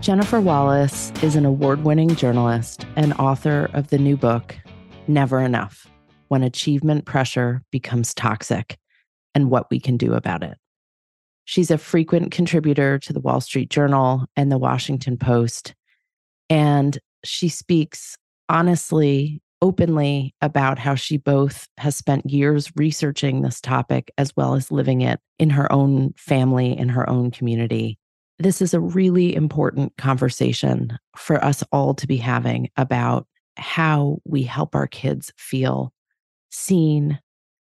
Jennifer 0.00 0.40
Wallace 0.40 1.12
is 1.22 1.36
an 1.36 1.44
award 1.44 1.84
winning 1.84 2.16
journalist 2.16 2.86
and 2.96 3.12
author 3.14 3.68
of 3.74 3.88
the 3.88 3.98
new 3.98 4.16
book, 4.16 4.56
Never 5.06 5.40
Enough 5.40 5.90
When 6.28 6.42
Achievement 6.42 7.04
Pressure 7.04 7.62
Becomes 7.70 8.14
Toxic 8.14 8.78
and 9.34 9.50
What 9.50 9.70
We 9.70 9.78
Can 9.78 9.98
Do 9.98 10.14
About 10.14 10.42
It. 10.42 10.56
She's 11.44 11.70
a 11.70 11.76
frequent 11.76 12.32
contributor 12.32 12.98
to 12.98 13.12
the 13.12 13.20
Wall 13.20 13.42
Street 13.42 13.68
Journal 13.68 14.24
and 14.36 14.50
the 14.50 14.56
Washington 14.56 15.18
Post. 15.18 15.74
And 16.48 16.98
she 17.22 17.50
speaks 17.50 18.16
honestly, 18.48 19.42
openly 19.60 20.34
about 20.40 20.78
how 20.78 20.94
she 20.94 21.18
both 21.18 21.68
has 21.76 21.94
spent 21.94 22.30
years 22.30 22.72
researching 22.74 23.42
this 23.42 23.60
topic 23.60 24.10
as 24.16 24.34
well 24.34 24.54
as 24.54 24.72
living 24.72 25.02
it 25.02 25.20
in 25.38 25.50
her 25.50 25.70
own 25.70 26.14
family, 26.16 26.76
in 26.76 26.88
her 26.88 27.08
own 27.08 27.30
community 27.30 27.98
this 28.40 28.62
is 28.62 28.72
a 28.72 28.80
really 28.80 29.34
important 29.34 29.96
conversation 29.98 30.98
for 31.14 31.42
us 31.44 31.62
all 31.72 31.92
to 31.94 32.06
be 32.06 32.16
having 32.16 32.70
about 32.76 33.26
how 33.56 34.18
we 34.24 34.42
help 34.42 34.74
our 34.74 34.86
kids 34.86 35.30
feel 35.36 35.92
seen, 36.50 37.20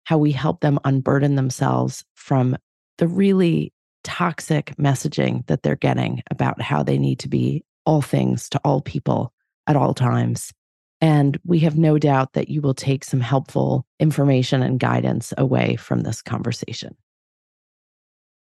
how 0.03 0.19
we 0.19 0.31
help 0.31 0.61
them 0.61 0.79
unburden 0.83 1.35
themselves 1.35 2.05
from 2.13 2.55
the 2.99 3.07
really 3.07 3.73
toxic 4.03 4.75
messaging 4.77 5.45
that 5.47 5.63
they're 5.63 5.75
getting 5.75 6.21
about 6.29 6.61
how 6.61 6.83
they 6.83 6.97
need 6.97 7.17
to 7.19 7.27
be 7.27 7.63
all 7.85 8.01
things 8.01 8.47
to 8.49 8.61
all 8.63 8.81
people 8.81 9.33
at 9.65 9.75
all 9.75 9.95
times. 9.95 10.53
And 11.01 11.39
we 11.43 11.59
have 11.59 11.77
no 11.77 11.97
doubt 11.97 12.33
that 12.33 12.49
you 12.49 12.61
will 12.61 12.75
take 12.75 13.03
some 13.03 13.19
helpful 13.19 13.87
information 13.99 14.61
and 14.61 14.79
guidance 14.79 15.33
away 15.39 15.75
from 15.75 16.01
this 16.01 16.21
conversation. 16.21 16.95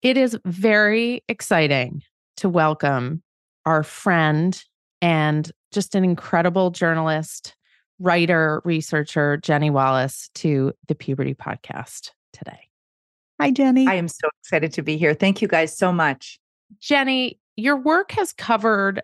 It 0.03 0.15
is 0.15 0.37
very 0.45 1.23
exciting 1.27 2.03
to 2.37 2.49
welcome 2.49 3.23
our 3.65 3.81
friend 3.81 4.63
and 5.01 5.51
just 5.73 5.95
an 5.95 6.03
incredible 6.03 6.69
journalist, 6.69 7.55
writer, 7.99 8.61
researcher, 8.63 9.37
Jenny 9.37 9.71
Wallace, 9.71 10.29
to 10.35 10.71
the 10.87 10.93
Puberty 10.93 11.33
Podcast 11.33 12.11
today. 12.31 12.69
Hi, 13.41 13.49
Jenny. 13.49 13.87
I 13.87 13.95
am 13.95 14.07
so 14.07 14.29
excited 14.41 14.71
to 14.73 14.83
be 14.83 14.97
here. 14.97 15.15
Thank 15.15 15.41
you 15.41 15.47
guys 15.47 15.75
so 15.75 15.91
much. 15.91 16.39
Jenny, 16.79 17.39
your 17.55 17.75
work 17.75 18.11
has 18.11 18.33
covered 18.33 19.01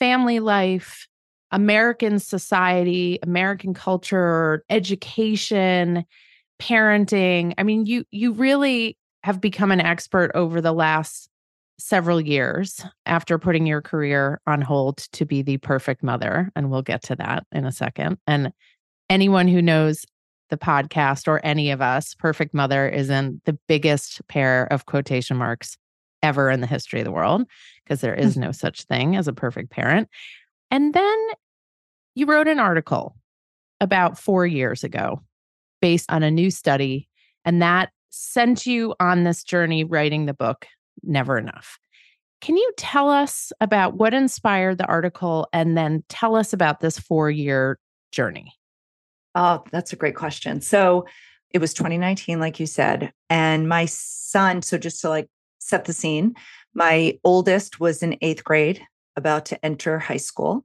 family 0.00 0.40
life, 0.40 1.06
American 1.52 2.18
society, 2.18 3.20
American 3.22 3.74
culture, 3.74 4.64
education, 4.70 6.04
parenting. 6.60 7.54
I 7.58 7.62
mean, 7.62 7.86
you 7.86 8.04
you 8.10 8.32
really 8.32 8.96
have 9.22 9.40
become 9.40 9.70
an 9.70 9.80
expert 9.80 10.30
over 10.34 10.60
the 10.60 10.72
last 10.72 11.28
several 11.78 12.20
years 12.20 12.84
after 13.06 13.38
putting 13.38 13.66
your 13.66 13.82
career 13.82 14.40
on 14.46 14.60
hold 14.60 14.98
to 15.12 15.24
be 15.24 15.42
the 15.42 15.58
perfect 15.58 16.02
mother. 16.02 16.50
And 16.54 16.70
we'll 16.70 16.82
get 16.82 17.02
to 17.04 17.16
that 17.16 17.46
in 17.52 17.64
a 17.64 17.72
second. 17.72 18.18
And 18.26 18.52
anyone 19.10 19.48
who 19.48 19.62
knows 19.62 20.04
the 20.50 20.58
podcast 20.58 21.28
or 21.28 21.44
any 21.44 21.70
of 21.70 21.80
us, 21.80 22.14
Perfect 22.14 22.54
Mother 22.54 22.88
isn't 22.88 23.44
the 23.44 23.58
biggest 23.68 24.26
pair 24.28 24.66
of 24.70 24.86
quotation 24.86 25.36
marks 25.36 25.76
ever 26.22 26.50
in 26.50 26.60
the 26.60 26.66
history 26.66 27.00
of 27.00 27.04
the 27.04 27.12
world 27.12 27.42
because 27.82 28.00
there 28.00 28.14
hmm. 28.14 28.20
is 28.20 28.36
no 28.36 28.52
such 28.52 28.84
thing 28.84 29.16
as 29.16 29.26
a 29.26 29.32
perfect 29.32 29.70
parent. 29.70 30.08
And 30.70 30.94
then 30.94 31.28
you 32.14 32.26
wrote 32.26 32.48
an 32.48 32.58
article 32.58 33.16
about 33.80 34.18
four 34.18 34.46
years 34.46 34.84
ago 34.84 35.20
based 35.80 36.10
on 36.12 36.22
a 36.22 36.30
new 36.30 36.50
study, 36.50 37.08
and 37.44 37.60
that 37.60 37.90
sent 38.12 38.66
you 38.66 38.94
on 39.00 39.24
this 39.24 39.42
journey 39.42 39.84
writing 39.84 40.26
the 40.26 40.34
book 40.34 40.66
never 41.02 41.38
enough. 41.38 41.78
Can 42.40 42.56
you 42.56 42.72
tell 42.76 43.08
us 43.08 43.52
about 43.60 43.94
what 43.94 44.14
inspired 44.14 44.78
the 44.78 44.86
article 44.86 45.48
and 45.52 45.76
then 45.76 46.04
tell 46.08 46.36
us 46.36 46.52
about 46.52 46.80
this 46.80 46.98
four 46.98 47.30
year 47.30 47.78
journey? 48.10 48.52
Oh, 49.34 49.64
that's 49.72 49.92
a 49.92 49.96
great 49.96 50.14
question. 50.14 50.60
So 50.60 51.06
it 51.50 51.58
was 51.58 51.72
2019, 51.72 52.38
like 52.38 52.60
you 52.60 52.66
said. 52.66 53.12
And 53.30 53.68
my 53.68 53.86
son, 53.86 54.62
so 54.62 54.76
just 54.76 55.00
to 55.02 55.08
like 55.08 55.28
set 55.58 55.86
the 55.86 55.92
scene, 55.92 56.34
my 56.74 57.18
oldest 57.24 57.80
was 57.80 58.02
in 58.02 58.18
eighth 58.20 58.44
grade, 58.44 58.82
about 59.16 59.46
to 59.46 59.64
enter 59.64 59.98
high 59.98 60.16
school. 60.16 60.64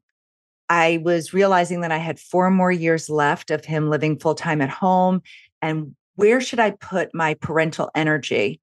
I 0.69 0.99
was 1.03 1.33
realizing 1.33 1.81
that 1.81 1.91
I 1.91 1.97
had 1.97 2.19
four 2.19 2.49
more 2.49 2.71
years 2.71 3.09
left 3.09 3.51
of 3.51 3.63
him 3.63 3.89
living 3.89 4.19
full 4.19 4.35
time 4.35 4.61
at 4.61 4.69
home. 4.69 5.21
And 5.61 5.95
where 6.17 6.41
should 6.41 6.59
I 6.59 6.71
put 6.71 7.13
my 7.13 7.35
parental 7.35 7.89
energy 7.95 8.59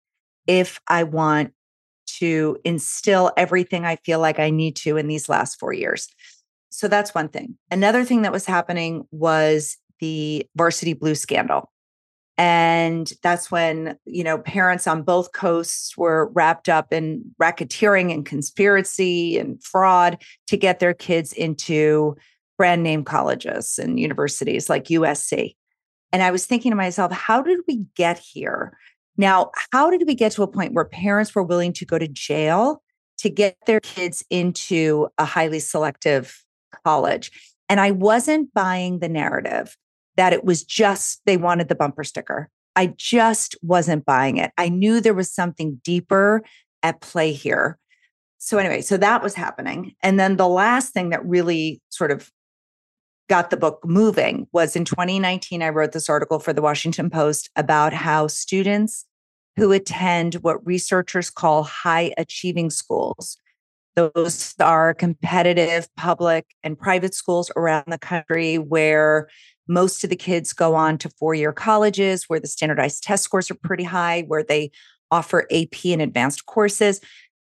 if 0.47 0.81
I 0.89 1.05
want 1.05 1.53
to 2.19 2.59
instill 2.65 3.33
everything 3.37 3.85
I 3.85 3.97
feel 3.97 4.21
like 4.21 4.39
I 4.39 4.51
need 4.51 4.77
to 4.77 4.97
in 4.97 5.07
these 5.07 5.29
last 5.29 5.59
four 5.59 5.73
years. 5.73 6.09
So 6.71 6.89
that's 6.89 7.15
one 7.15 7.29
thing. 7.29 7.57
Another 7.71 8.05
thing 8.05 8.23
that 8.23 8.33
was 8.33 8.45
happening 8.45 9.07
was 9.11 9.79
the 10.01 10.47
varsity 10.57 10.93
blue 10.93 11.15
scandal. 11.15 11.71
And 12.37 13.13
that's 13.23 13.51
when, 13.51 13.97
you 14.05 14.25
know, 14.25 14.39
parents 14.39 14.89
on 14.89 15.03
both 15.03 15.33
coasts 15.33 15.97
were 15.97 16.31
wrapped 16.35 16.69
up 16.69 16.93
in 16.93 17.25
racketeering 17.41 18.13
and 18.13 18.27
conspiracy 18.27 19.39
and 19.39 19.63
fraud 19.63 20.21
to 20.49 20.57
get 20.57 20.81
their 20.81 20.95
kids 20.95 21.33
into 21.33 22.17
brand 22.59 22.83
name 22.83 23.05
colleges 23.05 23.79
and 23.79 24.01
universities 24.01 24.69
like 24.69 24.87
USC. 24.87 25.55
And 26.15 26.23
I 26.23 26.31
was 26.31 26.47
thinking 26.47 26.71
to 26.71 26.77
myself, 26.77 27.11
how 27.11 27.43
did 27.43 27.59
we 27.67 27.87
get 27.97 28.21
here? 28.21 28.79
Now, 29.17 29.51
how 29.73 29.91
did 29.91 30.05
we 30.07 30.15
get 30.15 30.31
to 30.33 30.45
a 30.45 30.47
point 30.47 30.73
where 30.73 30.85
parents 30.85 31.35
were 31.35 31.43
willing 31.43 31.73
to 31.73 31.85
go 31.85 31.99
to 31.99 32.07
jail 32.07 32.85
to 33.19 33.29
get 33.29 33.57
their 33.67 33.81
kids 33.81 34.25
into 34.31 35.09
a 35.19 35.25
highly 35.25 35.59
selective 35.59 36.41
college? 36.85 37.33
And 37.69 37.81
I 37.81 37.91
wasn't 37.91 38.55
buying 38.55 39.01
the 39.01 39.09
narrative 39.09 39.77
that 40.17 40.33
it 40.33 40.45
was 40.45 40.63
just 40.63 41.21
they 41.27 41.37
wanted 41.37 41.67
the 41.67 41.75
bumper 41.75 42.05
sticker. 42.05 42.49
I 42.77 42.95
just 42.97 43.57
wasn't 43.61 44.05
buying 44.05 44.37
it. 44.37 44.53
I 44.57 44.69
knew 44.69 45.01
there 45.01 45.15
was 45.15 45.35
something 45.35 45.81
deeper 45.83 46.45
at 46.85 47.01
play 47.01 47.33
here. 47.33 47.77
So, 48.39 48.59
anyway, 48.59 48.83
so 48.83 48.97
that 48.99 49.21
was 49.21 49.35
happening. 49.35 49.97
And 50.01 50.21
then 50.21 50.37
the 50.37 50.47
last 50.47 50.93
thing 50.93 51.11
that 51.11 51.27
really 51.27 51.83
sort 51.89 52.13
of 52.13 52.31
got 53.29 53.51
the 53.51 53.57
book 53.57 53.81
moving 53.85 54.47
was 54.53 54.77
in 54.77 54.85
2019, 54.85 55.63
I 55.63 55.71
wrote 55.71 55.93
this 55.93 56.09
article 56.09 56.39
for 56.39 56.53
the 56.53 56.63
Washington 56.63 57.11
Post 57.11 57.51
about 57.57 57.93
how 57.93 58.27
students 58.27 59.07
who 59.57 59.73
attend 59.73 60.35
what 60.37 60.67
researchers 60.67 61.31
call 61.31 61.63
high 61.63 62.13
achieving 62.19 62.71
schools, 62.71 63.39
those 63.97 64.55
are 64.61 64.95
competitive 64.95 65.89
public 65.97 66.47
and 66.63 66.79
private 66.79 67.15
schools 67.15 67.51
around 67.57 67.85
the 67.87 67.99
country 67.99 68.59
where 68.59 69.29
most 69.69 70.05
of 70.05 70.11
the 70.11 70.17
kids 70.17 70.53
go 70.53 70.75
on 70.75 70.99
to 70.99 71.11
four 71.11 71.35
year 71.35 71.53
colleges 71.53 72.25
where 72.25 72.41
the 72.41 72.49
standardized 72.49 73.03
test 73.03 73.25
scores 73.25 73.51
are 73.51 73.57
pretty 73.57 73.85
high, 73.85 74.23
where 74.23 74.43
they 74.43 74.71
offer 75.11 75.47
AP 75.51 75.85
and 75.87 76.03
advanced 76.03 76.47
courses. 76.47 77.01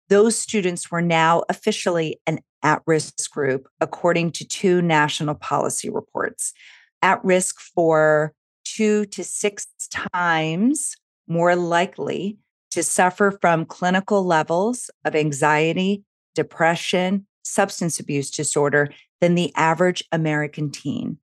Those 0.09 0.37
students 0.37 0.91
were 0.91 1.01
now 1.01 1.43
officially 1.49 2.19
an 2.27 2.39
at 2.61 2.81
risk 2.85 3.29
group, 3.31 3.67
according 3.81 4.31
to 4.31 4.47
two 4.47 4.81
national 4.81 5.35
policy 5.35 5.89
reports. 5.89 6.53
At 7.01 7.23
risk 7.23 7.59
for 7.59 8.33
two 8.63 9.05
to 9.07 9.23
six 9.23 9.67
times 10.13 10.95
more 11.27 11.55
likely 11.55 12.37
to 12.71 12.83
suffer 12.83 13.37
from 13.41 13.65
clinical 13.65 14.23
levels 14.25 14.89
of 15.05 15.15
anxiety, 15.15 16.03
depression, 16.35 17.27
substance 17.43 17.99
abuse 17.99 18.31
disorder 18.31 18.89
than 19.21 19.35
the 19.35 19.53
average 19.55 20.03
American 20.11 20.71
teen. 20.71 21.17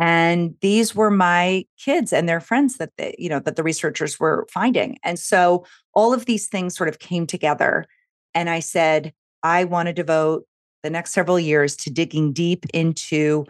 And 0.00 0.54
these 0.60 0.94
were 0.94 1.10
my 1.10 1.66
kids 1.78 2.12
and 2.12 2.28
their 2.28 2.40
friends 2.40 2.78
that 2.78 2.92
they, 2.96 3.14
you 3.18 3.28
know, 3.28 3.40
that 3.40 3.56
the 3.56 3.62
researchers 3.62 4.18
were 4.18 4.46
finding. 4.50 4.98
And 5.02 5.18
so 5.18 5.66
all 5.94 6.14
of 6.14 6.24
these 6.24 6.48
things 6.48 6.76
sort 6.76 6.88
of 6.88 6.98
came 6.98 7.26
together. 7.26 7.86
And 8.34 8.48
I 8.50 8.60
said, 8.60 9.12
I 9.42 9.64
want 9.64 9.88
to 9.88 9.92
devote 9.92 10.46
the 10.82 10.90
next 10.90 11.12
several 11.12 11.38
years 11.38 11.76
to 11.76 11.90
digging 11.90 12.32
deep 12.32 12.66
into 12.74 13.46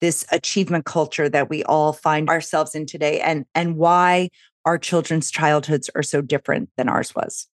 this 0.00 0.24
achievement 0.32 0.84
culture 0.84 1.28
that 1.28 1.48
we 1.48 1.62
all 1.64 1.92
find 1.92 2.28
ourselves 2.28 2.74
in 2.74 2.86
today 2.86 3.20
and 3.20 3.44
and 3.54 3.76
why 3.76 4.28
our 4.64 4.78
children's 4.78 5.30
childhoods 5.30 5.90
are 5.94 6.02
so 6.02 6.20
different 6.20 6.70
than 6.76 6.88
ours 6.88 7.14
was. 7.14 7.46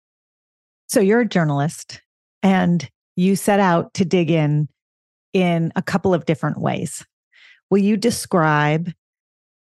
So 0.88 1.00
you're 1.02 1.22
a 1.22 1.28
journalist 1.28 2.02
and 2.42 2.90
you 3.16 3.36
set 3.36 3.60
out 3.60 3.94
to 3.96 4.06
dig 4.06 4.32
in 4.32 4.70
in 5.34 5.74
a 5.76 5.82
couple 5.82 6.14
of 6.14 6.26
different 6.26 6.62
ways. 6.62 7.06
Will 7.70 7.80
you 7.80 7.98
describe 7.98 8.92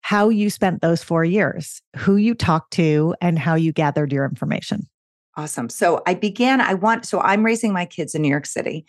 how 0.02 0.28
you 0.28 0.50
spent 0.50 0.82
those 0.82 1.02
4 1.02 1.24
years, 1.24 1.82
who 1.96 2.14
you 2.14 2.34
talked 2.34 2.72
to 2.74 3.16
and 3.20 3.38
how 3.38 3.56
you 3.56 3.72
gathered 3.72 4.12
your 4.12 4.24
information? 4.24 4.86
Awesome. 5.36 5.68
So 5.68 6.02
I 6.06 6.14
began 6.14 6.60
I 6.60 6.74
want 6.74 7.04
so 7.04 7.20
I'm 7.20 7.44
raising 7.44 7.72
my 7.72 7.84
kids 7.84 8.14
in 8.14 8.22
New 8.22 8.28
York 8.28 8.46
City 8.46 8.86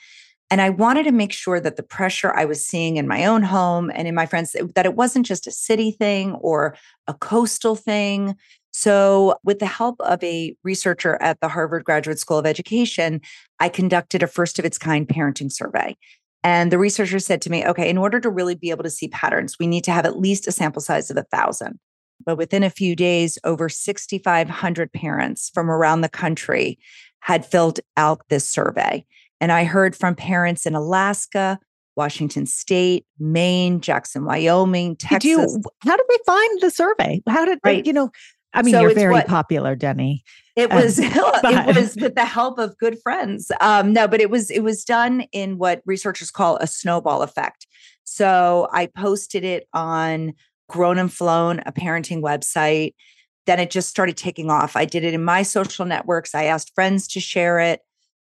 and 0.50 0.62
I 0.62 0.70
wanted 0.70 1.04
to 1.04 1.12
make 1.12 1.34
sure 1.34 1.60
that 1.60 1.76
the 1.76 1.84
pressure 1.84 2.34
I 2.34 2.46
was 2.46 2.66
seeing 2.66 2.98
in 2.98 3.08
my 3.08 3.26
own 3.26 3.44
home 3.44 3.92
and 3.94 4.08
in 4.08 4.16
my 4.16 4.26
friends, 4.26 4.56
that 4.76 4.86
it 4.86 4.96
wasn't 4.96 5.26
just 5.26 5.46
a 5.46 5.52
city 5.52 5.92
thing 5.92 6.34
or 6.36 6.76
a 7.08 7.14
coastal 7.14 7.76
thing. 7.76 8.36
So, 8.72 9.38
with 9.44 9.60
the 9.60 9.66
help 9.66 10.00
of 10.02 10.24
a 10.24 10.56
researcher 10.64 11.22
at 11.22 11.40
the 11.42 11.50
Harvard 11.50 11.84
Graduate 11.84 12.20
School 12.20 12.38
of 12.38 12.46
Education, 12.46 13.22
I 13.60 13.70
conducted 13.70 14.24
a 14.24 14.28
first 14.28 14.60
of 14.60 14.66
its 14.66 14.78
kind 14.78 15.08
parenting 15.08 15.52
survey. 15.52 15.98
And 16.44 16.72
the 16.72 16.78
researcher 16.78 17.20
said 17.20 17.42
to 17.42 17.50
me, 17.50 17.66
okay, 17.66 17.90
in 17.90 17.98
order 17.98 18.20
to 18.20 18.30
really 18.30 18.56
be 18.56 18.70
able 18.70 18.84
to 18.84 18.90
see 18.90 19.08
patterns, 19.10 19.58
we 19.60 19.68
need 19.68 19.84
to 19.86 19.92
have 19.92 20.06
at 20.06 20.20
least 20.20 20.48
a 20.48 20.52
sample 20.52 20.82
size 20.82 21.10
of 21.10 21.18
a 21.18 21.24
thousand. 21.24 21.80
But 22.26 22.38
within 22.38 22.64
a 22.64 22.70
few 22.70 22.96
days, 22.96 23.38
over 23.44 23.70
6,500 23.70 24.94
parents 24.94 25.52
from 25.54 25.70
around 25.70 26.02
the 26.02 26.10
country 26.10 26.80
had 27.22 27.46
filled 27.46 27.80
out 27.96 28.22
this 28.30 28.48
survey. 28.48 29.06
And 29.40 29.52
I 29.52 29.64
heard 29.64 29.96
from 29.96 30.16
parents 30.16 30.66
in 30.66 30.76
Alaska, 30.76 31.60
Washington 31.96 32.46
State, 32.46 33.06
Maine, 33.20 33.82
Jackson, 33.82 34.26
Wyoming, 34.26 34.96
Texas. 34.96 35.24
Did 35.24 35.30
you, 35.30 35.62
how 35.84 35.98
did 35.98 36.06
they 36.10 36.18
find 36.26 36.62
the 36.62 36.72
survey? 36.72 37.22
How 37.28 37.46
did 37.46 37.60
right. 37.64 37.84
they, 37.84 37.88
you 37.88 37.94
know? 37.94 38.12
I 38.54 38.62
mean, 38.62 38.74
so 38.74 38.82
you're 38.82 38.94
very 38.94 39.14
what, 39.14 39.28
popular, 39.28 39.76
Denny. 39.76 40.24
It 40.56 40.72
was 40.72 41.00
um, 41.00 41.06
it 41.44 41.76
was 41.76 41.96
with 41.96 42.16
the 42.16 42.26
help 42.26 42.58
of 42.58 42.78
good 42.78 42.98
friends. 43.02 43.52
Um, 43.62 43.94
no, 43.94 44.08
but 44.08 44.22
it 44.22 44.30
was 44.30 44.50
it 44.50 44.62
was 44.62 44.84
done 44.84 45.26
in 45.32 45.58
what 45.58 45.82
researchers 45.86 46.32
call 46.32 46.58
a 46.58 46.68
snowball 46.68 47.22
effect. 47.22 47.68
So 48.04 48.68
I 48.72 48.88
posted 48.88 49.44
it 49.44 49.68
on 49.74 50.34
Grown 50.70 50.98
and 50.98 51.12
Flown, 51.12 51.62
a 51.66 51.72
parenting 51.72 52.22
website. 52.22 52.94
Then 53.46 53.60
it 53.60 53.72
just 53.72 53.90
started 53.90 54.18
taking 54.18 54.50
off. 54.50 54.76
I 54.76 54.86
did 54.86 55.04
it 55.04 55.14
in 55.14 55.24
my 55.24 55.44
social 55.44 55.86
networks. 55.86 56.36
I 56.36 56.46
asked 56.46 56.76
friends 56.76 57.08
to 57.10 57.20
share 57.20 57.60
it. 57.60 57.82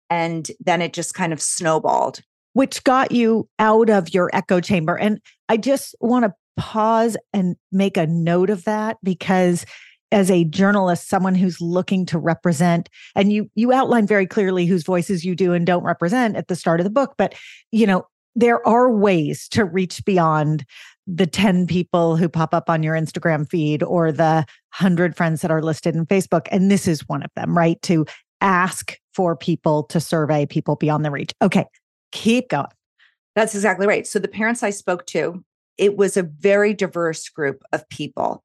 And 0.10 0.50
then 0.60 0.82
it 0.82 0.94
just 0.94 1.14
kind 1.14 1.34
of 1.34 1.42
snowballed. 1.42 2.20
Which 2.54 2.84
got 2.84 3.12
you 3.12 3.48
out 3.58 3.90
of 3.90 4.14
your 4.14 4.30
echo 4.34 4.60
chamber. 4.60 4.96
And 4.96 5.20
I 5.50 5.58
just 5.58 5.96
want 6.02 6.26
to 6.26 6.34
pause 6.58 7.18
and 7.34 7.56
make 7.72 7.98
a 7.98 8.06
note 8.06 8.50
of 8.50 8.64
that 8.66 8.98
because 9.04 9.66
as 10.12 10.30
a 10.30 10.44
journalist 10.46 11.10
someone 11.10 11.34
who's 11.34 11.60
looking 11.60 12.06
to 12.06 12.20
represent 12.20 12.90
and 13.16 13.34
you 13.34 13.50
you 13.56 13.74
outline 13.74 14.06
very 14.06 14.28
clearly 14.28 14.68
whose 14.68 14.84
voices 14.84 15.26
you 15.26 15.36
do 15.36 15.54
and 15.54 15.66
don't 15.66 15.84
represent 15.84 16.36
at 16.36 16.48
the 16.48 16.56
start 16.56 16.80
of 16.80 16.84
the 16.84 16.92
book 16.92 17.16
but 17.18 17.34
you 17.72 17.88
know 17.88 18.06
there 18.36 18.66
are 18.68 18.92
ways 18.92 19.48
to 19.48 19.66
reach 19.66 20.04
beyond 20.06 20.66
the 21.06 21.28
10 21.28 21.68
people 21.68 22.16
who 22.16 22.30
pop 22.30 22.54
up 22.54 22.70
on 22.70 22.82
your 22.82 22.96
Instagram 22.96 23.50
feed 23.50 23.84
or 23.84 24.12
the 24.12 24.46
100 24.78 25.16
friends 25.16 25.42
that 25.42 25.52
are 25.52 25.62
listed 25.62 25.96
in 25.96 26.06
Facebook 26.06 26.48
and 26.52 26.72
this 26.72 26.88
is 26.88 27.08
one 27.10 27.24
of 27.24 27.32
them 27.36 27.58
right 27.58 27.82
to 27.82 28.06
ask 28.42 28.98
for 29.14 29.36
people 29.36 29.84
to 29.84 30.00
survey 30.00 30.46
people 30.46 30.76
beyond 30.76 31.04
the 31.06 31.12
reach. 31.12 31.32
Okay, 31.42 31.66
keep 32.12 32.50
going. 32.50 32.68
That's 33.36 33.56
exactly 33.56 33.88
right. 33.88 34.06
So 34.06 34.20
the 34.20 34.28
parents 34.28 34.64
I 34.64 34.70
spoke 34.70 35.06
to, 35.08 35.44
it 35.78 35.98
was 35.98 36.18
a 36.18 36.24
very 36.24 36.74
diverse 36.74 37.28
group 37.30 37.64
of 37.72 37.88
people. 37.90 38.44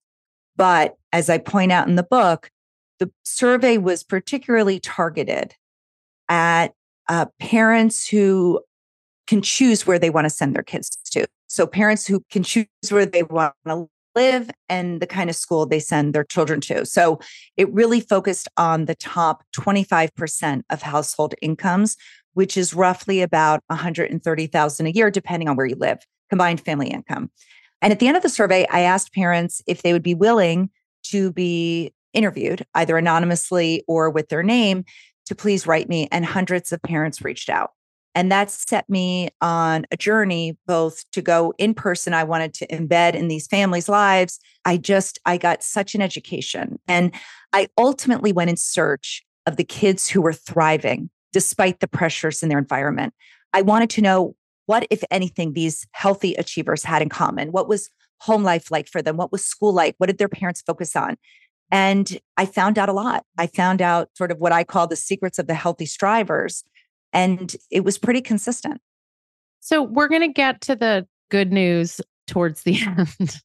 But 0.56 0.97
as 1.12 1.28
I 1.28 1.38
point 1.38 1.73
out 1.73 1.88
in 1.88 1.97
the 1.97 2.02
book, 2.02 2.50
the 2.99 3.11
survey 3.25 3.78
was 3.78 4.02
particularly 4.02 4.80
targeted 4.80 5.54
at 6.28 6.73
uh, 7.09 7.26
parents 7.38 8.09
who 8.09 8.61
can 9.28 9.42
choose 9.42 9.87
where 9.87 9.99
they 9.99 10.11
want 10.11 10.25
to 10.25 10.30
send 10.30 10.56
their 10.56 10.62
kids 10.62 10.99
to. 11.12 11.26
So 11.47 11.66
parents 11.66 12.06
who 12.06 12.25
can 12.30 12.42
choose 12.42 12.66
where 12.90 13.06
they 13.06 13.23
want 13.23 13.54
to 13.66 13.87
live 14.14 14.50
and 14.68 15.00
the 15.00 15.06
kind 15.06 15.30
of 15.30 15.37
school 15.37 15.66
they 15.66 15.78
send 15.78 16.14
their 16.14 16.25
children 16.25 16.61
to. 16.62 16.85
So 16.85 17.20
it 17.56 17.73
really 17.73 18.00
focused 18.00 18.49
on 18.56 18.87
the 18.87 18.97
top 18.97 19.44
25% 19.56 20.62
of 20.70 20.82
household 20.82 21.35
incomes, 21.40 21.97
which 22.35 22.56
is 22.56 22.75
roughly 22.75 23.23
about 23.23 23.62
130,000 23.68 24.87
a 24.87 24.90
year 24.90 25.11
depending 25.11 25.49
on 25.49 25.56
where 25.56 25.66
you 25.66 25.76
live, 25.76 25.99
combined 26.30 26.61
family 26.61 26.88
income. 26.88 27.30
And 27.80 27.92
at 27.92 28.00
the 28.00 28.08
end 28.08 28.16
of 28.16 28.25
the 28.25 28.28
survey, 28.28 28.66
I 28.70 28.80
asked 28.80 29.14
parents 29.14 29.62
if 29.66 29.82
they 29.82 29.92
would 29.92 30.02
be 30.02 30.14
willing 30.14 30.70
to 31.04 31.32
be 31.32 31.92
interviewed 32.12 32.66
either 32.75 32.97
anonymously 32.97 33.85
or 33.87 34.11
with 34.11 34.30
their 34.30 34.42
name 34.42 34.85
to 35.26 35.35
please 35.35 35.66
write 35.66 35.88
me 35.88 36.08
and 36.11 36.25
hundreds 36.25 36.73
of 36.73 36.82
parents 36.82 37.23
reached 37.23 37.50
out. 37.50 37.70
And 38.18 38.32
that 38.32 38.50
set 38.50 38.90
me 38.90 39.28
on 39.40 39.87
a 39.92 39.96
journey 39.96 40.58
both 40.66 41.08
to 41.12 41.22
go 41.22 41.54
in 41.56 41.72
person. 41.72 42.12
I 42.12 42.25
wanted 42.25 42.52
to 42.54 42.66
embed 42.66 43.14
in 43.14 43.28
these 43.28 43.46
families' 43.46 43.88
lives. 43.88 44.40
I 44.64 44.76
just, 44.76 45.20
I 45.25 45.38
got 45.38 45.62
such 45.62 45.94
an 45.94 46.02
education. 46.02 46.80
And 46.88 47.14
I 47.52 47.68
ultimately 47.78 48.32
went 48.32 48.50
in 48.50 48.56
search 48.56 49.22
of 49.46 49.54
the 49.54 49.62
kids 49.62 50.08
who 50.08 50.20
were 50.20 50.32
thriving 50.32 51.10
despite 51.32 51.78
the 51.78 51.87
pressures 51.87 52.42
in 52.42 52.48
their 52.48 52.58
environment. 52.58 53.14
I 53.52 53.62
wanted 53.62 53.88
to 53.90 54.02
know 54.02 54.34
what, 54.66 54.84
if 54.90 55.04
anything, 55.12 55.52
these 55.52 55.87
healthy 55.92 56.34
achievers 56.34 56.82
had 56.82 57.02
in 57.02 57.10
common. 57.10 57.52
What 57.52 57.68
was 57.68 57.88
home 58.18 58.42
life 58.42 58.72
like 58.72 58.88
for 58.88 59.00
them? 59.00 59.16
What 59.16 59.30
was 59.30 59.44
school 59.44 59.72
like? 59.72 59.94
What 59.98 60.08
did 60.08 60.18
their 60.18 60.28
parents 60.28 60.60
focus 60.60 60.96
on? 60.96 61.18
And 61.70 62.18
I 62.37 62.46
found 62.46 62.78
out 62.78 62.88
a 62.88 62.92
lot. 62.92 63.25
I 63.38 63.46
found 63.46 63.80
out 63.80 64.08
sort 64.14 64.32
of 64.32 64.38
what 64.38 64.50
I 64.50 64.64
call 64.64 64.88
the 64.88 64.96
secrets 64.96 65.38
of 65.38 65.46
the 65.46 65.54
healthy 65.54 65.87
strivers 65.87 66.64
and 67.12 67.54
it 67.70 67.84
was 67.84 67.98
pretty 67.98 68.20
consistent. 68.20 68.80
So 69.60 69.82
we're 69.82 70.08
going 70.08 70.22
to 70.22 70.28
get 70.32 70.60
to 70.62 70.76
the 70.76 71.06
good 71.30 71.52
news 71.52 72.00
towards 72.26 72.62
the 72.62 72.80
end. 72.86 73.40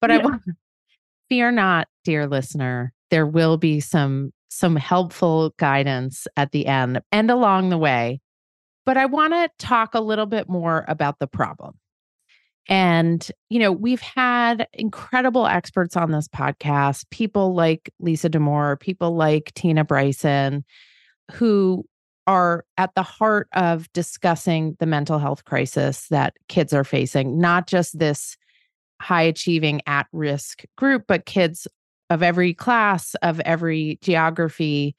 but 0.00 0.10
yeah. 0.10 0.16
I 0.16 0.18
want 0.18 0.42
Fear 1.28 1.52
not, 1.52 1.88
dear 2.04 2.26
listener. 2.26 2.92
There 3.10 3.26
will 3.26 3.56
be 3.56 3.80
some 3.80 4.32
some 4.48 4.76
helpful 4.76 5.52
guidance 5.58 6.26
at 6.36 6.52
the 6.52 6.66
end 6.66 7.00
and 7.12 7.30
along 7.30 7.68
the 7.68 7.78
way. 7.78 8.20
But 8.86 8.96
I 8.96 9.06
want 9.06 9.32
to 9.32 9.50
talk 9.58 9.94
a 9.94 10.00
little 10.00 10.26
bit 10.26 10.48
more 10.48 10.84
about 10.88 11.18
the 11.18 11.26
problem. 11.26 11.74
And, 12.68 13.28
you 13.50 13.58
know, 13.58 13.70
we've 13.70 14.00
had 14.00 14.66
incredible 14.72 15.46
experts 15.46 15.96
on 15.96 16.10
this 16.10 16.28
podcast, 16.28 17.04
people 17.10 17.54
like 17.54 17.92
Lisa 18.00 18.28
Damour, 18.28 18.76
people 18.80 19.14
like 19.14 19.52
Tina 19.54 19.84
Bryson, 19.84 20.64
who 21.32 21.84
are 22.26 22.64
at 22.76 22.94
the 22.94 23.02
heart 23.02 23.48
of 23.52 23.92
discussing 23.92 24.76
the 24.80 24.86
mental 24.86 25.18
health 25.18 25.44
crisis 25.44 26.08
that 26.08 26.36
kids 26.48 26.72
are 26.72 26.84
facing, 26.84 27.38
not 27.38 27.66
just 27.66 27.98
this 27.98 28.36
high 29.00 29.22
achieving 29.22 29.80
at 29.86 30.06
risk 30.12 30.64
group, 30.76 31.04
but 31.06 31.26
kids 31.26 31.68
of 32.10 32.22
every 32.22 32.54
class, 32.54 33.14
of 33.16 33.40
every 33.40 33.98
geography, 34.00 34.96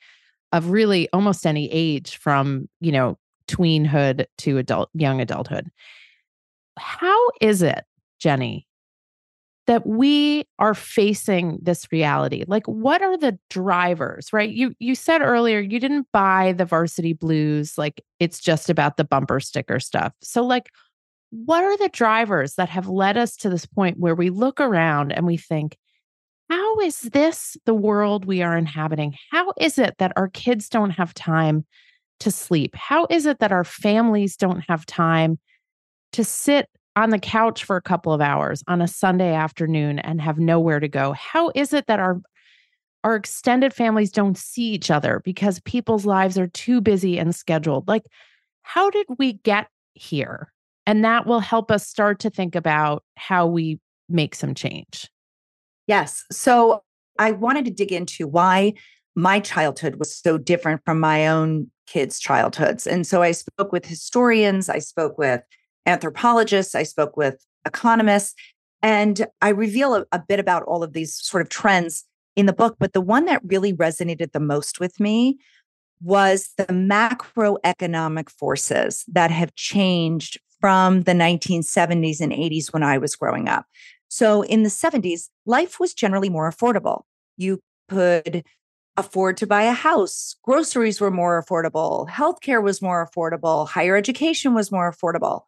of 0.52 0.70
really 0.70 1.10
almost 1.14 1.46
any 1.46 1.70
age 1.72 2.18
from, 2.18 2.70
you 2.80 2.92
know, 2.92 3.18
tweenhood 3.48 4.26
to 4.38 4.58
adult 4.58 4.90
young 4.94 5.22
adulthood. 5.22 5.70
How 6.78 7.30
is 7.42 7.62
it, 7.62 7.86
Jenny, 8.20 8.67
that 9.68 9.86
we 9.86 10.46
are 10.60 10.74
facing 10.74 11.60
this 11.62 11.92
reality? 11.92 12.46
Like 12.48 12.66
what 12.66 13.02
are 13.02 13.18
the 13.18 13.38
drivers, 13.50 14.32
right? 14.34 14.50
You 14.50 14.74
you 14.80 14.96
said 14.96 15.22
earlier 15.22 15.60
you 15.60 15.80
didn't 15.80 16.08
buy 16.12 16.54
the 16.54 16.66
varsity 16.66 17.14
blues 17.14 17.78
like 17.78 18.02
it's 18.20 18.40
just 18.40 18.70
about 18.70 18.98
the 18.98 19.04
bumper 19.04 19.40
sticker 19.40 19.80
stuff. 19.80 20.14
So 20.22 20.44
like 20.44 20.70
what 21.30 21.64
are 21.64 21.78
the 21.78 21.90
drivers 21.90 22.56
that 22.56 22.70
have 22.70 22.88
led 22.88 23.18
us 23.18 23.36
to 23.38 23.50
this 23.50 23.66
point 23.66 24.00
where 24.00 24.16
we 24.16 24.30
look 24.30 24.62
around 24.62 25.12
and 25.12 25.26
we 25.26 25.38
think 25.38 25.78
how 26.50 26.80
is 26.80 27.02
this 27.02 27.58
the 27.66 27.74
world 27.74 28.24
we 28.24 28.42
are 28.42 28.58
inhabiting? 28.58 29.16
How 29.32 29.52
is 29.58 29.78
it 29.78 29.96
that 30.00 30.14
our 30.16 30.30
kids 30.30 30.70
don't 30.70 30.92
have 30.92 31.14
time 31.14 31.66
to 32.22 32.32
sleep? 32.32 32.74
How 32.74 33.06
is 33.10 33.26
it 33.26 33.40
that 33.40 33.52
our 33.52 33.66
families 33.66 34.38
don't 34.38 34.64
have 34.70 34.86
time 34.86 35.40
to 36.14 36.24
sit 36.24 36.70
on 36.98 37.12
the 37.12 37.20
couch 37.20 37.64
for 37.64 37.78
a 37.78 37.82
couple 37.82 38.12
of 38.12 38.20
hours 38.20 38.64
on 38.68 38.82
a 38.82 38.88
Sunday 38.88 39.34
afternoon 39.34 40.00
and 40.00 40.20
have 40.20 40.40
nowhere 40.40 40.80
to 40.80 40.88
go? 40.88 41.14
How 41.14 41.52
is 41.56 41.72
it 41.72 41.86
that 41.88 42.00
our 42.00 42.20
our 43.04 43.16
extended 43.16 43.74
families 43.74 44.12
don't 44.12 44.38
see 44.38 44.64
each 44.72 44.90
other 44.90 45.22
because 45.24 45.62
people's 45.62 46.06
lives 46.06 46.38
are 46.38 46.48
too 46.48 46.82
busy 46.82 47.20
and 47.20 47.34
scheduled? 47.34 47.88
Like 47.88 48.04
how 48.64 48.90
did 48.90 49.06
we 49.18 49.34
get 49.34 49.68
here? 49.94 50.52
And 50.88 51.06
that 51.06 51.28
will 51.28 51.40
help 51.40 51.72
us 51.72 51.88
start 51.88 52.20
to 52.22 52.30
think 52.30 52.56
about 52.56 53.04
how 53.16 53.46
we 53.46 53.80
make 54.10 54.34
some 54.34 54.56
change. 54.56 55.10
Yes. 55.86 56.26
So 56.32 56.84
I 57.20 57.32
wanted 57.32 57.66
to 57.66 57.72
dig 57.72 57.92
into 57.92 58.28
why 58.28 58.74
my 59.16 59.40
childhood 59.40 59.98
was 59.98 60.16
so 60.16 60.38
different 60.38 60.82
from 60.84 61.00
my 61.00 61.28
own 61.28 61.70
kids' 61.88 62.20
childhoods. 62.20 62.88
And 62.88 63.06
so 63.06 63.22
I 63.22 63.32
spoke 63.32 63.72
with 63.72 63.86
historians, 63.86 64.68
I 64.68 64.80
spoke 64.80 65.18
with 65.18 65.42
anthropologists, 65.88 66.76
I 66.76 66.84
spoke 66.84 67.18
with 67.18 67.44
economists, 67.66 68.36
and 68.84 69.26
I 69.42 69.50
reveal 69.50 69.96
a, 69.96 70.06
a, 70.12 70.20
bit 70.20 70.40
about 70.40 70.64
all 70.64 70.84
of 70.84 70.94
these 70.94 71.16
sort 71.16 71.42
of 71.42 71.50
trends 71.50 72.06
in 72.36 72.46
the 72.46 72.54
book. 72.54 72.76
But 72.80 72.94
the 72.94 73.02
one 73.02 73.26
that 73.26 73.42
really 73.44 73.74
resonated 73.74 74.32
the 74.34 74.40
most 74.40 74.80
with 74.80 75.00
me 75.00 75.40
was 76.02 76.52
the 76.58 76.66
macroeconomic 76.66 78.30
forces 78.30 79.04
that 79.08 79.32
have 79.32 79.56
changed 79.56 80.40
from 80.60 81.02
the 81.04 81.14
1970s 81.14 82.22
and 82.22 82.32
80s 82.32 82.72
when 82.72 82.84
I 82.84 82.98
was 82.98 83.16
growing 83.16 83.48
up. 83.48 83.66
So 84.10 84.44
in 84.44 84.64
the 84.64 84.70
70s, 84.70 85.30
life 85.46 85.80
was 85.80 85.94
generally 85.94 86.30
more 86.30 86.50
affordable. 86.50 87.02
You 87.36 87.60
could 87.90 88.44
afford 88.96 89.38
to 89.38 89.48
buy 89.48 89.64
a 89.64 89.74
house, 89.74 90.36
groceries 90.44 91.00
were 91.00 91.12
more 91.12 91.42
affordable, 91.42 92.10
healthcare 92.10 92.64
was 92.64 92.82
more 92.82 93.08
affordable, 93.08 93.68
higher 93.68 93.96
education 93.96 94.56
was 94.56 94.72
more 94.72 94.92
affordable 94.92 95.42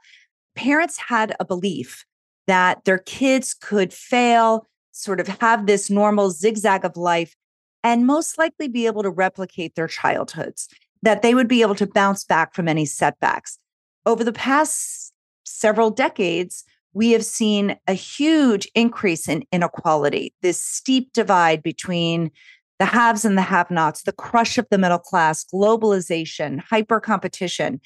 parents 0.56 0.98
had 0.98 1.36
a 1.39 1.46
belief 1.46 2.06
that 2.48 2.84
their 2.86 2.98
kids 2.98 3.53
could 3.53 3.94
fail, 3.94 4.68
sort 4.91 5.20
of 5.20 5.27
have 5.27 5.65
this 5.65 5.89
normal 5.89 6.32
zigzag 6.32 6.84
of 6.84 6.98
life, 6.98 7.36
and 7.84 8.08
most 8.08 8.38
likely 8.38 8.68
be 8.68 8.86
able 8.86 9.03
to 9.03 9.10
replicate 9.10 9.75
their 9.75 9.88
childhoods, 9.88 10.68
that 11.01 11.22
they 11.22 11.34
would 11.34 11.48
be 11.48 11.62
able 11.62 11.75
to 11.75 11.88
bounce 11.88 12.24
back 12.24 12.53
from 12.53 12.68
any 12.68 12.86
setbacks. 12.86 13.58
Over 14.06 14.24
the 14.24 14.34
past 14.34 15.13
several 15.46 15.91
decades, 15.91 16.63
we 16.94 17.12
have 17.12 17.24
seen 17.24 17.77
a 17.88 17.94
huge 17.94 18.68
increase 18.74 19.29
in 19.29 19.44
inequality, 19.51 20.34
this 20.41 20.62
steep 20.62 21.13
divide 21.13 21.62
between 21.62 22.32
the 22.79 22.86
haves 22.86 23.25
and 23.25 23.38
the 23.38 23.44
have 23.44 23.70
nots, 23.70 24.03
the 24.03 24.12
crush 24.12 24.58
of 24.58 24.65
the 24.72 24.77
middle 24.77 25.00
class, 25.00 25.46
globalization, 25.53 26.60
hyper 26.62 27.00
competition. 27.00 27.82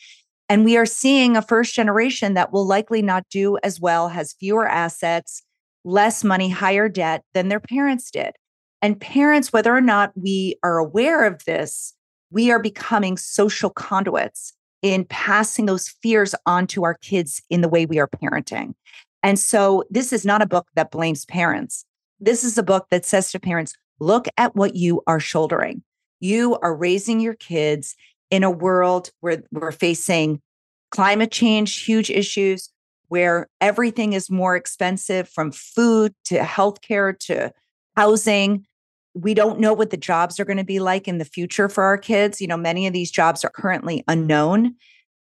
And 0.54 0.64
we 0.64 0.78
are 0.78 0.86
seeing 0.86 1.36
a 1.36 1.42
first 1.42 1.74
generation 1.74 2.36
that 2.36 2.54
will 2.54 2.68
likely 2.68 3.02
not 3.02 3.28
do 3.32 3.58
as 3.64 3.82
well, 3.82 4.10
has 4.10 4.34
fewer 4.34 4.68
assets, 4.68 5.42
less 5.84 6.24
money, 6.24 6.48
higher 6.48 6.88
debt 6.88 7.24
than 7.34 7.48
their 7.48 7.60
parents 7.60 8.12
did. 8.12 8.34
And 8.80 9.02
parents, 9.02 9.52
whether 9.52 9.76
or 9.76 9.82
not 9.82 10.12
we 10.16 10.60
are 10.62 10.78
aware 10.78 11.26
of 11.26 11.44
this, 11.46 11.96
we 12.30 12.52
are 12.52 12.60
becoming 12.60 13.18
social 13.18 13.72
conduits 13.72 14.54
in 14.84 15.06
passing 15.06 15.66
those 15.66 15.90
fears 16.04 16.36
on 16.46 16.68
to 16.68 16.84
our 16.84 17.00
kids 17.02 17.42
in 17.50 17.62
the 17.62 17.70
way 17.70 17.88
we 17.88 17.98
are 17.98 18.08
parenting. 18.08 18.76
And 19.24 19.40
so 19.40 19.84
this 19.90 20.14
is 20.14 20.24
not 20.24 20.44
a 20.44 20.48
book 20.48 20.68
that 20.76 20.92
blames 20.92 21.26
parents. 21.26 21.84
This 22.20 22.44
is 22.44 22.60
a 22.60 22.64
book 22.64 22.86
that 22.92 23.06
says 23.06 23.32
to 23.32 23.40
parents, 23.40 23.74
look 24.00 24.28
at 24.38 24.56
what 24.56 24.76
you 24.76 25.02
are 25.08 25.20
shouldering. 25.20 25.82
You 26.20 26.60
are 26.62 26.76
raising 26.76 27.20
your 27.20 27.34
kids 27.34 27.96
in 28.34 28.44
a 28.44 28.50
world 28.50 29.12
where 29.20 29.44
we're 29.52 29.72
facing 29.72 30.42
climate 30.90 31.30
change, 31.30 31.84
huge 31.84 32.10
issues, 32.10 32.68
where 33.10 33.48
everything 33.62 34.14
is 34.14 34.32
more 34.32 34.56
expensive 34.56 35.30
from 35.30 35.52
food 35.52 36.16
to 36.26 36.40
healthcare 36.40 37.16
to 37.20 37.54
housing. 37.96 38.66
We 39.14 39.36
don't 39.36 39.60
know 39.60 39.72
what 39.72 39.92
the 39.92 39.98
jobs 39.98 40.40
are 40.40 40.46
going 40.46 40.58
to 40.58 40.64
be 40.64 40.80
like 40.80 41.08
in 41.08 41.20
the 41.20 41.26
future 41.26 41.70
for 41.70 41.84
our 41.84 41.98
kids. 41.98 42.42
You 42.42 42.48
know, 42.48 42.58
many 42.58 42.88
of 42.88 42.94
these 42.94 43.12
jobs 43.12 43.46
are 43.46 43.52
currently 43.52 44.04
unknown. 44.08 44.74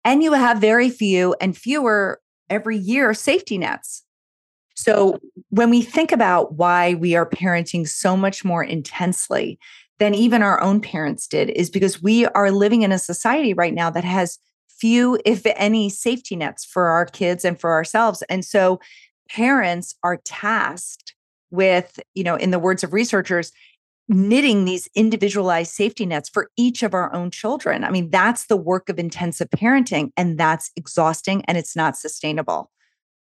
And 0.05 0.23
you 0.23 0.33
have 0.35 0.59
very 0.59 0.89
few 0.89 1.35
and 1.41 1.57
fewer 1.57 2.21
every 2.49 2.77
year 2.77 3.13
safety 3.13 3.59
nets. 3.59 4.05
So 4.77 5.19
when 5.49 5.69
we 5.69 5.83
think 5.83 6.13
about 6.13 6.55
why 6.55 6.95
we 6.95 7.17
are 7.17 7.29
parenting 7.29 7.89
so 7.89 8.17
much 8.17 8.45
more 8.45 8.63
intensely 8.63 9.59
than 9.99 10.15
even 10.15 10.43
our 10.43 10.61
own 10.61 10.81
parents 10.81 11.27
did 11.27 11.51
is 11.51 11.71
because 11.71 12.03
we 12.03 12.27
are 12.27 12.51
living 12.51 12.83
in 12.83 12.93
a 12.93 12.99
society 12.99 13.55
right 13.55 13.75
now 13.75 13.91
that 13.91 14.05
has 14.05 14.39
few, 14.69 15.19
if 15.25 15.47
any, 15.57 15.89
safety 15.89 16.37
nets 16.37 16.65
for 16.65 16.89
our 16.89 17.07
kids 17.07 17.45
and 17.45 17.59
for 17.59 17.73
ourselves. 17.73 18.23
And 18.29 18.45
so 18.45 18.81
parents 19.31 19.95
are 20.03 20.21
tasked 20.25 21.15
with, 21.51 22.01
you 22.15 22.25
know, 22.25 22.35
in 22.35 22.51
the 22.51 22.59
words 22.59 22.83
of 22.83 22.93
researchers, 22.93 23.53
knitting 24.09 24.65
these 24.65 24.89
individualized 24.95 25.73
safety 25.73 26.05
nets 26.05 26.29
for 26.29 26.51
each 26.57 26.83
of 26.83 26.93
our 26.93 27.15
own 27.15 27.31
children. 27.31 27.85
I 27.85 27.91
mean, 27.91 28.11
that's 28.11 28.47
the 28.47 28.57
work 28.57 28.89
of 28.89 28.99
intensive 28.99 29.49
parenting, 29.51 30.11
and 30.17 30.39
that's 30.39 30.71
exhausting 30.77 31.45
and 31.47 31.57
it's 31.57 31.75
not 31.75 31.97
sustainable. 31.97 32.71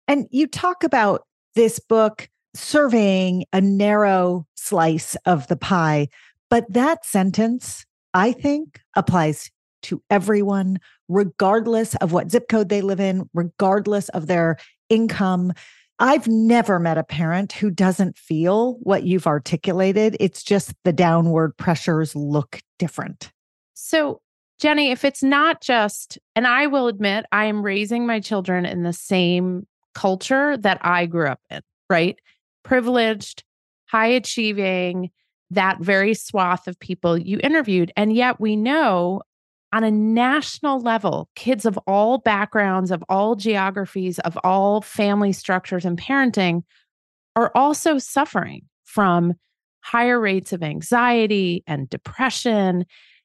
And 0.09 0.27
you 0.31 0.47
talk 0.47 0.85
about 0.85 1.27
this 1.55 1.79
book 1.79 2.29
surveying 2.55 3.45
a 3.53 3.61
narrow 3.61 4.47
slice 4.57 5.17
of 5.27 5.47
the 5.49 5.57
pie 5.57 6.09
but 6.53 6.71
that 6.71 7.03
sentence, 7.07 7.87
I 8.13 8.33
think, 8.33 8.83
applies 8.95 9.51
to 9.85 10.03
everyone, 10.11 10.81
regardless 11.09 11.95
of 11.95 12.13
what 12.13 12.31
zip 12.31 12.47
code 12.51 12.69
they 12.69 12.83
live 12.83 13.01
in, 13.01 13.27
regardless 13.33 14.11
of 14.11 14.27
their 14.27 14.59
income. 14.91 15.55
I've 15.99 16.29
never 16.29 16.79
met 16.79 16.99
a 16.99 17.05
parent 17.05 17.53
who 17.53 17.71
doesn't 17.71 18.19
feel 18.19 18.75
what 18.83 19.05
you've 19.05 19.27
articulated. 19.27 20.15
It's 20.21 20.43
just 20.43 20.75
the 20.85 20.93
downward 20.93 21.57
pressures 21.57 22.15
look 22.15 22.61
different. 22.79 23.33
So, 23.73 24.21
Jenny, 24.59 24.91
if 24.91 25.07
it's 25.07 25.23
not 25.23 25.63
just, 25.63 26.19
and 26.37 26.47
I 26.47 26.67
will 26.67 26.87
admit, 26.87 27.25
I 27.33 27.47
am 27.47 27.63
raising 27.63 28.07
my 28.07 28.21
children 28.21 28.67
in 28.67 28.83
the 28.83 28.93
same 28.93 29.67
culture 29.95 30.59
that 30.59 30.81
I 30.83 31.07
grew 31.07 31.29
up 31.29 31.41
in, 31.49 31.63
right? 31.89 32.19
Privileged, 32.63 33.43
high 33.87 34.09
achieving, 34.09 35.09
that 35.53 35.79
very 35.81 36.15
swath 36.15 36.67
of 36.67 36.79
people 36.79 37.17
you 37.17 37.39
interviewed. 37.43 37.93
And 37.97 38.13
yet 38.13 38.41
we 38.41 38.57
know 38.57 39.23
on 39.73 39.85
a 39.85 39.91
national 39.91 40.81
level, 40.81 41.29
kids 41.35 41.65
of 41.65 41.79
all 41.87 42.19
backgrounds, 42.19 42.91
of 42.91 43.03
all 43.09 43.37
geographies, 43.37 44.19
of 44.21 44.39
all 44.45 44.83
family 44.83 45.33
structures 45.33 45.85
and 45.85 45.99
parenting 45.99 46.63
are 47.37 47.51
also 47.55 47.99
suffering 47.99 48.63
from 48.85 49.35
higher 49.81 50.21
rates 50.21 50.53
of 50.53 50.63
anxiety 50.63 51.65
and 51.67 51.89
depression. 51.89 52.85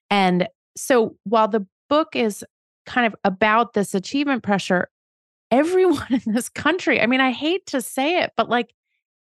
And 0.09 0.47
so 0.75 1.17
while 1.23 1.47
the 1.47 1.65
book 1.89 2.15
is 2.15 2.45
kind 2.85 3.05
of 3.05 3.15
about 3.23 3.73
this 3.73 3.93
achievement 3.93 4.43
pressure, 4.43 4.89
everyone 5.51 6.07
in 6.25 6.33
this 6.33 6.49
country, 6.49 7.01
I 7.01 7.07
mean, 7.07 7.21
I 7.21 7.31
hate 7.31 7.65
to 7.67 7.81
say 7.81 8.19
it, 8.19 8.31
but 8.37 8.49
like 8.49 8.73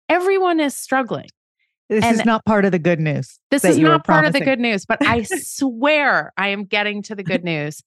everyone 0.09 0.59
is 0.59 0.75
struggling. 0.75 1.29
This 1.91 2.05
And- 2.05 2.15
is 2.15 2.25
not 2.25 2.45
part 2.45 2.63
of 2.63 2.71
the 2.71 2.79
good 2.79 3.01
news. 3.01 3.37
This 3.51 3.65
is 3.65 3.77
not 3.77 4.05
part 4.05 4.23
of 4.23 4.31
the 4.31 4.39
good 4.39 4.61
news, 4.61 4.85
but 4.85 5.05
I 5.05 5.23
swear 5.23 6.31
I 6.37 6.47
am 6.47 6.63
getting 6.63 7.01
to 7.03 7.15
the 7.15 7.23
good 7.23 7.43
news. 7.43 7.83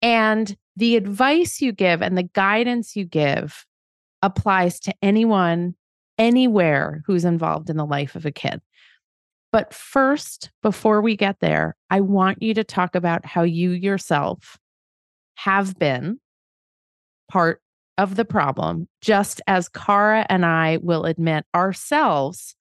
And 0.00 0.56
the 0.76 0.94
advice 0.94 1.60
you 1.60 1.72
give 1.72 2.00
and 2.00 2.16
the 2.16 2.22
guidance 2.22 2.94
you 2.94 3.04
give 3.04 3.66
applies 4.22 4.78
to 4.80 4.94
anyone, 5.02 5.74
anywhere 6.16 7.02
who's 7.06 7.24
involved 7.24 7.68
in 7.70 7.76
the 7.76 7.84
life 7.84 8.14
of 8.14 8.24
a 8.24 8.30
kid. 8.30 8.60
But 9.50 9.74
first, 9.74 10.52
before 10.62 11.02
we 11.02 11.16
get 11.16 11.40
there, 11.40 11.76
I 11.90 12.02
want 12.02 12.40
you 12.40 12.54
to 12.54 12.62
talk 12.62 12.94
about 12.94 13.26
how 13.26 13.42
you 13.42 13.72
yourself 13.72 14.58
have 15.34 15.76
been 15.76 16.20
part 17.28 17.60
of 17.98 18.14
the 18.14 18.24
problem, 18.24 18.86
just 19.02 19.42
as 19.48 19.68
Cara 19.68 20.24
and 20.28 20.46
I 20.46 20.78
will 20.80 21.04
admit 21.04 21.46
ourselves 21.52 22.54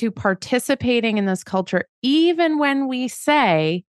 to 0.00 0.10
participating 0.10 1.18
in 1.18 1.26
this 1.26 1.44
culture, 1.44 1.84
even 2.00 2.58
when 2.58 2.88
we 2.88 3.06
say, 3.06 3.84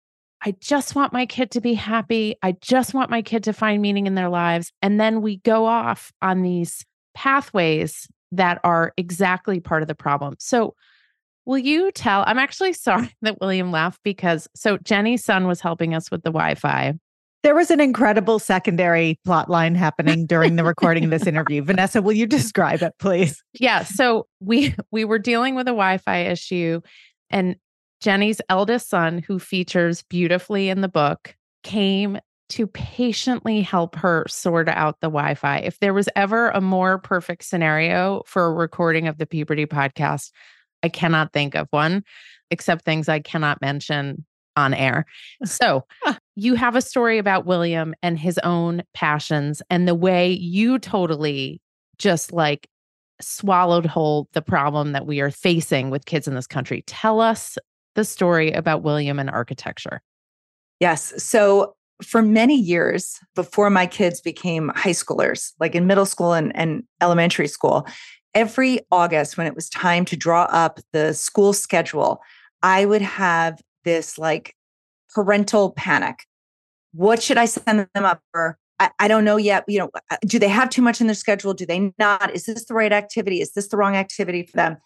I 0.41 0.53
just 0.61 0.95
want 0.95 1.11
my 1.11 1.25
kid 1.25 1.51
to 1.51 1.61
be 1.61 1.73
happy. 1.73 2.35
I 2.41 2.53
just 2.61 2.93
want 2.93 3.09
my 3.09 3.21
kid 3.21 3.43
to 3.43 3.53
find 3.53 3.81
meaning 3.81 4.07
in 4.07 4.15
their 4.15 4.29
lives. 4.29 4.71
And 4.81 4.99
then 5.01 5.21
we 5.21 5.37
go 5.37 5.65
off 5.65 6.13
on 6.21 6.43
these 6.43 6.85
pathways 7.13 8.07
that 8.31 8.61
are 8.63 8.93
exactly 8.95 9.59
part 9.59 9.81
of 9.81 9.89
the 9.89 9.95
problem. 9.95 10.35
So, 10.39 10.75
will 11.45 11.57
you 11.57 11.91
tell? 11.91 12.23
I'm 12.25 12.39
actually 12.39 12.73
sorry 12.73 13.13
that 13.21 13.41
William 13.41 13.71
laughed 13.71 13.99
because 14.03 14.47
so 14.55 14.77
Jenny's 14.77 15.25
son 15.25 15.45
was 15.45 15.59
helping 15.59 15.93
us 15.93 16.09
with 16.09 16.23
the 16.23 16.29
Wi 16.29 16.55
Fi. 16.55 16.93
There 17.43 17.55
was 17.55 17.71
an 17.71 17.79
incredible 17.79 18.39
secondary 18.39 19.19
plot 19.23 19.49
line 19.49 19.75
happening 19.75 20.25
during 20.25 20.55
the 20.57 20.63
recording 20.63 21.03
of 21.05 21.11
this 21.11 21.27
interview. 21.27 21.61
Vanessa, 21.63 22.01
will 22.01 22.13
you 22.13 22.25
describe 22.25 22.81
it, 22.81 22.93
please? 22.99 23.41
yeah 23.59 23.83
so 23.83 24.27
we 24.39 24.75
we 24.91 25.05
were 25.05 25.19
dealing 25.19 25.55
with 25.55 25.67
a 25.67 25.71
wi-fi 25.71 26.19
issue 26.19 26.79
and 27.29 27.55
jenny's 28.01 28.41
eldest 28.49 28.89
son 28.89 29.19
who 29.19 29.39
features 29.39 30.03
beautifully 30.03 30.69
in 30.69 30.81
the 30.81 30.87
book 30.87 31.35
came 31.63 32.19
to 32.49 32.67
patiently 32.67 33.61
help 33.61 33.95
her 33.95 34.25
sort 34.27 34.69
out 34.69 34.99
the 35.01 35.07
wi-fi 35.07 35.57
if 35.57 35.79
there 35.79 35.93
was 35.93 36.07
ever 36.15 36.49
a 36.49 36.61
more 36.61 36.97
perfect 36.99 37.43
scenario 37.43 38.21
for 38.25 38.45
a 38.45 38.53
recording 38.53 39.07
of 39.07 39.17
the 39.17 39.25
puberty 39.25 39.65
podcast 39.65 40.31
i 40.83 40.89
cannot 40.89 41.33
think 41.33 41.55
of 41.55 41.67
one 41.71 42.03
except 42.51 42.85
things 42.85 43.09
i 43.09 43.19
cannot 43.19 43.59
mention 43.61 44.25
on 44.57 44.73
air 44.73 45.05
so 45.45 45.85
you 46.35 46.55
have 46.55 46.75
a 46.75 46.81
story 46.81 47.17
about 47.17 47.45
william 47.45 47.95
and 48.03 48.19
his 48.19 48.37
own 48.39 48.83
passions 48.93 49.61
and 49.69 49.87
the 49.87 49.95
way 49.95 50.31
you 50.31 50.77
totally 50.77 51.61
just 51.97 52.33
like 52.33 52.67
swallowed 53.21 53.85
whole 53.85 54.27
the 54.33 54.41
problem 54.41 54.91
that 54.91 55.05
we 55.05 55.19
are 55.19 55.31
facing 55.31 55.89
with 55.89 56.05
kids 56.05 56.27
in 56.27 56.35
this 56.35 56.47
country. 56.47 56.83
Tell 56.87 57.19
us 57.19 57.57
the 57.95 58.05
story 58.05 58.51
about 58.51 58.83
William 58.83 59.19
and 59.19 59.29
architecture. 59.29 60.01
Yes. 60.79 61.21
So 61.21 61.75
for 62.03 62.21
many 62.21 62.55
years 62.55 63.19
before 63.35 63.69
my 63.69 63.87
kids 63.87 64.21
became 64.21 64.71
high 64.75 64.91
schoolers, 64.91 65.53
like 65.59 65.73
in 65.73 65.87
middle 65.87 66.05
school 66.05 66.33
and, 66.33 66.55
and 66.55 66.83
elementary 67.01 67.47
school, 67.47 67.87
every 68.35 68.79
August 68.91 69.37
when 69.37 69.47
it 69.47 69.55
was 69.55 69.67
time 69.69 70.05
to 70.05 70.15
draw 70.15 70.43
up 70.43 70.79
the 70.93 71.13
school 71.13 71.53
schedule, 71.53 72.21
I 72.61 72.85
would 72.85 73.01
have 73.01 73.59
this 73.87 74.17
like 74.19 74.53
parental 75.15 75.71
panic. 75.71 76.19
What 76.93 77.23
should 77.23 77.37
I 77.37 77.45
send 77.45 77.87
them 77.95 78.05
up 78.05 78.21
for? 78.31 78.57
I, 78.79 78.91
I 78.99 79.07
don't 79.07 79.23
know 79.23 79.37
yet. 79.37 79.63
You 79.67 79.79
know, 79.79 79.89
uh, 80.11 80.17
do 80.25 80.37
they 80.37 80.49
have 80.49 80.69
too 80.69 80.81
much 80.81 81.01
in 81.01 81.07
their 81.07 81.15
schedule? 81.15 81.53
Do 81.53 81.65
they 81.65 81.91
not? 81.97 82.35
Is 82.35 82.45
this 82.45 82.65
the 82.65 82.73
right 82.73 82.93
activity? 82.93 83.41
Is 83.41 83.53
this 83.53 83.69
the 83.69 83.77
wrong 83.77 83.95
activity 83.95 84.43
for 84.43 84.57
them? 84.57 84.77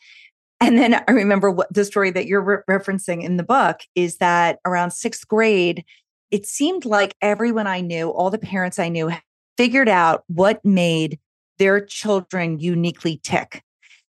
And 0.62 0.78
then 0.78 0.94
I 0.94 1.12
remember 1.12 1.50
what 1.50 1.74
the 1.74 1.84
story 1.84 2.12
that 2.12 2.28
you're 2.28 2.42
re- 2.42 2.58
referencing 2.70 3.24
in 3.24 3.38
the 3.38 3.44
book 3.44 3.80
is 3.96 4.18
that 4.18 4.60
around 4.66 4.92
sixth 4.92 5.28
grade, 5.28 5.84
it 6.30 6.46
seemed 6.46 6.86
like 6.86 7.16
everyone 7.22 7.68
I 7.68 7.82
knew, 7.82 8.10
all 8.10 8.30
the 8.30 8.38
parents 8.38 8.78
I 8.78 8.90
knew, 8.90 9.12
figured 9.58 9.90
out 9.90 10.24
what 10.28 10.64
made 10.64 11.20
their 11.58 11.84
children 11.84 12.60
uniquely 12.60 13.20
tick. 13.24 13.64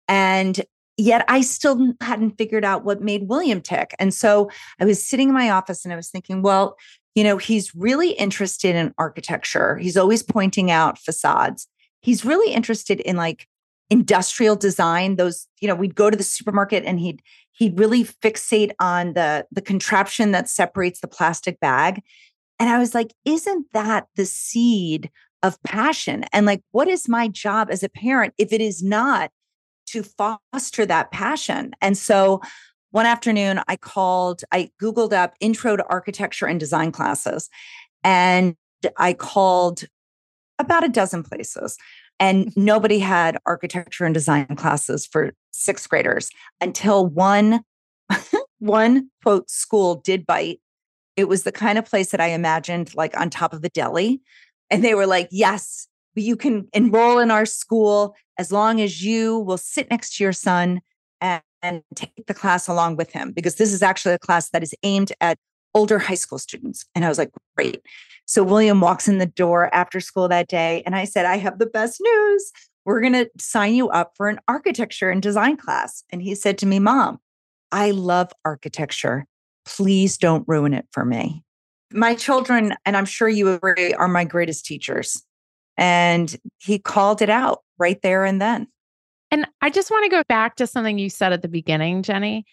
And 0.08 0.64
yet 0.96 1.24
I 1.28 1.40
still 1.40 1.92
hadn't 2.00 2.38
figured 2.38 2.64
out 2.64 2.84
what 2.84 3.02
made 3.02 3.28
William 3.28 3.60
tick. 3.60 3.94
And 3.98 4.12
so 4.14 4.50
I 4.80 4.84
was 4.84 5.04
sitting 5.04 5.28
in 5.28 5.34
my 5.34 5.50
office 5.50 5.84
and 5.84 5.92
I 5.92 5.96
was 5.96 6.08
thinking, 6.08 6.42
well, 6.42 6.76
you 7.14 7.24
know, 7.24 7.36
he's 7.38 7.74
really 7.74 8.10
interested 8.12 8.76
in 8.76 8.94
architecture. 8.98 9.76
He's 9.76 9.96
always 9.96 10.22
pointing 10.22 10.70
out 10.70 10.98
facades. 10.98 11.66
He's 12.00 12.24
really 12.24 12.52
interested 12.52 13.00
in 13.00 13.16
like 13.16 13.46
industrial 13.88 14.56
design 14.56 15.14
those 15.14 15.46
you 15.60 15.68
know 15.68 15.74
we'd 15.74 15.94
go 15.94 16.10
to 16.10 16.16
the 16.16 16.24
supermarket 16.24 16.84
and 16.84 16.98
he'd 16.98 17.22
he'd 17.52 17.78
really 17.78 18.02
fixate 18.02 18.72
on 18.80 19.12
the 19.12 19.46
the 19.52 19.62
contraption 19.62 20.32
that 20.32 20.48
separates 20.48 21.00
the 21.00 21.06
plastic 21.06 21.60
bag 21.60 22.02
and 22.58 22.68
i 22.68 22.78
was 22.78 22.96
like 22.96 23.14
isn't 23.24 23.66
that 23.72 24.06
the 24.16 24.26
seed 24.26 25.08
of 25.44 25.62
passion 25.62 26.24
and 26.32 26.46
like 26.46 26.62
what 26.72 26.88
is 26.88 27.08
my 27.08 27.28
job 27.28 27.68
as 27.70 27.84
a 27.84 27.88
parent 27.88 28.34
if 28.38 28.52
it 28.52 28.60
is 28.60 28.82
not 28.82 29.30
to 29.86 30.02
foster 30.02 30.86
that 30.86 31.10
passion. 31.10 31.72
And 31.80 31.96
so 31.96 32.40
one 32.92 33.04
afternoon 33.04 33.60
i 33.68 33.76
called 33.76 34.42
i 34.52 34.70
googled 34.80 35.12
up 35.12 35.34
intro 35.40 35.76
to 35.76 35.84
architecture 35.88 36.46
and 36.46 36.58
design 36.58 36.90
classes 36.90 37.50
and 38.02 38.54
i 38.96 39.12
called 39.12 39.84
about 40.58 40.82
a 40.82 40.88
dozen 40.88 41.22
places 41.22 41.76
and 42.18 42.46
mm-hmm. 42.46 42.64
nobody 42.64 42.98
had 42.98 43.38
architecture 43.46 44.04
and 44.04 44.14
design 44.14 44.46
classes 44.56 45.06
for 45.06 45.32
sixth 45.52 45.88
graders 45.88 46.30
until 46.60 47.06
one 47.06 47.60
one 48.58 49.10
quote 49.22 49.50
school 49.50 49.96
did 49.96 50.24
bite. 50.24 50.60
It 51.16 51.28
was 51.28 51.42
the 51.42 51.52
kind 51.52 51.78
of 51.78 51.84
place 51.84 52.10
that 52.10 52.20
i 52.20 52.28
imagined 52.28 52.94
like 52.94 53.18
on 53.18 53.30
top 53.30 53.52
of 53.52 53.64
a 53.64 53.68
deli 53.68 54.20
and 54.70 54.82
they 54.82 54.94
were 54.94 55.06
like 55.06 55.28
yes 55.30 55.88
you 56.14 56.36
can 56.36 56.66
enroll 56.72 57.18
in 57.18 57.30
our 57.30 57.44
school 57.44 58.14
as 58.38 58.52
long 58.52 58.80
as 58.80 59.04
you 59.04 59.38
will 59.38 59.58
sit 59.58 59.90
next 59.90 60.16
to 60.16 60.24
your 60.24 60.32
son 60.32 60.80
and, 61.20 61.42
and 61.62 61.82
take 61.94 62.26
the 62.26 62.34
class 62.34 62.68
along 62.68 62.96
with 62.96 63.10
him 63.10 63.32
because 63.32 63.56
this 63.56 63.72
is 63.72 63.82
actually 63.82 64.14
a 64.14 64.18
class 64.18 64.50
that 64.50 64.62
is 64.62 64.74
aimed 64.82 65.12
at 65.20 65.38
older 65.74 65.98
high 65.98 66.14
school 66.14 66.38
students 66.38 66.86
and 66.94 67.04
i 67.04 67.08
was 67.08 67.18
like 67.18 67.30
great 67.56 67.82
so 68.26 68.42
William 68.42 68.80
walks 68.80 69.06
in 69.06 69.18
the 69.18 69.26
door 69.26 69.72
after 69.72 70.00
school 70.00 70.28
that 70.28 70.48
day, 70.48 70.82
and 70.84 70.96
I 70.96 71.04
said, 71.04 71.26
I 71.26 71.36
have 71.36 71.58
the 71.60 71.66
best 71.66 72.00
news. 72.00 72.52
We're 72.84 73.00
going 73.00 73.12
to 73.12 73.30
sign 73.38 73.74
you 73.74 73.88
up 73.88 74.12
for 74.16 74.28
an 74.28 74.40
architecture 74.48 75.10
and 75.10 75.22
design 75.22 75.56
class. 75.56 76.02
And 76.10 76.20
he 76.20 76.34
said 76.34 76.58
to 76.58 76.66
me, 76.66 76.80
Mom, 76.80 77.18
I 77.70 77.92
love 77.92 78.32
architecture. 78.44 79.26
Please 79.64 80.18
don't 80.18 80.46
ruin 80.46 80.74
it 80.74 80.86
for 80.90 81.04
me. 81.04 81.44
My 81.92 82.14
children, 82.16 82.74
and 82.84 82.96
I'm 82.96 83.04
sure 83.04 83.28
you 83.28 83.52
agree, 83.52 83.94
are 83.94 84.08
my 84.08 84.24
greatest 84.24 84.66
teachers. 84.66 85.22
And 85.76 86.34
he 86.58 86.78
called 86.78 87.22
it 87.22 87.30
out 87.30 87.62
right 87.78 88.00
there 88.02 88.24
and 88.24 88.40
then. 88.40 88.66
And 89.30 89.46
I 89.60 89.70
just 89.70 89.90
want 89.90 90.04
to 90.04 90.10
go 90.10 90.22
back 90.28 90.56
to 90.56 90.66
something 90.66 90.98
you 90.98 91.10
said 91.10 91.32
at 91.32 91.42
the 91.42 91.48
beginning, 91.48 92.02
Jenny. 92.02 92.44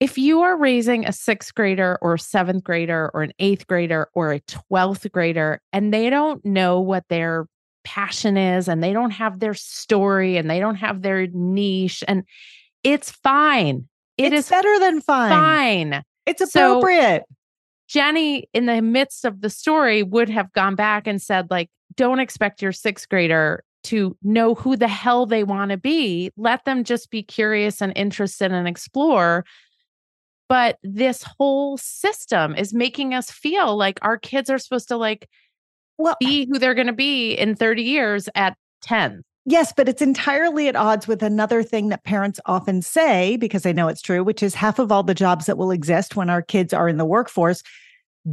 If 0.00 0.16
you 0.16 0.40
are 0.42 0.56
raising 0.56 1.04
a 1.04 1.12
sixth 1.12 1.54
grader 1.54 1.98
or 2.00 2.14
a 2.14 2.18
seventh 2.18 2.64
grader 2.64 3.10
or 3.12 3.22
an 3.22 3.32
eighth 3.38 3.66
grader 3.66 4.08
or 4.14 4.32
a 4.32 4.40
12th 4.40 5.10
grader 5.12 5.60
and 5.74 5.92
they 5.92 6.08
don't 6.08 6.42
know 6.44 6.80
what 6.80 7.04
their 7.10 7.46
passion 7.84 8.36
is 8.36 8.68
and 8.68 8.82
they 8.82 8.92
don't 8.92 9.10
have 9.10 9.40
their 9.40 9.54
story 9.54 10.36
and 10.36 10.48
they 10.50 10.58
don't 10.60 10.76
have 10.76 11.02
their 11.02 11.26
niche, 11.28 12.02
and 12.08 12.24
it's 12.82 13.10
fine. 13.10 13.88
It 14.16 14.32
it's 14.32 14.46
is 14.46 14.50
better 14.50 14.78
than 14.78 15.00
fine. 15.00 15.30
fine. 15.30 16.02
It's 16.26 16.50
So- 16.52 16.78
appropriate. 16.78 17.24
Jenny, 17.90 18.48
in 18.54 18.66
the 18.66 18.80
midst 18.80 19.24
of 19.24 19.40
the 19.40 19.50
story, 19.50 20.04
would 20.04 20.28
have 20.28 20.52
gone 20.52 20.76
back 20.76 21.08
and 21.08 21.20
said, 21.20 21.48
like, 21.50 21.68
don't 21.96 22.20
expect 22.20 22.62
your 22.62 22.70
sixth 22.70 23.08
grader 23.08 23.64
to 23.82 24.16
know 24.22 24.54
who 24.54 24.76
the 24.76 24.86
hell 24.86 25.26
they 25.26 25.42
want 25.42 25.72
to 25.72 25.76
be. 25.76 26.30
Let 26.36 26.64
them 26.64 26.84
just 26.84 27.10
be 27.10 27.24
curious 27.24 27.82
and 27.82 27.92
interested 27.96 28.52
and 28.52 28.68
explore. 28.68 29.44
But 30.48 30.78
this 30.84 31.24
whole 31.24 31.78
system 31.78 32.54
is 32.54 32.72
making 32.72 33.12
us 33.12 33.28
feel 33.28 33.76
like 33.76 33.98
our 34.02 34.18
kids 34.18 34.50
are 34.50 34.58
supposed 34.58 34.86
to 34.88 34.96
like 34.96 35.28
well, 35.98 36.16
be 36.20 36.46
who 36.46 36.60
they're 36.60 36.74
going 36.74 36.86
to 36.86 36.92
be 36.92 37.32
in 37.32 37.56
30 37.56 37.82
years 37.82 38.28
at 38.36 38.56
10. 38.82 39.22
Yes, 39.50 39.72
but 39.76 39.88
it's 39.88 40.00
entirely 40.00 40.68
at 40.68 40.76
odds 40.76 41.08
with 41.08 41.24
another 41.24 41.64
thing 41.64 41.88
that 41.88 42.04
parents 42.04 42.38
often 42.46 42.82
say, 42.82 43.36
because 43.36 43.66
I 43.66 43.72
know 43.72 43.88
it's 43.88 44.00
true, 44.00 44.22
which 44.22 44.44
is 44.44 44.54
half 44.54 44.78
of 44.78 44.92
all 44.92 45.02
the 45.02 45.12
jobs 45.12 45.46
that 45.46 45.58
will 45.58 45.72
exist 45.72 46.14
when 46.14 46.30
our 46.30 46.40
kids 46.40 46.72
are 46.72 46.88
in 46.88 46.98
the 46.98 47.04
workforce 47.04 47.64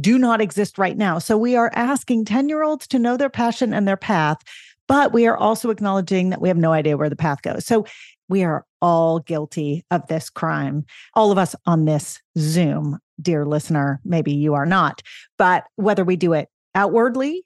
do 0.00 0.16
not 0.16 0.40
exist 0.40 0.78
right 0.78 0.96
now. 0.96 1.18
So 1.18 1.36
we 1.36 1.56
are 1.56 1.72
asking 1.74 2.26
10 2.26 2.48
year 2.48 2.62
olds 2.62 2.86
to 2.86 3.00
know 3.00 3.16
their 3.16 3.30
passion 3.30 3.74
and 3.74 3.88
their 3.88 3.96
path, 3.96 4.38
but 4.86 5.12
we 5.12 5.26
are 5.26 5.36
also 5.36 5.70
acknowledging 5.70 6.30
that 6.30 6.40
we 6.40 6.46
have 6.46 6.56
no 6.56 6.70
idea 6.70 6.96
where 6.96 7.10
the 7.10 7.16
path 7.16 7.42
goes. 7.42 7.66
So 7.66 7.84
we 8.28 8.44
are 8.44 8.64
all 8.80 9.18
guilty 9.18 9.84
of 9.90 10.06
this 10.06 10.30
crime. 10.30 10.86
All 11.14 11.32
of 11.32 11.38
us 11.38 11.56
on 11.66 11.84
this 11.84 12.20
Zoom, 12.38 13.00
dear 13.20 13.44
listener, 13.44 14.00
maybe 14.04 14.32
you 14.32 14.54
are 14.54 14.66
not, 14.66 15.02
but 15.36 15.64
whether 15.74 16.04
we 16.04 16.14
do 16.14 16.32
it 16.34 16.48
outwardly 16.76 17.44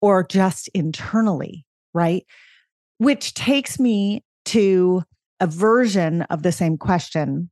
or 0.00 0.24
just 0.24 0.68
internally, 0.68 1.66
right? 1.92 2.24
Which 3.00 3.32
takes 3.32 3.80
me 3.80 4.22
to 4.44 5.02
a 5.40 5.46
version 5.46 6.20
of 6.22 6.42
the 6.42 6.52
same 6.52 6.76
question 6.76 7.48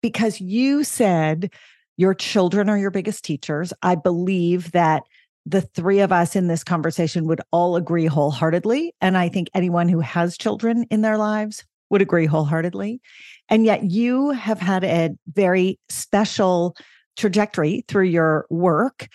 because 0.00 0.40
you 0.40 0.84
said 0.84 1.52
your 1.98 2.14
children 2.14 2.70
are 2.70 2.78
your 2.78 2.90
biggest 2.90 3.22
teachers. 3.22 3.74
I 3.82 3.94
believe 3.94 4.72
that 4.72 5.02
the 5.44 5.60
three 5.60 6.00
of 6.00 6.12
us 6.12 6.34
in 6.34 6.46
this 6.46 6.64
conversation 6.64 7.26
would 7.26 7.42
all 7.52 7.76
agree 7.76 8.06
wholeheartedly. 8.06 8.94
And 9.02 9.18
I 9.18 9.28
think 9.28 9.48
anyone 9.52 9.90
who 9.90 10.00
has 10.00 10.38
children 10.38 10.86
in 10.90 11.02
their 11.02 11.18
lives 11.18 11.62
would 11.90 12.00
agree 12.00 12.24
wholeheartedly. 12.24 13.02
And 13.50 13.66
yet 13.66 13.90
you 13.90 14.30
have 14.30 14.60
had 14.60 14.82
a 14.82 15.10
very 15.34 15.78
special 15.90 16.74
trajectory 17.18 17.84
through 17.86 18.06
your 18.06 18.46
work, 18.48 19.08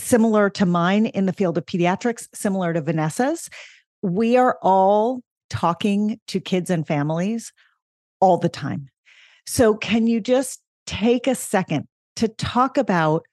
similar 0.00 0.50
to 0.50 0.66
mine 0.66 1.06
in 1.06 1.26
the 1.26 1.32
field 1.32 1.56
of 1.56 1.64
pediatrics, 1.64 2.26
similar 2.34 2.72
to 2.72 2.80
Vanessa's. 2.80 3.48
We 4.02 4.36
are 4.36 4.58
all 4.62 5.22
talking 5.50 6.20
to 6.28 6.40
kids 6.40 6.70
and 6.70 6.86
families 6.86 7.52
all 8.20 8.38
the 8.38 8.48
time. 8.48 8.88
So, 9.46 9.74
can 9.74 10.06
you 10.06 10.20
just 10.20 10.60
take 10.86 11.26
a 11.26 11.34
second 11.34 11.86
to 12.16 12.28
talk 12.28 12.76
about 12.76 13.24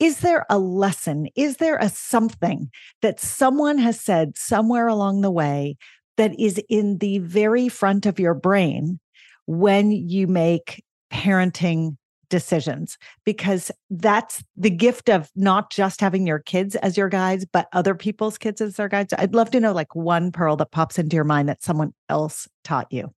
is 0.00 0.20
there 0.20 0.44
a 0.50 0.58
lesson? 0.58 1.28
Is 1.36 1.58
there 1.58 1.76
a 1.76 1.88
something 1.88 2.70
that 3.00 3.20
someone 3.20 3.78
has 3.78 4.00
said 4.00 4.36
somewhere 4.36 4.88
along 4.88 5.20
the 5.20 5.30
way 5.30 5.76
that 6.16 6.38
is 6.38 6.60
in 6.68 6.98
the 6.98 7.18
very 7.18 7.68
front 7.68 8.04
of 8.04 8.18
your 8.18 8.34
brain 8.34 8.98
when 9.46 9.92
you 9.92 10.26
make 10.26 10.84
parenting 11.12 11.96
decisions 12.34 12.98
because 13.24 13.70
that's 13.90 14.42
the 14.56 14.68
gift 14.68 15.08
of 15.08 15.30
not 15.36 15.70
just 15.70 16.00
having 16.00 16.26
your 16.26 16.40
kids 16.40 16.74
as 16.74 16.96
your 16.96 17.08
guides 17.08 17.44
but 17.44 17.68
other 17.72 17.94
people's 17.94 18.36
kids 18.36 18.60
as 18.60 18.74
their 18.74 18.88
guides. 18.88 19.14
I'd 19.16 19.36
love 19.36 19.52
to 19.52 19.60
know 19.60 19.70
like 19.70 19.94
one 19.94 20.32
pearl 20.32 20.56
that 20.56 20.72
pops 20.72 20.98
into 20.98 21.14
your 21.14 21.22
mind 21.22 21.48
that 21.48 21.62
someone 21.62 21.94
else 22.08 22.48
taught 22.64 22.90
you. 22.90 23.14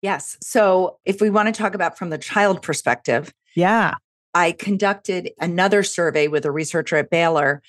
Yes. 0.00 0.36
So 0.40 1.00
if 1.04 1.20
we 1.20 1.28
want 1.28 1.52
to 1.52 1.60
talk 1.60 1.74
about 1.74 1.98
from 1.98 2.10
the 2.10 2.18
child 2.18 2.62
perspective 2.62 3.34
yeah. 3.56 3.94
I 4.32 4.52
conducted 4.52 5.32
another 5.40 5.82
survey 5.82 6.28
with 6.28 6.44
a 6.44 6.52
researcher 6.52 6.96
at 6.96 7.10
baylor 7.10 7.62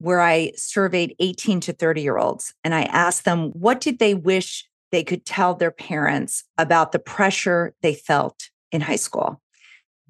where 0.00 0.20
i 0.20 0.52
surveyed 0.54 1.14
18 1.18 1.60
to 1.60 1.72
30 1.72 2.02
year 2.02 2.18
olds 2.18 2.52
and 2.62 2.74
i 2.74 2.82
asked 2.82 3.24
them 3.24 3.50
what 3.50 3.80
did 3.80 3.98
they 3.98 4.12
wish 4.14 4.66
they 4.90 5.04
could 5.04 5.24
tell 5.24 5.54
their 5.54 5.70
parents 5.70 6.44
about 6.58 6.92
the 6.92 6.98
pressure 6.98 7.74
they 7.80 7.94
felt 7.94 8.50
in 8.72 8.80
high 8.80 8.96
school. 8.96 9.40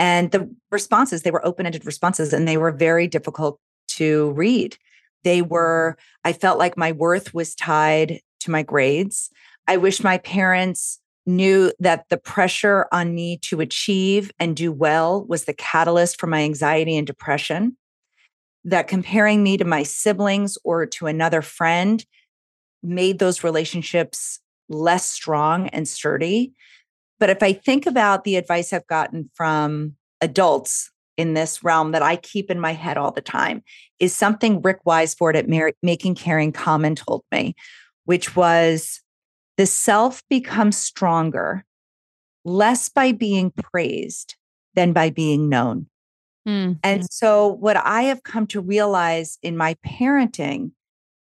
And 0.00 0.30
the 0.30 0.50
responses, 0.70 1.22
they 1.22 1.30
were 1.30 1.46
open 1.46 1.66
ended 1.66 1.84
responses 1.84 2.32
and 2.32 2.48
they 2.48 2.56
were 2.56 2.72
very 2.72 3.06
difficult 3.06 3.60
to 3.88 4.30
read. 4.30 4.78
They 5.24 5.42
were, 5.42 5.98
I 6.24 6.32
felt 6.32 6.58
like 6.58 6.78
my 6.78 6.90
worth 6.90 7.34
was 7.34 7.54
tied 7.54 8.20
to 8.40 8.50
my 8.50 8.62
grades. 8.62 9.30
I 9.68 9.76
wish 9.76 10.02
my 10.02 10.16
parents 10.16 10.98
knew 11.26 11.70
that 11.78 12.06
the 12.08 12.16
pressure 12.16 12.86
on 12.92 13.14
me 13.14 13.36
to 13.42 13.60
achieve 13.60 14.32
and 14.38 14.56
do 14.56 14.72
well 14.72 15.26
was 15.26 15.44
the 15.44 15.52
catalyst 15.52 16.18
for 16.18 16.26
my 16.26 16.40
anxiety 16.40 16.96
and 16.96 17.06
depression. 17.06 17.76
That 18.64 18.88
comparing 18.88 19.42
me 19.42 19.58
to 19.58 19.66
my 19.66 19.82
siblings 19.82 20.56
or 20.64 20.86
to 20.86 21.08
another 21.08 21.42
friend 21.42 22.02
made 22.82 23.18
those 23.18 23.44
relationships 23.44 24.40
less 24.70 25.04
strong 25.04 25.68
and 25.68 25.86
sturdy. 25.86 26.54
But 27.20 27.30
if 27.30 27.42
I 27.42 27.52
think 27.52 27.87
about 27.87 28.24
the 28.24 28.37
advice 28.37 28.72
I've 28.72 28.87
gotten 28.87 29.30
from 29.35 29.94
adults 30.20 30.90
in 31.16 31.35
this 31.35 31.62
realm 31.62 31.92
that 31.92 32.02
I 32.02 32.16
keep 32.16 32.50
in 32.50 32.59
my 32.59 32.72
head 32.72 32.96
all 32.96 33.12
the 33.12 33.20
time, 33.20 33.62
is 33.98 34.14
something 34.14 34.62
Rick 34.62 34.80
Weissbourd 34.87 35.37
at 35.37 35.48
Mar- 35.48 35.74
Making 35.83 36.14
Caring 36.14 36.50
Common 36.50 36.94
told 36.94 37.22
me, 37.30 37.54
which 38.06 38.35
was 38.35 39.00
the 39.59 39.66
self 39.66 40.22
becomes 40.30 40.78
stronger 40.78 41.64
less 42.44 42.88
by 42.88 43.12
being 43.12 43.50
praised 43.50 44.37
than 44.74 44.94
by 44.94 45.11
being 45.11 45.50
known. 45.50 45.87
Mm-hmm. 46.48 46.78
And 46.83 47.06
so, 47.12 47.48
what 47.48 47.76
I 47.76 48.02
have 48.04 48.22
come 48.22 48.46
to 48.48 48.62
realize 48.62 49.38
in 49.42 49.59
my 49.59 49.76
parenting 49.87 50.70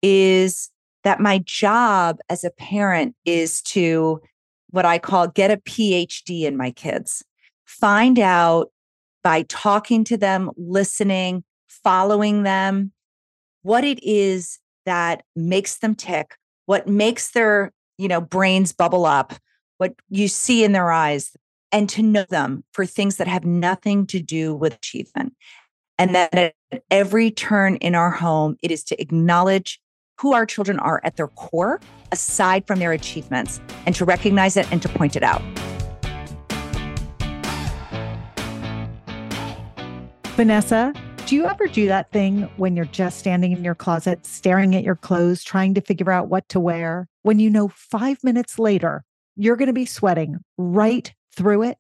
is 0.01 0.71
that 1.05 1.21
my 1.21 1.43
job 1.45 2.19
as 2.31 2.45
a 2.45 2.51
parent 2.51 3.15
is 3.27 3.61
to 3.63 4.23
what 4.73 4.85
I 4.85 4.99
call 4.99 5.29
get 5.29 5.51
a 5.51 5.59
PhD 5.59 6.43
in 6.43 6.57
my 6.57 6.73
kids. 6.73 7.23
Find 7.65 8.19
out 8.19 8.71
by 9.23 9.43
talking 9.43 10.03
to 10.05 10.17
them, 10.17 10.51
listening, 10.57 11.45
following 11.69 12.43
them, 12.43 12.93
what 13.63 13.85
it 13.85 14.03
is 14.03 14.59
that 14.85 15.23
makes 15.37 15.79
them 15.79 15.95
tick, 15.95 16.35
what 16.67 16.89
makes 16.89 17.31
their, 17.31 17.73
you 17.99 18.09
know, 18.09 18.21
brains 18.21 18.73
bubble 18.73 19.07
up, 19.07 19.35
what 19.79 19.95
you 20.09 20.27
see 20.27 20.65
in 20.65 20.73
their 20.73 20.91
eyes, 20.91 21.37
and 21.71 21.89
to 21.91 22.03
know 22.03 22.25
them 22.29 22.65
for 22.73 22.85
things 22.85 23.17
that 23.17 23.29
have 23.29 23.45
nothing 23.45 24.07
to 24.07 24.21
do 24.21 24.55
with 24.55 24.75
achievement. 24.75 25.35
And 25.99 26.15
that 26.15 26.35
at 26.35 26.55
every 26.91 27.31
turn 27.31 27.77
in 27.77 27.95
our 27.95 28.11
home, 28.11 28.57
it 28.63 28.71
is 28.71 28.83
to 28.85 29.01
acknowledge 29.01 29.81
who 30.23 30.35
our 30.35 30.47
children 30.47 30.79
are 30.79 31.01
at 31.03 31.17
their 31.17 31.27
core, 31.27 31.81
aside 32.13 32.65
from 32.65 32.79
their 32.79 32.93
achievements, 32.93 33.61
and 33.87 33.95
to 33.97 34.05
recognize 34.05 34.57
it 34.57 34.71
and 34.71 34.81
to 34.81 34.89
point 34.89 35.17
it 35.17 35.25
out. 35.25 35.43
Vanessa, 40.37 40.95
do 41.27 41.35
you 41.35 41.45
ever 41.45 41.67
do 41.67 41.89
that 41.89 42.13
thing 42.13 42.43
when 42.57 42.77
you're 42.77 42.85
just 42.85 43.19
standing 43.19 43.51
in 43.51 43.65
your 43.65 43.75
closet, 43.75 44.25
staring 44.25 44.77
at 44.77 44.85
your 44.85 44.95
clothes, 44.95 45.43
trying 45.43 45.75
to 45.75 45.81
figure 45.81 46.13
out 46.13 46.29
what 46.29 46.49
to 46.51 46.61
wear, 46.61 47.09
when 47.23 47.41
you 47.41 47.51
know 47.51 47.67
five 47.69 48.23
minutes 48.23 48.61
later 48.61 49.05
you're 49.35 49.57
going 49.57 49.67
to 49.67 49.73
be 49.73 49.87
sweating 49.87 50.39
right 50.57 51.13
through 51.35 51.65
it? 51.65 51.79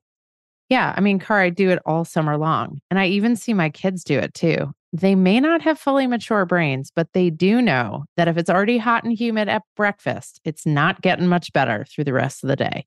Yeah. 0.68 0.94
I 0.96 1.00
mean, 1.00 1.18
Car, 1.18 1.40
I 1.40 1.50
do 1.50 1.70
it 1.70 1.78
all 1.86 2.04
summer 2.04 2.36
long. 2.36 2.80
And 2.90 2.98
I 2.98 3.06
even 3.06 3.36
see 3.36 3.54
my 3.54 3.70
kids 3.70 4.02
do 4.02 4.18
it 4.18 4.34
too. 4.34 4.72
They 4.92 5.14
may 5.14 5.40
not 5.40 5.62
have 5.62 5.78
fully 5.78 6.06
mature 6.06 6.44
brains, 6.44 6.92
but 6.94 7.08
they 7.14 7.30
do 7.30 7.62
know 7.62 8.04
that 8.16 8.28
if 8.28 8.36
it's 8.36 8.50
already 8.50 8.76
hot 8.76 9.04
and 9.04 9.12
humid 9.12 9.48
at 9.48 9.62
breakfast, 9.74 10.40
it's 10.44 10.66
not 10.66 11.00
getting 11.00 11.28
much 11.28 11.52
better 11.54 11.86
through 11.88 12.04
the 12.04 12.12
rest 12.12 12.44
of 12.44 12.48
the 12.48 12.56
day. 12.56 12.84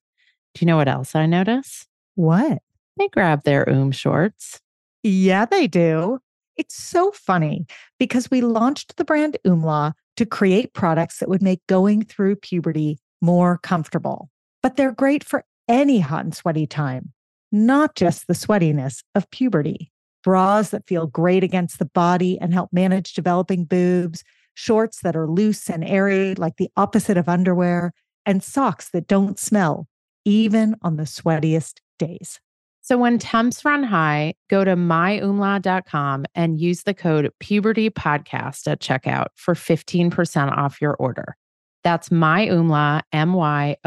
Do 0.54 0.64
you 0.64 0.66
know 0.66 0.76
what 0.76 0.88
else 0.88 1.16
I 1.16 1.26
notice? 1.26 1.84
What? 2.14 2.58
They 2.96 3.08
grab 3.08 3.42
their 3.42 3.68
Oom 3.68 3.90
shorts. 3.90 4.60
Yeah, 5.02 5.46
they 5.46 5.66
do. 5.66 6.20
It's 6.56 6.76
so 6.76 7.10
funny 7.10 7.66
because 7.98 8.30
we 8.30 8.40
launched 8.40 8.96
the 8.96 9.04
brand 9.04 9.36
Oomla 9.44 9.92
to 10.16 10.24
create 10.24 10.74
products 10.74 11.18
that 11.18 11.28
would 11.28 11.42
make 11.42 11.66
going 11.66 12.04
through 12.04 12.36
puberty 12.36 12.98
more 13.20 13.58
comfortable. 13.58 14.30
But 14.62 14.76
they're 14.76 14.92
great 14.92 15.24
for 15.24 15.44
any 15.68 15.98
hot 15.98 16.24
and 16.24 16.34
sweaty 16.34 16.66
time, 16.66 17.12
not 17.50 17.96
just 17.96 18.26
the 18.26 18.34
sweatiness 18.34 19.02
of 19.14 19.30
puberty 19.30 19.90
bras 20.26 20.70
that 20.70 20.88
feel 20.88 21.06
great 21.06 21.44
against 21.44 21.78
the 21.78 21.84
body 21.84 22.36
and 22.40 22.52
help 22.52 22.72
manage 22.72 23.14
developing 23.14 23.64
boobs, 23.64 24.24
shorts 24.54 25.02
that 25.02 25.14
are 25.14 25.28
loose 25.28 25.70
and 25.70 25.84
airy, 25.84 26.34
like 26.34 26.56
the 26.56 26.68
opposite 26.76 27.16
of 27.16 27.28
underwear, 27.28 27.92
and 28.26 28.42
socks 28.42 28.88
that 28.90 29.06
don't 29.06 29.38
smell, 29.38 29.86
even 30.24 30.74
on 30.82 30.96
the 30.96 31.04
sweatiest 31.04 31.74
days. 32.00 32.40
So 32.82 32.98
when 32.98 33.18
temps 33.18 33.64
run 33.64 33.84
high, 33.84 34.34
go 34.50 34.64
to 34.64 34.74
myoomla.com 34.74 36.24
and 36.34 36.60
use 36.60 36.82
the 36.82 36.94
code 36.94 37.30
pubertypodcast 37.40 38.66
at 38.66 38.80
checkout 38.80 39.26
for 39.36 39.54
15% 39.54 40.50
off 40.50 40.80
your 40.80 40.94
order. 40.94 41.36
That's 41.84 42.08
myoomla, 42.08 43.02
M-Y-O-O-M-L-A 43.12 43.78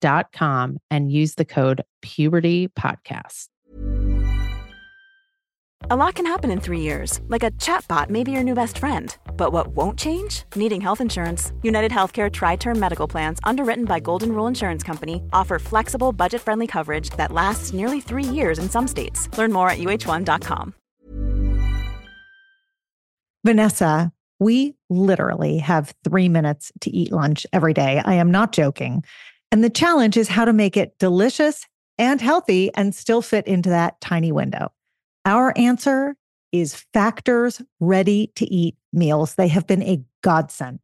dot 0.00 0.32
com 0.32 0.78
and 0.90 1.12
use 1.12 1.34
the 1.36 1.44
code 1.44 1.82
pubertypodcast. 2.04 3.48
A 5.82 5.96
lot 5.96 6.16
can 6.16 6.26
happen 6.26 6.50
in 6.50 6.60
three 6.60 6.80
years, 6.80 7.20
like 7.28 7.42
a 7.42 7.50
chatbot 7.52 8.10
may 8.10 8.22
be 8.22 8.30
your 8.32 8.42
new 8.42 8.54
best 8.54 8.78
friend. 8.78 9.16
But 9.36 9.52
what 9.52 9.68
won't 9.68 9.98
change? 9.98 10.42
Needing 10.54 10.82
health 10.82 11.00
insurance. 11.00 11.52
United 11.62 11.90
Healthcare 11.92 12.30
Tri 12.30 12.56
Term 12.56 12.78
Medical 12.78 13.08
Plans, 13.08 13.38
underwritten 13.44 13.84
by 13.86 14.00
Golden 14.00 14.32
Rule 14.32 14.48
Insurance 14.48 14.82
Company, 14.82 15.22
offer 15.32 15.58
flexible, 15.58 16.12
budget 16.12 16.42
friendly 16.42 16.66
coverage 16.66 17.10
that 17.10 17.32
lasts 17.32 17.72
nearly 17.72 18.00
three 18.00 18.24
years 18.24 18.58
in 18.58 18.68
some 18.68 18.86
states. 18.86 19.28
Learn 19.38 19.52
more 19.52 19.70
at 19.70 19.78
uh1.com. 19.78 20.74
Vanessa, 23.46 24.12
we 24.40 24.74
literally 24.90 25.58
have 25.58 25.94
three 26.04 26.28
minutes 26.28 26.70
to 26.80 26.90
eat 26.90 27.12
lunch 27.12 27.46
every 27.52 27.72
day. 27.72 28.02
I 28.04 28.14
am 28.14 28.30
not 28.30 28.52
joking. 28.52 29.04
And 29.52 29.64
the 29.64 29.70
challenge 29.70 30.18
is 30.18 30.28
how 30.28 30.44
to 30.44 30.52
make 30.52 30.76
it 30.76 30.98
delicious 30.98 31.66
and 31.96 32.20
healthy 32.20 32.70
and 32.74 32.94
still 32.94 33.22
fit 33.22 33.46
into 33.46 33.70
that 33.70 34.00
tiny 34.02 34.32
window. 34.32 34.70
Our 35.28 35.52
answer 35.58 36.16
is 36.52 36.86
Factor's 36.94 37.60
ready 37.80 38.32
to 38.36 38.50
eat 38.50 38.76
meals. 38.94 39.34
They 39.34 39.48
have 39.48 39.66
been 39.66 39.82
a 39.82 40.02
godsend. 40.22 40.80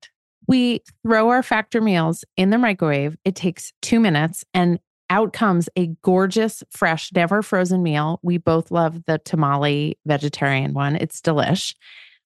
We 0.47 0.83
throw 1.03 1.31
our 1.31 1.43
Factor 1.43 1.81
meals 1.81 2.27
in 2.37 2.51
the 2.51 2.59
microwave. 2.59 3.17
It 3.25 3.37
takes 3.37 3.73
two 3.81 3.99
minutes 3.99 4.45
and 4.53 4.79
out 5.09 5.33
comes 5.33 5.71
a 5.77 5.87
gorgeous, 6.03 6.63
fresh, 6.71 7.11
never 7.15 7.41
frozen 7.41 7.83
meal. 7.83 8.21
We 8.23 8.37
both 8.37 8.71
love 8.71 9.07
the 9.07 9.17
tamale 9.17 9.97
vegetarian 10.05 10.75
one. 10.75 10.97
It's 10.97 11.23
delish. 11.23 11.75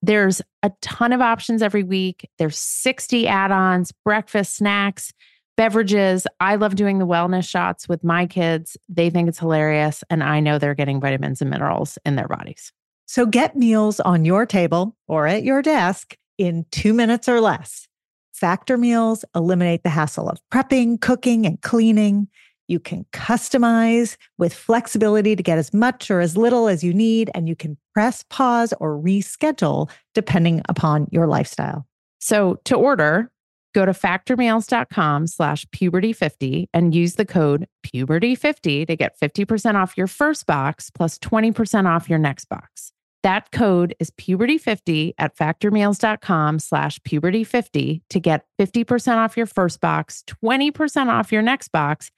There's 0.02 0.42
a 0.64 0.72
ton 0.80 1.12
of 1.12 1.20
options 1.20 1.62
every 1.62 1.84
week. 1.84 2.28
There's 2.36 2.58
60 2.58 3.28
add 3.28 3.52
ons, 3.52 3.92
breakfast, 4.04 4.56
snacks. 4.56 5.12
Beverages. 5.58 6.24
I 6.38 6.54
love 6.54 6.76
doing 6.76 7.00
the 7.00 7.06
wellness 7.06 7.46
shots 7.46 7.88
with 7.88 8.04
my 8.04 8.26
kids. 8.26 8.76
They 8.88 9.10
think 9.10 9.28
it's 9.28 9.40
hilarious. 9.40 10.04
And 10.08 10.22
I 10.22 10.38
know 10.38 10.56
they're 10.56 10.72
getting 10.76 11.00
vitamins 11.00 11.42
and 11.42 11.50
minerals 11.50 11.98
in 12.06 12.14
their 12.14 12.28
bodies. 12.28 12.72
So 13.06 13.26
get 13.26 13.56
meals 13.56 13.98
on 13.98 14.24
your 14.24 14.46
table 14.46 14.96
or 15.08 15.26
at 15.26 15.42
your 15.42 15.60
desk 15.60 16.16
in 16.38 16.64
two 16.70 16.94
minutes 16.94 17.28
or 17.28 17.40
less. 17.40 17.88
Factor 18.32 18.78
meals 18.78 19.24
eliminate 19.34 19.82
the 19.82 19.88
hassle 19.88 20.28
of 20.28 20.38
prepping, 20.52 21.00
cooking, 21.00 21.44
and 21.44 21.60
cleaning. 21.60 22.28
You 22.68 22.78
can 22.78 23.04
customize 23.12 24.16
with 24.36 24.54
flexibility 24.54 25.34
to 25.34 25.42
get 25.42 25.58
as 25.58 25.74
much 25.74 26.08
or 26.08 26.20
as 26.20 26.36
little 26.36 26.68
as 26.68 26.84
you 26.84 26.94
need, 26.94 27.30
and 27.34 27.48
you 27.48 27.56
can 27.56 27.76
press 27.94 28.24
pause 28.30 28.72
or 28.78 28.96
reschedule 28.96 29.90
depending 30.14 30.62
upon 30.68 31.08
your 31.10 31.26
lifestyle. 31.26 31.84
So 32.20 32.60
to 32.66 32.76
order, 32.76 33.32
go 33.74 33.84
to 33.84 33.92
factormeals.com 33.92 35.26
slash 35.26 35.64
puberty50 35.66 36.66
and 36.72 36.94
use 36.94 37.14
the 37.14 37.26
code 37.26 37.66
puberty50 37.84 38.86
to 38.86 38.96
get 38.96 39.18
50% 39.20 39.74
off 39.74 39.96
your 39.96 40.06
first 40.06 40.46
box 40.46 40.90
plus 40.90 41.18
20% 41.18 41.86
off 41.86 42.08
your 42.08 42.18
next 42.18 42.48
box. 42.48 42.92
That 43.22 43.50
code 43.50 43.94
is 43.98 44.10
puberty50 44.12 45.14
at 45.18 45.36
factormeals.com 45.36 46.58
slash 46.60 46.98
puberty50 47.00 48.02
to 48.10 48.20
get 48.20 48.44
50% 48.60 49.16
off 49.16 49.36
your 49.36 49.46
first 49.46 49.80
box, 49.80 50.22
20% 50.44 51.08
off 51.08 51.32
your 51.32 51.42
next 51.42 51.68
box. 51.68 52.10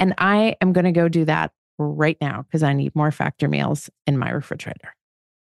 And 0.00 0.14
I 0.16 0.56
am 0.60 0.72
going 0.72 0.86
to 0.86 0.92
go 0.92 1.08
do 1.08 1.24
that 1.26 1.52
right 1.78 2.16
now 2.20 2.42
because 2.42 2.62
I 2.62 2.72
need 2.72 2.94
more 2.96 3.10
factor 3.10 3.48
meals 3.48 3.90
in 4.06 4.16
my 4.16 4.30
refrigerator. 4.30 4.94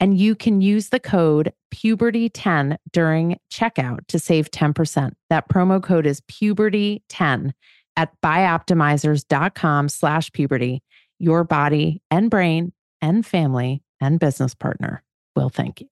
and 0.00 0.18
you 0.18 0.34
can 0.34 0.62
use 0.62 0.88
the 0.88 0.98
code 0.98 1.52
puberty10 1.72 2.76
during 2.92 3.38
checkout 3.52 4.06
to 4.08 4.18
save 4.18 4.50
10%. 4.50 5.12
That 5.28 5.48
promo 5.48 5.82
code 5.82 6.06
is 6.06 6.22
puberty10 6.22 7.52
at 7.96 8.10
bioptimizers.com 8.24 9.88
slash 9.90 10.32
puberty. 10.32 10.82
Your 11.18 11.44
body 11.44 12.02
and 12.10 12.30
brain 12.30 12.72
and 13.02 13.24
family 13.24 13.82
and 14.00 14.18
business 14.18 14.54
partner 14.54 15.02
will 15.36 15.50
thank 15.50 15.82
you. 15.82 15.88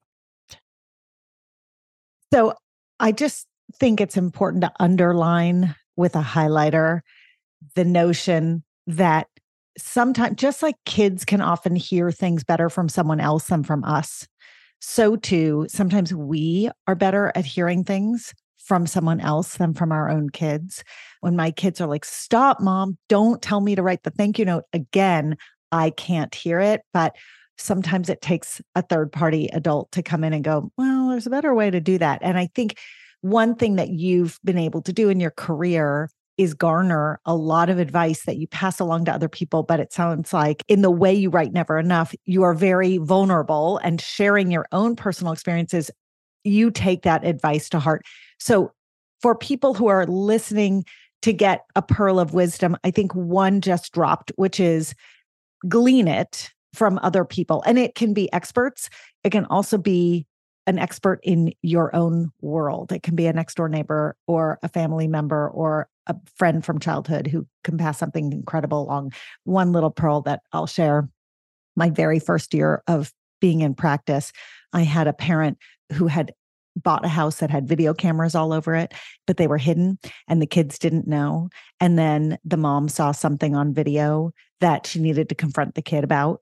So 2.33 2.55
I 2.99 3.13
just 3.13 3.47
think 3.75 4.01
it's 4.01 4.17
important 4.17 4.63
to 4.63 4.73
underline 4.81 5.75
with 5.97 6.17
a 6.17 6.23
highlighter 6.23 7.01
the 7.75 7.85
notion 7.85 8.65
that 8.87 9.29
sometimes 9.79 10.37
just 10.37 10.63
like 10.63 10.77
kids 10.85 11.25
can 11.25 11.41
often 11.41 11.77
hear 11.77 12.11
things 12.11 12.45
better 12.45 12.69
from 12.69 12.89
someone 12.89 13.21
else 13.21 13.47
than 13.47 13.63
from 13.63 13.85
us 13.85 14.27
so 14.81 15.17
too 15.17 15.67
sometimes 15.69 16.13
we 16.13 16.71
are 16.87 16.95
better 16.95 17.33
at 17.35 17.45
hearing 17.45 17.85
things 17.85 18.35
from 18.69 18.87
someone 18.87 19.21
else 19.21 19.57
than 19.57 19.73
from 19.73 19.93
our 19.93 20.11
own 20.11 20.29
kids. 20.29 20.85
When 21.21 21.35
my 21.35 21.51
kids 21.51 21.81
are 21.81 21.89
like 21.89 22.05
stop 22.05 22.61
mom 22.61 22.99
don't 23.09 23.41
tell 23.41 23.61
me 23.61 23.75
to 23.75 23.83
write 23.83 24.03
the 24.03 24.11
thank 24.11 24.39
you 24.39 24.45
note 24.45 24.65
again 24.73 25.37
i 25.73 25.91
can't 25.91 26.35
hear 26.35 26.61
it 26.61 26.83
but 26.93 27.17
sometimes 27.57 28.09
it 28.09 28.21
takes 28.21 28.61
a 28.75 28.83
third 28.83 29.11
party 29.11 29.49
adult 29.53 29.91
to 29.93 30.03
come 30.03 30.23
in 30.23 30.33
and 30.33 30.45
go 30.45 30.71
well 30.77 31.09
there's 31.09 31.27
a 31.27 31.31
better 31.31 31.55
way 31.55 31.71
to 31.71 31.81
do 31.81 31.99
that. 31.99 32.21
And 32.23 32.39
i 32.39 32.49
think 32.55 32.79
one 33.21 33.57
thing 33.57 33.77
that 33.77 33.89
you've 33.89 34.39
been 34.45 34.59
able 34.59 34.83
to 34.83 34.93
do 34.93 35.09
in 35.09 35.19
your 35.19 35.33
career 35.33 36.09
is 36.39 36.55
garner 36.55 37.21
a 37.27 37.35
lot 37.35 37.69
of 37.69 37.79
advice 37.79 38.25
that 38.25 38.39
you 38.39 38.47
pass 38.47 38.81
along 38.81 39.05
to 39.05 39.13
other 39.13 39.29
people. 39.29 39.65
But 39.65 39.81
it 39.81 39.93
sounds 39.93 40.33
like 40.33 40.65
in 40.69 40.83
the 40.83 40.91
way 40.91 41.13
you 41.13 41.29
write 41.29 41.53
Never 41.53 41.79
Enough, 41.79 42.15
you 42.25 42.45
are 42.45 42.55
very 42.55 42.99
vulnerable 42.99 43.79
and 43.79 44.01
sharing 44.01 44.51
your 44.51 44.67
own 44.73 44.97
personal 44.97 45.33
experiences. 45.33 45.91
You 46.45 46.71
take 46.71 47.03
that 47.03 47.25
advice 47.25 47.69
to 47.71 47.81
heart. 47.81 48.07
So, 48.39 48.73
for 49.21 49.35
people 49.35 49.75
who 49.75 49.89
are 49.89 50.07
listening 50.07 50.85
to 51.23 51.33
get 51.33 51.65
a 51.75 51.83
pearl 51.83 52.21
of 52.21 52.35
wisdom, 52.35 52.77
I 52.85 52.93
think 52.93 53.13
one 53.13 53.61
just 53.61 53.93
dropped, 53.93 54.31
which 54.37 54.61
is 54.61 54.95
glean 55.69 56.07
it 56.07 56.53
from 56.73 57.01
other 57.03 57.25
people. 57.25 57.65
And 57.67 57.81
it 57.81 57.97
can 57.97 58.15
be 58.15 58.33
experts, 58.33 58.89
it 59.25 59.31
can 59.31 59.45
also 59.47 59.77
be 59.77 60.27
an 60.69 60.79
expert 60.79 61.19
in 61.23 61.53
your 61.63 61.95
own 61.97 62.31
world. 62.43 62.93
It 62.93 63.03
can 63.03 63.17
be 63.17 63.27
a 63.27 63.33
next 63.33 63.55
door 63.55 63.71
neighbor 63.71 64.17
or 64.27 64.59
a 64.63 64.69
family 64.69 65.09
member 65.09 65.49
or 65.49 65.89
a 66.09 66.17
friend 66.37 66.65
from 66.65 66.81
childhood 66.81 67.27
who 67.27 67.47
can 67.65 67.79
pass 67.79 67.99
something 67.99 68.33
incredible 68.33 68.83
along. 68.83 69.13
One 69.45 69.73
little 69.73 69.91
pearl 69.91 70.23
that 70.23 70.41
I'll 70.53 70.67
share 70.67 71.09
my 71.77 71.91
very 71.91 72.19
first 72.19 72.55
year 72.55 72.83
of 72.89 73.13
being 73.41 73.61
in 73.61 73.75
practice, 73.75 74.33
I 74.73 74.83
had 74.83 75.07
a 75.07 75.13
parent 75.13 75.59
who 75.93 76.09
had 76.09 76.33
bought 76.77 77.05
a 77.05 77.09
house 77.09 77.39
that 77.39 77.51
had 77.51 77.69
video 77.69 77.95
cameras 77.95 78.35
all 78.35 78.53
over 78.53 78.75
it, 78.75 78.95
but 79.27 79.37
they 79.37 79.47
were 79.47 79.59
hidden 79.59 79.99
and 80.29 80.41
the 80.41 80.47
kids 80.47 80.79
didn't 80.79 81.07
know. 81.07 81.49
And 81.81 81.99
then 81.99 82.39
the 82.45 82.57
mom 82.57 82.89
saw 82.89 83.13
something 83.13 83.55
on 83.55 83.75
video 83.75 84.33
that 84.61 84.87
she 84.87 85.01
needed 85.01 85.29
to 85.29 85.35
confront 85.35 85.75
the 85.75 85.83
kid 85.83 86.05
about. 86.05 86.41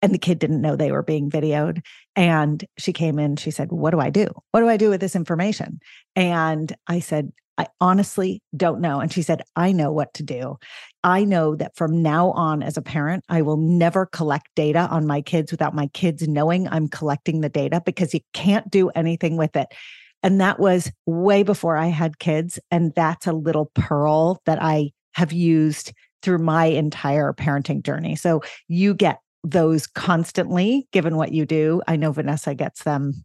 And 0.00 0.14
the 0.14 0.18
kid 0.18 0.38
didn't 0.38 0.60
know 0.60 0.76
they 0.76 0.92
were 0.92 1.02
being 1.02 1.28
videoed. 1.28 1.82
And 2.14 2.64
she 2.76 2.92
came 2.92 3.18
in, 3.18 3.36
she 3.36 3.50
said, 3.50 3.72
What 3.72 3.90
do 3.90 4.00
I 4.00 4.10
do? 4.10 4.28
What 4.52 4.60
do 4.60 4.68
I 4.68 4.76
do 4.76 4.90
with 4.90 5.00
this 5.00 5.16
information? 5.16 5.80
And 6.14 6.74
I 6.86 7.00
said, 7.00 7.32
I 7.58 7.66
honestly 7.80 8.40
don't 8.56 8.80
know. 8.80 9.00
And 9.00 9.12
she 9.12 9.22
said, 9.22 9.42
I 9.56 9.72
know 9.72 9.92
what 9.92 10.14
to 10.14 10.22
do. 10.22 10.56
I 11.02 11.24
know 11.24 11.56
that 11.56 11.76
from 11.76 12.02
now 12.02 12.30
on, 12.30 12.62
as 12.62 12.76
a 12.76 12.82
parent, 12.82 13.24
I 13.28 13.42
will 13.42 13.56
never 13.56 14.06
collect 14.06 14.48
data 14.54 14.88
on 14.90 15.06
my 15.06 15.20
kids 15.20 15.50
without 15.50 15.74
my 15.74 15.88
kids 15.88 16.26
knowing 16.26 16.68
I'm 16.68 16.88
collecting 16.88 17.40
the 17.40 17.48
data 17.48 17.82
because 17.84 18.14
you 18.14 18.20
can't 18.32 18.70
do 18.70 18.90
anything 18.90 19.36
with 19.36 19.56
it. 19.56 19.68
And 20.22 20.40
that 20.40 20.58
was 20.58 20.90
way 21.06 21.42
before 21.42 21.76
I 21.76 21.86
had 21.86 22.18
kids. 22.18 22.58
And 22.70 22.92
that's 22.94 23.26
a 23.26 23.32
little 23.32 23.70
pearl 23.74 24.40
that 24.46 24.62
I 24.62 24.90
have 25.12 25.32
used 25.32 25.92
through 26.22 26.38
my 26.38 26.66
entire 26.66 27.32
parenting 27.32 27.82
journey. 27.84 28.16
So 28.16 28.42
you 28.66 28.94
get 28.94 29.20
those 29.44 29.86
constantly, 29.86 30.88
given 30.92 31.16
what 31.16 31.32
you 31.32 31.46
do. 31.46 31.80
I 31.86 31.96
know 31.96 32.12
Vanessa 32.12 32.54
gets 32.54 32.82
them 32.82 33.24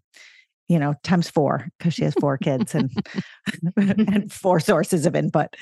you 0.68 0.80
know, 0.80 0.96
times 1.04 1.30
four 1.30 1.68
because 1.78 1.94
she 1.94 2.04
has 2.04 2.14
four 2.16 2.38
kids 2.38 2.74
and 2.76 2.92
and 3.78 4.32
four 4.32 4.60
sources 4.60 5.06
of 5.06 5.16
input. 5.16 5.56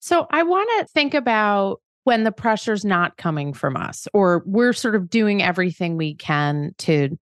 So 0.00 0.26
I 0.30 0.42
want 0.42 0.68
to 0.78 0.92
think 0.92 1.14
about 1.14 1.80
when 2.04 2.24
the 2.24 2.32
pressure's 2.32 2.84
not 2.84 3.16
coming 3.18 3.52
from 3.52 3.76
us 3.76 4.08
or 4.14 4.42
we're 4.46 4.72
sort 4.72 4.94
of 4.94 5.10
doing 5.10 5.42
everything 5.42 5.96
we 5.96 6.14
can 6.14 6.74
to 6.78 7.18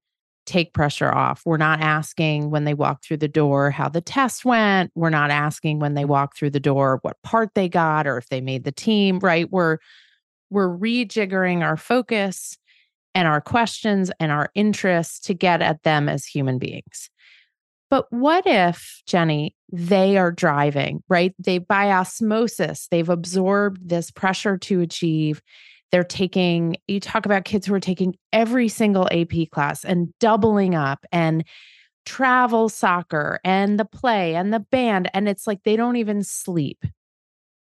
take 0.47 0.73
pressure 0.73 1.13
off. 1.13 1.43
We're 1.45 1.59
not 1.59 1.81
asking 1.81 2.51
when 2.51 2.65
they 2.65 2.73
walk 2.73 3.05
through 3.05 3.19
the 3.19 3.29
door 3.29 3.71
how 3.71 3.89
the 3.89 4.01
test 4.01 4.47
went. 4.47 4.91
We're 4.95 5.11
not 5.11 5.31
asking 5.31 5.79
when 5.79 5.95
they 5.95 6.07
walk 6.07 6.37
through 6.37 6.51
the 6.51 6.61
door 6.61 7.01
what 7.03 7.21
part 7.23 7.51
they 7.55 7.69
got 7.69 8.07
or 8.07 8.17
if 8.17 8.29
they 8.29 8.41
made 8.41 8.65
the 8.65 8.73
team, 8.73 9.19
right? 9.19 9.51
We're 9.51 9.79
we're 10.51 10.71
rejiggering 10.71 11.63
our 11.63 11.77
focus 11.77 12.57
and 13.19 13.27
our 13.27 13.41
questions 13.41 14.13
and 14.21 14.31
our 14.31 14.49
interests 14.55 15.19
to 15.19 15.35
get 15.35 15.61
at 15.61 15.83
them 15.83 16.09
as 16.09 16.25
human 16.25 16.57
beings. 16.57 17.11
But 17.91 18.07
what 18.13 18.47
if, 18.47 19.03
Jenny, 19.07 19.57
they 19.73 20.17
are 20.17 20.31
driving, 20.31 21.03
right? 21.09 21.35
They 21.37 21.59
by 21.59 21.91
osmosis, 21.91 22.87
they've 22.93 23.09
absorbed 23.09 23.89
this 23.89 24.13
pressure 24.13 24.57
to 24.59 24.83
achieve. 24.83 25.43
They're 25.91 26.05
taking, 26.05 26.77
you 26.87 27.01
talk 27.01 27.27
about 27.27 27.45
kids 27.45 27.67
who 27.67 27.75
are 27.75 27.81
taking 27.81 28.15
every 28.33 28.69
single 28.69 29.09
AP 29.11 29.51
class 29.51 29.85
and 29.85 30.17
doubling 30.21 30.77
up 30.77 31.05
and 31.11 31.43
travel 32.07 32.69
soccer 32.69 33.41
and 33.43 33.81
the 33.81 33.85
play 33.85 34.37
and 34.37 34.55
the 34.55 34.61
band. 34.61 35.11
And 35.13 35.29
it's 35.29 35.45
like 35.45 35.65
they 35.65 35.75
don't 35.75 35.97
even 35.97 36.23
sleep. 36.23 36.85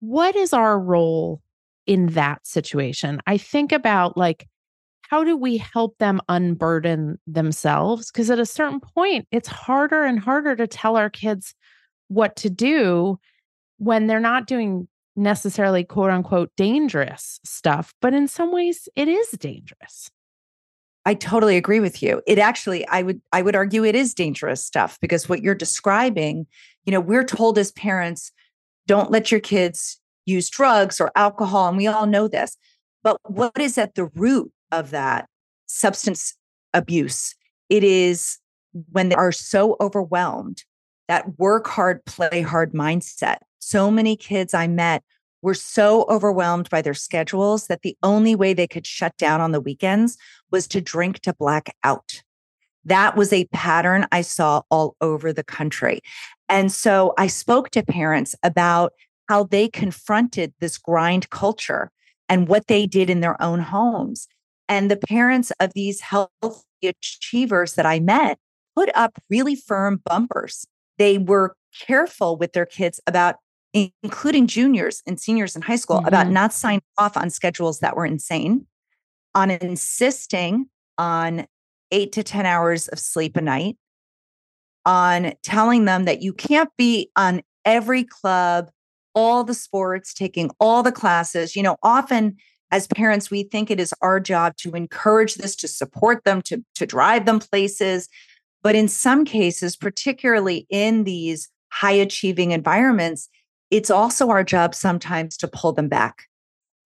What 0.00 0.36
is 0.36 0.54
our 0.54 0.80
role 0.80 1.42
in 1.86 2.06
that 2.14 2.46
situation? 2.46 3.20
I 3.26 3.36
think 3.36 3.72
about 3.72 4.16
like, 4.16 4.48
how 5.10 5.24
do 5.24 5.36
we 5.36 5.56
help 5.58 5.98
them 5.98 6.20
unburden 6.28 7.18
themselves? 7.26 8.10
Because 8.10 8.30
at 8.30 8.38
a 8.38 8.46
certain 8.46 8.80
point, 8.80 9.26
it's 9.30 9.48
harder 9.48 10.04
and 10.04 10.18
harder 10.18 10.56
to 10.56 10.66
tell 10.66 10.96
our 10.96 11.10
kids 11.10 11.54
what 12.08 12.36
to 12.36 12.50
do 12.50 13.18
when 13.78 14.06
they're 14.06 14.20
not 14.20 14.46
doing 14.46 14.88
necessarily 15.16 15.84
quote 15.84 16.10
unquote 16.10 16.50
dangerous 16.56 17.40
stuff, 17.44 17.94
but 18.00 18.14
in 18.14 18.28
some 18.28 18.52
ways 18.52 18.88
it 18.96 19.08
is 19.08 19.28
dangerous. 19.30 20.10
I 21.06 21.14
totally 21.14 21.56
agree 21.56 21.80
with 21.80 22.02
you. 22.02 22.22
It 22.26 22.38
actually 22.38 22.86
I 22.88 23.02
would 23.02 23.20
I 23.32 23.42
would 23.42 23.54
argue 23.54 23.84
it 23.84 23.94
is 23.94 24.14
dangerous 24.14 24.64
stuff 24.64 24.98
because 25.00 25.28
what 25.28 25.42
you're 25.42 25.54
describing, 25.54 26.46
you 26.84 26.92
know, 26.92 27.00
we're 27.00 27.24
told 27.24 27.58
as 27.58 27.72
parents 27.72 28.32
don't 28.86 29.10
let 29.10 29.30
your 29.30 29.40
kids 29.40 30.00
use 30.26 30.48
drugs 30.48 31.00
or 31.00 31.12
alcohol 31.14 31.68
and 31.68 31.76
we 31.76 31.86
all 31.86 32.06
know 32.06 32.26
this. 32.26 32.56
But 33.02 33.18
what 33.24 33.58
is 33.60 33.76
at 33.76 33.94
the 33.94 34.06
root 34.06 34.50
of 34.78 34.90
that 34.90 35.28
substance 35.66 36.34
abuse? 36.72 37.34
It 37.68 37.84
is 37.84 38.38
when 38.90 39.08
they 39.08 39.14
are 39.14 39.32
so 39.32 39.76
overwhelmed 39.80 40.64
that 41.08 41.38
work 41.38 41.66
hard, 41.66 42.04
play 42.04 42.42
hard 42.42 42.72
mindset. 42.72 43.38
So 43.58 43.90
many 43.90 44.16
kids 44.16 44.54
I 44.54 44.66
met 44.66 45.02
were 45.42 45.54
so 45.54 46.04
overwhelmed 46.08 46.70
by 46.70 46.80
their 46.80 46.94
schedules 46.94 47.66
that 47.66 47.82
the 47.82 47.96
only 48.02 48.34
way 48.34 48.54
they 48.54 48.66
could 48.66 48.86
shut 48.86 49.16
down 49.16 49.40
on 49.40 49.52
the 49.52 49.60
weekends 49.60 50.16
was 50.50 50.66
to 50.68 50.80
drink 50.80 51.20
to 51.20 51.34
black 51.34 51.74
out. 51.84 52.22
That 52.84 53.16
was 53.16 53.32
a 53.32 53.46
pattern 53.46 54.06
I 54.10 54.22
saw 54.22 54.62
all 54.70 54.96
over 55.00 55.32
the 55.32 55.44
country. 55.44 56.00
And 56.48 56.72
so 56.72 57.14
I 57.18 57.26
spoke 57.26 57.70
to 57.70 57.82
parents 57.82 58.34
about 58.42 58.92
how 59.28 59.44
they 59.44 59.68
confronted 59.68 60.52
this 60.60 60.78
grind 60.78 61.30
culture 61.30 61.90
and 62.28 62.48
what 62.48 62.66
they 62.66 62.86
did 62.86 63.10
in 63.10 63.20
their 63.20 63.40
own 63.42 63.60
homes. 63.60 64.28
And 64.68 64.90
the 64.90 64.96
parents 64.96 65.52
of 65.60 65.72
these 65.74 66.00
healthy 66.00 66.30
achievers 66.82 67.74
that 67.74 67.86
I 67.86 68.00
met 68.00 68.38
put 68.74 68.90
up 68.94 69.18
really 69.30 69.54
firm 69.54 70.00
bumpers. 70.04 70.66
They 70.98 71.18
were 71.18 71.56
careful 71.86 72.36
with 72.36 72.52
their 72.52 72.66
kids 72.66 73.00
about 73.06 73.36
including 73.72 74.46
juniors 74.46 75.02
and 75.06 75.20
seniors 75.20 75.56
in 75.56 75.62
high 75.62 75.76
school 75.76 75.98
mm-hmm. 75.98 76.08
about 76.08 76.28
not 76.28 76.52
signing 76.52 76.82
off 76.96 77.16
on 77.16 77.28
schedules 77.30 77.80
that 77.80 77.96
were 77.96 78.06
insane, 78.06 78.66
on 79.34 79.50
insisting 79.50 80.66
on 80.96 81.46
8 81.90 82.12
to 82.12 82.22
10 82.22 82.46
hours 82.46 82.88
of 82.88 82.98
sleep 82.98 83.36
a 83.36 83.40
night, 83.40 83.76
on 84.86 85.32
telling 85.42 85.84
them 85.86 86.04
that 86.04 86.22
you 86.22 86.32
can't 86.32 86.70
be 86.76 87.10
on 87.16 87.42
every 87.64 88.04
club, 88.04 88.70
all 89.14 89.42
the 89.42 89.54
sports, 89.54 90.14
taking 90.14 90.50
all 90.60 90.82
the 90.82 90.92
classes. 90.92 91.56
You 91.56 91.62
know, 91.64 91.76
often 91.82 92.36
as 92.70 92.86
parents, 92.88 93.30
we 93.30 93.44
think 93.44 93.70
it 93.70 93.78
is 93.78 93.94
our 94.00 94.20
job 94.20 94.56
to 94.58 94.72
encourage 94.72 95.36
this, 95.36 95.54
to 95.56 95.68
support 95.68 96.24
them, 96.24 96.42
to, 96.42 96.64
to 96.74 96.86
drive 96.86 97.26
them 97.26 97.38
places. 97.38 98.08
But 98.62 98.74
in 98.74 98.88
some 98.88 99.24
cases, 99.24 99.76
particularly 99.76 100.66
in 100.70 101.04
these 101.04 101.48
high 101.70 101.92
achieving 101.92 102.50
environments, 102.50 103.28
it's 103.70 103.90
also 103.90 104.30
our 104.30 104.44
job 104.44 104.74
sometimes 104.74 105.36
to 105.38 105.48
pull 105.48 105.72
them 105.72 105.88
back 105.88 106.24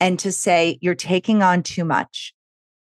and 0.00 0.18
to 0.18 0.32
say, 0.32 0.78
you're 0.80 0.94
taking 0.94 1.42
on 1.42 1.62
too 1.62 1.84
much. 1.84 2.34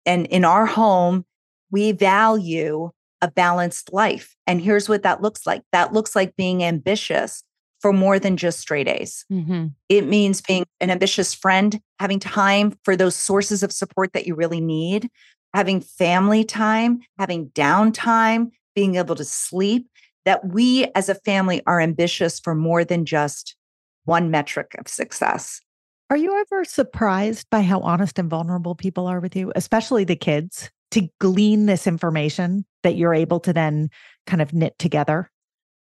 And 0.05 0.25
in 0.27 0.45
our 0.45 0.65
home, 0.65 1.25
we 1.71 1.91
value 1.91 2.91
a 3.21 3.31
balanced 3.31 3.91
life. 3.93 4.35
And 4.45 4.61
here's 4.61 4.87
what 4.87 5.03
that 5.03 5.21
looks 5.21 5.47
like 5.47 5.63
that 5.71 5.93
looks 5.93 6.15
like 6.15 6.35
being 6.35 6.63
ambitious 6.63 7.43
for 7.81 7.93
more 7.93 8.19
than 8.19 8.37
just 8.37 8.59
straight 8.59 8.87
A's. 8.87 9.25
Mm-hmm. 9.31 9.67
It 9.89 10.07
means 10.07 10.41
being 10.41 10.65
an 10.79 10.89
ambitious 10.89 11.33
friend, 11.33 11.79
having 11.99 12.19
time 12.19 12.77
for 12.83 12.95
those 12.95 13.15
sources 13.15 13.63
of 13.63 13.71
support 13.71 14.13
that 14.13 14.25
you 14.25 14.35
really 14.35 14.61
need, 14.61 15.09
having 15.53 15.81
family 15.81 16.43
time, 16.43 16.99
having 17.17 17.49
downtime, 17.49 18.51
being 18.75 18.95
able 18.95 19.15
to 19.15 19.25
sleep, 19.25 19.87
that 20.25 20.47
we 20.47 20.85
as 20.95 21.09
a 21.09 21.15
family 21.15 21.61
are 21.67 21.79
ambitious 21.79 22.39
for 22.39 22.55
more 22.55 22.83
than 22.83 23.05
just 23.05 23.55
one 24.05 24.31
metric 24.31 24.75
of 24.77 24.87
success. 24.87 25.61
Are 26.09 26.17
you 26.17 26.39
ever 26.39 26.65
surprised 26.65 27.49
by 27.49 27.61
how 27.61 27.79
honest 27.79 28.19
and 28.19 28.29
vulnerable 28.29 28.75
people 28.75 29.07
are 29.07 29.19
with 29.19 29.35
you, 29.35 29.51
especially 29.55 30.03
the 30.03 30.15
kids, 30.15 30.69
to 30.91 31.09
glean 31.19 31.65
this 31.65 31.87
information 31.87 32.65
that 32.83 32.95
you're 32.95 33.13
able 33.13 33.39
to 33.39 33.53
then 33.53 33.89
kind 34.27 34.41
of 34.41 34.53
knit 34.53 34.77
together? 34.77 35.31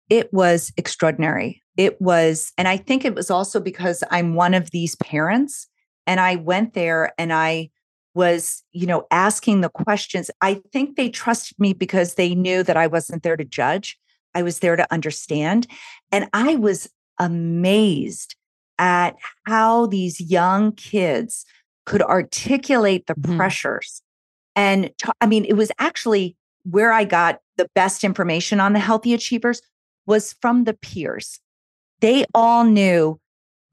It 0.09 0.33
was 0.33 0.73
extraordinary. 0.77 1.63
It 1.77 2.01
was, 2.01 2.53
and 2.57 2.69
I 2.69 2.77
think 2.77 3.05
it 3.05 3.15
was 3.15 3.31
also 3.31 3.61
because 3.61 4.05
I'm 4.11 4.35
one 4.35 4.55
of 4.55 4.71
these 4.71 4.95
parents 4.97 5.67
and 6.07 6.21
I 6.21 6.37
went 6.37 6.75
there 6.75 7.13
and 7.19 7.33
I 7.33 7.71
was, 8.15 8.63
you 8.73 8.87
know, 8.87 9.07
asking 9.11 9.61
the 9.61 9.69
questions. 9.69 10.31
I 10.41 10.63
think 10.73 10.97
they 10.97 11.09
trusted 11.09 11.59
me 11.59 11.73
because 11.73 12.15
they 12.15 12.35
knew 12.35 12.63
that 12.63 12.77
I 12.77 12.87
wasn't 12.87 13.25
there 13.25 13.37
to 13.37 13.45
judge. 13.45 13.99
I 14.35 14.43
was 14.43 14.61
there 14.61 14.77
to 14.77 14.93
understand. 14.93 15.67
And 16.13 16.29
I 16.33 16.57
was 16.57 16.89
amazed 17.19 18.37
at 18.79 19.17
how 19.47 19.87
these 19.87 20.21
young 20.21 20.73
kids 20.73 21.45
could 21.87 22.03
articulate 22.03 23.07
the 23.07 23.15
mm-hmm. 23.15 23.37
pressures. 23.37 24.03
And 24.57 24.91
t- 24.99 25.11
I 25.21 25.27
mean, 25.27 25.45
it 25.45 25.55
was 25.55 25.71
actually 25.79 26.37
where 26.65 26.93
I 26.93 27.05
got 27.05 27.41
the 27.57 27.69
best 27.75 28.05
information 28.05 28.61
on 28.61 28.73
the 28.73 28.79
healthy 28.81 29.15
achievers 29.15 29.61
was 30.07 30.35
from 30.41 30.65
the 30.65 30.75
peers. 30.75 31.41
They 32.01 32.25
all 32.35 32.65
knew 32.65 33.21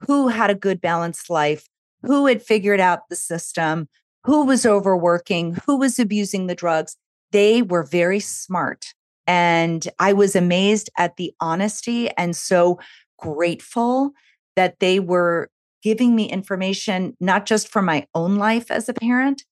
who 0.08 0.30
had 0.30 0.50
a 0.50 0.56
good 0.56 0.82
balanced 0.82 1.30
life, 1.30 1.68
who 2.04 2.26
had 2.26 2.42
figured 2.42 2.80
out 2.80 3.10
the 3.10 3.16
system, 3.16 3.88
who 4.24 4.46
was 4.46 4.66
overworking, 4.66 5.58
who 5.66 5.78
was 5.78 6.00
abusing 6.00 6.48
the 6.48 6.56
drugs. 6.56 6.98
They 7.32 7.62
were 7.62 7.84
very 7.84 8.20
smart. 8.20 8.94
And 9.28 9.88
I 10.00 10.14
was 10.14 10.36
amazed 10.36 10.90
at 10.98 11.18
the 11.18 11.34
honesty 11.40 12.10
and 12.12 12.36
so 12.36 12.80
grateful 13.18 14.12
that 14.56 14.80
they 14.80 15.00
were 15.00 15.50
giving 15.82 16.16
me 16.16 16.30
information, 16.30 17.16
not 17.20 17.46
just 17.46 17.68
for 17.68 17.82
my 17.82 18.06
own 18.14 18.36
life 18.36 18.70
as 18.70 18.90
a 18.90 18.94
parent, 18.94 19.44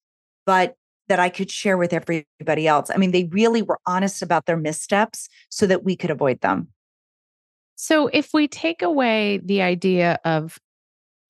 but 0.46 0.76
that 1.08 1.20
I 1.20 1.30
could 1.30 1.50
share 1.50 1.78
with 1.78 1.92
everybody 1.92 2.68
else. 2.68 2.92
I 2.94 2.98
mean, 2.98 3.12
they 3.12 3.26
really 3.26 3.62
were 3.62 3.80
honest 3.86 4.22
about 4.22 4.46
their 4.46 4.58
missteps 4.58 5.28
so 5.50 5.66
that 5.66 5.84
we 5.84 5.96
could 5.96 6.12
avoid 6.12 6.42
them. 6.42 6.68
So, 7.82 8.08
if 8.08 8.34
we 8.34 8.50
take 8.50 8.82
away 8.82 9.38
the 9.38 9.62
idea 9.62 10.20
of 10.26 10.60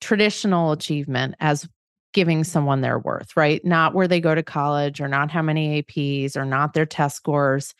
traditional 0.00 0.72
achievement 0.72 1.36
as 1.38 1.68
giving 2.12 2.42
someone 2.42 2.80
their 2.80 2.98
worth, 2.98 3.36
right? 3.36 3.64
Not 3.64 3.94
where 3.94 4.08
they 4.08 4.20
go 4.20 4.34
to 4.34 4.42
college 4.42 5.00
or 5.00 5.06
not 5.06 5.30
how 5.30 5.42
many 5.42 5.80
APs 5.80 6.36
or 6.36 6.44
not 6.44 6.74
their 6.74 6.86
test 6.86 7.14
scores. 7.14 7.72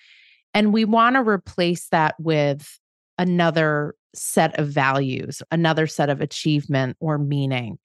And 0.55 0.73
we 0.73 0.85
want 0.85 1.17
to 1.17 1.29
replace 1.29 1.89
that 1.89 2.15
with 2.21 2.79
another 3.19 3.97
set 4.15 4.57
of 4.57 4.69
values, 4.69 5.43
another 5.51 5.89
set 5.89 6.09
of 6.09 6.21
achievement 6.21 6.97
or 7.01 7.19
meaning. 7.19 7.77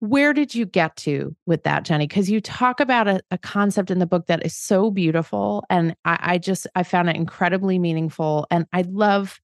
Where 0.00 0.34
did 0.34 0.54
you 0.54 0.66
get 0.66 0.96
to 0.96 1.34
with 1.46 1.62
that, 1.62 1.84
Jenny? 1.84 2.06
Because 2.06 2.28
you 2.28 2.42
talk 2.42 2.78
about 2.78 3.08
a, 3.08 3.22
a, 3.30 3.38
concept 3.38 3.90
in 3.90 4.00
the 4.00 4.06
book 4.06 4.26
that 4.26 4.44
is 4.44 4.54
so 4.54 4.90
beautiful. 4.90 5.64
And 5.70 5.96
I, 6.04 6.18
I 6.20 6.38
just, 6.38 6.66
I 6.74 6.82
found 6.82 7.08
it 7.08 7.16
incredibly 7.16 7.78
meaningful. 7.78 8.46
And 8.50 8.66
I 8.74 8.82
love 8.82 9.40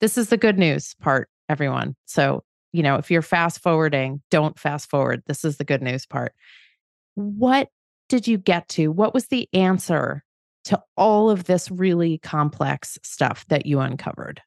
this 0.00 0.18
is 0.18 0.28
the 0.28 0.36
good 0.36 0.58
news 0.58 0.94
part, 1.00 1.28
everyone. 1.48 1.96
So 2.06 2.44
you 2.74 2.82
know, 2.82 2.96
if 2.96 3.08
you're 3.08 3.22
fast 3.22 3.62
forwarding, 3.62 4.20
don't 4.32 4.58
fast 4.58 4.90
forward. 4.90 5.22
This 5.26 5.44
is 5.44 5.58
the 5.58 5.64
good 5.64 5.80
news 5.80 6.06
part. 6.06 6.34
What 7.14 7.68
did 8.08 8.26
you 8.26 8.36
get 8.36 8.68
to? 8.70 8.90
What 8.90 9.14
was 9.14 9.28
the 9.28 9.48
answer 9.52 10.24
to 10.64 10.82
all 10.96 11.30
of 11.30 11.44
this 11.44 11.70
really 11.70 12.18
complex 12.18 12.98
stuff 13.04 13.46
that 13.46 13.64
you 13.64 13.78
uncovered? 13.78 14.42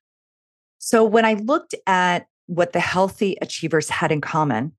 So, 0.77 1.05
when 1.05 1.23
I 1.23 1.35
looked 1.35 1.73
at 1.87 2.27
what 2.47 2.73
the 2.73 2.81
healthy 2.81 3.37
achievers 3.41 3.89
had 3.89 4.11
in 4.11 4.19
common, 4.19 4.73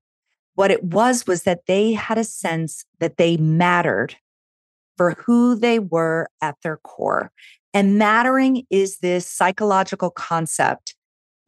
what 0.53 0.69
it 0.69 0.83
was 0.83 1.25
was 1.25 1.41
that 1.43 1.65
they 1.65 1.93
had 1.93 2.19
a 2.19 2.23
sense 2.23 2.85
that 2.99 3.17
they 3.17 3.35
mattered 3.37 4.15
for 4.95 5.15
who 5.25 5.55
they 5.55 5.79
were 5.79 6.27
at 6.39 6.55
their 6.61 6.77
core. 6.77 7.31
And 7.73 7.97
mattering 7.97 8.65
is 8.69 8.97
this 8.99 9.27
psychological 9.27 10.09
concept 10.09 10.95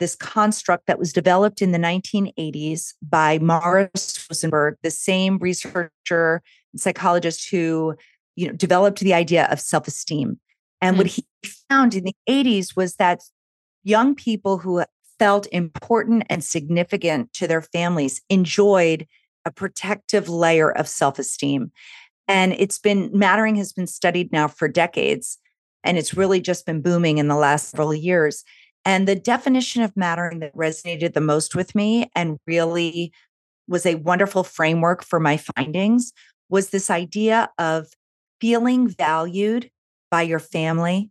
this 0.02 0.16
construct 0.16 0.88
that 0.88 0.98
was 0.98 1.14
developed 1.14 1.62
in 1.62 1.72
the 1.72 1.78
1980s 1.78 2.96
by 3.08 3.38
Morris 3.38 4.28
Rosenberg, 4.30 4.78
the 4.82 4.90
same 4.90 5.38
researcher 5.38 6.42
and 6.74 6.82
psychologist 6.82 7.50
who 7.52 7.96
you 8.36 8.48
know, 8.48 8.54
developed 8.54 9.00
the 9.02 9.14
idea 9.14 9.48
of 9.52 9.62
self-esteem. 9.62 10.40
And 10.82 10.96
mm. 10.96 10.98
what 10.98 11.08
he 11.08 11.26
found 11.70 11.94
in 11.94 12.04
the 12.04 12.16
80s 12.28 12.76
was 12.76 12.96
that 12.96 13.22
young 13.84 14.16
people 14.16 14.58
who 14.58 14.84
felt 15.20 15.46
important 15.52 16.24
and 16.32 16.44
significant 16.44 17.32
to 17.34 17.48
their 17.48 17.62
families 17.62 18.22
enjoyed 18.28 19.06
a 19.46 19.52
protective 19.52 20.28
layer 20.28 20.72
of 20.72 20.88
self-esteem. 20.88 21.72
And 22.28 22.54
it's 22.54 22.80
been 22.80 23.12
mattering 23.14 23.56
has 23.58 23.72
been 23.72 23.88
studied 23.88 24.32
now 24.32 24.48
for 24.48 24.68
decades. 24.68 25.38
And 25.84 25.98
it's 25.98 26.16
really 26.16 26.42
just 26.42 26.66
been 26.66 26.82
booming 26.82 27.18
in 27.18 27.28
the 27.28 27.36
last 27.36 27.72
several 27.72 27.94
years. 27.94 28.44
And 28.86 29.08
the 29.08 29.16
definition 29.16 29.84
of 29.84 29.96
mattering 29.96 30.40
that 30.40 30.56
resonated 30.56 31.14
the 31.14 31.22
most 31.22 31.56
with 31.56 31.76
me 31.76 32.10
and 32.16 32.38
really 32.48 33.12
was 33.68 33.86
a 33.86 33.96
wonderful 33.96 34.44
framework 34.44 35.04
for 35.04 35.20
my 35.20 35.38
findings 35.38 36.12
was 36.50 36.70
this 36.70 36.90
idea 36.90 37.50
of 37.58 37.88
feeling 38.40 38.88
valued 38.88 39.70
by 40.10 40.24
your 40.24 40.40
family, 40.40 41.10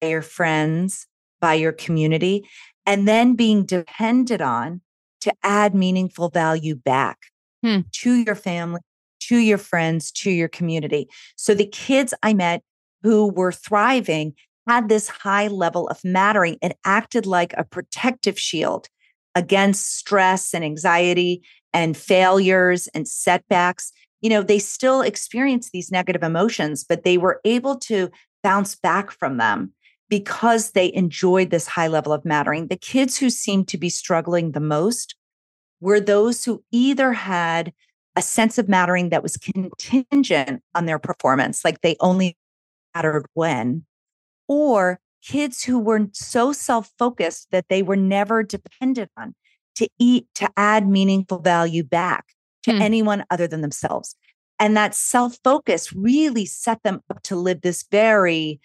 by 0.00 0.08
your 0.08 0.22
friends, 0.22 1.06
by 1.40 1.54
your 1.54 1.72
community, 1.72 2.48
and 2.86 3.06
then 3.06 3.34
being 3.34 3.64
depended 3.64 4.40
on 4.40 4.80
to 5.20 5.32
add 5.42 5.74
meaningful 5.74 6.30
value 6.30 6.74
back 6.74 7.18
hmm. 7.62 7.80
to 7.92 8.14
your 8.14 8.34
family, 8.34 8.80
to 9.20 9.36
your 9.36 9.58
friends, 9.58 10.10
to 10.10 10.30
your 10.30 10.48
community. 10.48 11.08
So 11.36 11.54
the 11.54 11.66
kids 11.66 12.14
I 12.22 12.32
met 12.34 12.62
who 13.02 13.28
were 13.28 13.52
thriving 13.52 14.34
had 14.68 14.88
this 14.88 15.08
high 15.08 15.48
level 15.48 15.88
of 15.88 16.04
mattering. 16.04 16.56
It 16.62 16.76
acted 16.84 17.26
like 17.26 17.52
a 17.56 17.64
protective 17.64 18.38
shield 18.38 18.88
against 19.34 19.96
stress 19.96 20.54
and 20.54 20.64
anxiety 20.64 21.42
and 21.72 21.96
failures 21.96 22.88
and 22.88 23.08
setbacks. 23.08 23.92
You 24.20 24.30
know, 24.30 24.42
they 24.42 24.58
still 24.58 25.00
experience 25.02 25.70
these 25.70 25.90
negative 25.90 26.22
emotions, 26.22 26.84
but 26.88 27.02
they 27.02 27.18
were 27.18 27.40
able 27.44 27.76
to 27.80 28.10
bounce 28.42 28.74
back 28.74 29.10
from 29.10 29.38
them 29.38 29.72
because 30.08 30.72
they 30.72 30.92
enjoyed 30.92 31.50
this 31.50 31.66
high 31.66 31.88
level 31.88 32.12
of 32.12 32.24
mattering. 32.24 32.68
The 32.68 32.76
kids 32.76 33.16
who 33.16 33.30
seemed 33.30 33.68
to 33.68 33.78
be 33.78 33.88
struggling 33.88 34.52
the 34.52 34.60
most 34.60 35.16
were 35.80 36.00
those 36.00 36.44
who 36.44 36.62
either 36.70 37.12
had 37.12 37.72
a 38.14 38.22
sense 38.22 38.58
of 38.58 38.68
mattering 38.68 39.08
that 39.08 39.22
was 39.22 39.38
contingent 39.38 40.62
on 40.74 40.84
their 40.84 40.98
performance, 40.98 41.64
like 41.64 41.80
they 41.80 41.96
only 42.00 42.36
mattered 42.94 43.26
when, 43.34 43.84
or 44.48 45.00
kids 45.22 45.62
who 45.62 45.78
were 45.78 46.08
so 46.12 46.52
self 46.52 46.90
focused 46.98 47.48
that 47.50 47.66
they 47.68 47.82
were 47.82 47.96
never 47.96 48.42
dependent 48.42 49.10
on 49.16 49.34
to 49.76 49.88
eat, 49.98 50.26
to 50.34 50.50
add 50.56 50.86
meaningful 50.88 51.38
value 51.38 51.84
back 51.84 52.26
to 52.64 52.72
hmm. 52.72 52.82
anyone 52.82 53.24
other 53.30 53.46
than 53.46 53.60
themselves. 53.60 54.14
And 54.58 54.76
that 54.76 54.94
self 54.94 55.38
focus 55.42 55.92
really 55.92 56.46
set 56.46 56.82
them 56.82 57.00
up 57.10 57.22
to 57.24 57.36
live 57.36 57.62
this 57.62 57.84
very 57.90 58.60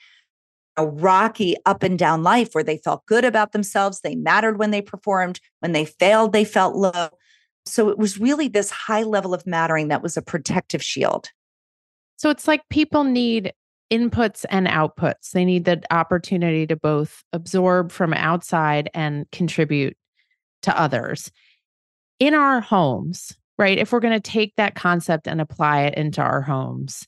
a 0.77 0.85
rocky 0.85 1.55
up 1.65 1.81
and 1.81 1.97
down 1.97 2.21
life 2.21 2.49
where 2.51 2.63
they 2.63 2.77
felt 2.77 3.05
good 3.07 3.25
about 3.25 3.51
themselves. 3.51 4.01
They 4.01 4.15
mattered 4.15 4.59
when 4.59 4.69
they 4.69 4.81
performed. 4.81 5.39
When 5.59 5.71
they 5.71 5.85
failed, 5.85 6.33
they 6.33 6.45
felt 6.45 6.75
low. 6.75 7.09
So 7.65 7.89
it 7.89 7.97
was 7.97 8.19
really 8.19 8.47
this 8.47 8.69
high 8.69 9.03
level 9.03 9.33
of 9.33 9.45
mattering 9.47 9.87
that 9.87 10.03
was 10.03 10.15
a 10.15 10.21
protective 10.21 10.83
shield. 10.83 11.29
So 12.17 12.29
it's 12.29 12.47
like 12.47 12.61
people 12.69 13.03
need 13.03 13.53
inputs 13.91 14.45
and 14.49 14.67
outputs. 14.67 15.31
They 15.31 15.45
need 15.45 15.65
the 15.65 15.81
opportunity 15.91 16.67
to 16.67 16.75
both 16.75 17.23
absorb 17.33 17.91
from 17.91 18.13
outside 18.13 18.89
and 18.93 19.29
contribute 19.31 19.97
to 20.63 20.79
others. 20.79 21.31
In 22.19 22.33
our 22.33 22.59
homes, 22.61 23.35
right? 23.57 23.77
If 23.77 23.91
we're 23.91 23.99
going 23.99 24.19
to 24.19 24.31
take 24.31 24.55
that 24.57 24.75
concept 24.75 25.27
and 25.27 25.39
apply 25.39 25.83
it 25.83 25.95
into 25.95 26.21
our 26.21 26.41
homes, 26.41 27.07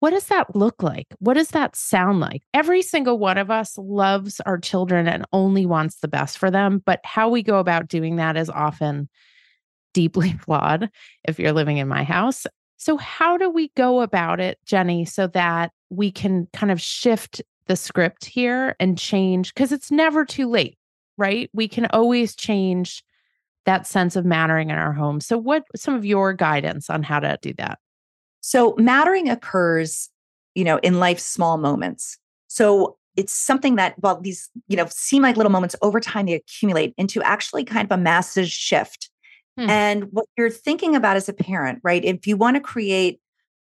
what 0.00 0.10
does 0.10 0.26
that 0.26 0.54
look 0.54 0.82
like? 0.82 1.06
What 1.20 1.34
does 1.34 1.48
that 1.48 1.74
sound 1.74 2.20
like? 2.20 2.42
Every 2.52 2.82
single 2.82 3.18
one 3.18 3.38
of 3.38 3.50
us 3.50 3.78
loves 3.78 4.40
our 4.40 4.58
children 4.58 5.08
and 5.08 5.24
only 5.32 5.64
wants 5.64 5.96
the 5.96 6.08
best 6.08 6.36
for 6.38 6.50
them, 6.50 6.82
but 6.84 7.00
how 7.02 7.30
we 7.30 7.42
go 7.42 7.58
about 7.58 7.88
doing 7.88 8.16
that 8.16 8.36
is 8.36 8.50
often 8.50 9.08
deeply 9.94 10.32
flawed 10.44 10.90
if 11.26 11.38
you're 11.38 11.52
living 11.52 11.78
in 11.78 11.88
my 11.88 12.04
house. 12.04 12.46
So, 12.76 12.98
how 12.98 13.38
do 13.38 13.48
we 13.48 13.70
go 13.74 14.02
about 14.02 14.38
it, 14.38 14.58
Jenny, 14.66 15.06
so 15.06 15.28
that 15.28 15.72
we 15.90 16.10
can 16.10 16.48
kind 16.52 16.70
of 16.70 16.80
shift 16.80 17.42
the 17.66 17.76
script 17.76 18.24
here 18.24 18.76
and 18.78 18.98
change? 18.98 19.54
Because 19.54 19.72
it's 19.72 19.90
never 19.90 20.24
too 20.24 20.48
late, 20.48 20.78
right? 21.16 21.50
We 21.52 21.68
can 21.68 21.86
always 21.86 22.34
change 22.34 23.02
that 23.64 23.86
sense 23.86 24.16
of 24.16 24.24
mattering 24.24 24.70
in 24.70 24.76
our 24.76 24.92
home. 24.92 25.20
So, 25.20 25.36
what 25.36 25.64
some 25.74 25.94
of 25.94 26.04
your 26.04 26.32
guidance 26.32 26.88
on 26.88 27.02
how 27.02 27.20
to 27.20 27.38
do 27.42 27.52
that? 27.58 27.78
So, 28.40 28.74
mattering 28.78 29.28
occurs, 29.28 30.08
you 30.54 30.64
know, 30.64 30.78
in 30.78 31.00
life's 31.00 31.24
small 31.24 31.58
moments. 31.58 32.18
So, 32.48 32.96
it's 33.16 33.32
something 33.32 33.76
that, 33.76 33.94
well, 33.98 34.20
these, 34.20 34.50
you 34.68 34.76
know, 34.76 34.86
seem 34.90 35.22
like 35.22 35.36
little 35.36 35.50
moments 35.50 35.74
over 35.80 36.00
time, 36.00 36.26
they 36.26 36.34
accumulate 36.34 36.94
into 36.98 37.22
actually 37.22 37.64
kind 37.64 37.90
of 37.90 37.98
a 37.98 38.00
massive 38.00 38.46
shift 38.48 39.10
Hmm. 39.58 39.70
And 39.70 40.04
what 40.12 40.26
you're 40.36 40.50
thinking 40.50 40.94
about 40.94 41.16
as 41.16 41.28
a 41.28 41.32
parent, 41.32 41.80
right? 41.82 42.04
If 42.04 42.26
you 42.26 42.36
want 42.36 42.56
to 42.56 42.60
create 42.60 43.20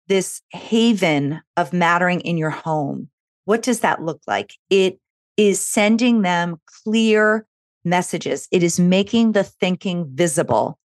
this 0.10 0.42
haven 0.50 1.42
of 1.56 1.72
mattering 1.72 2.20
in 2.22 2.38
your 2.38 2.50
home, 2.50 3.10
what 3.46 3.62
does 3.62 3.80
that 3.80 4.04
look 4.04 4.22
like? 4.28 4.54
It 4.70 5.00
is 5.38 5.62
sending 5.62 6.24
them 6.24 6.60
clear 6.84 7.48
messages. 7.86 8.48
It 8.52 8.62
is 8.62 8.80
making 8.80 9.32
the 9.32 9.44
thinking 9.44 10.10
visible 10.14 10.78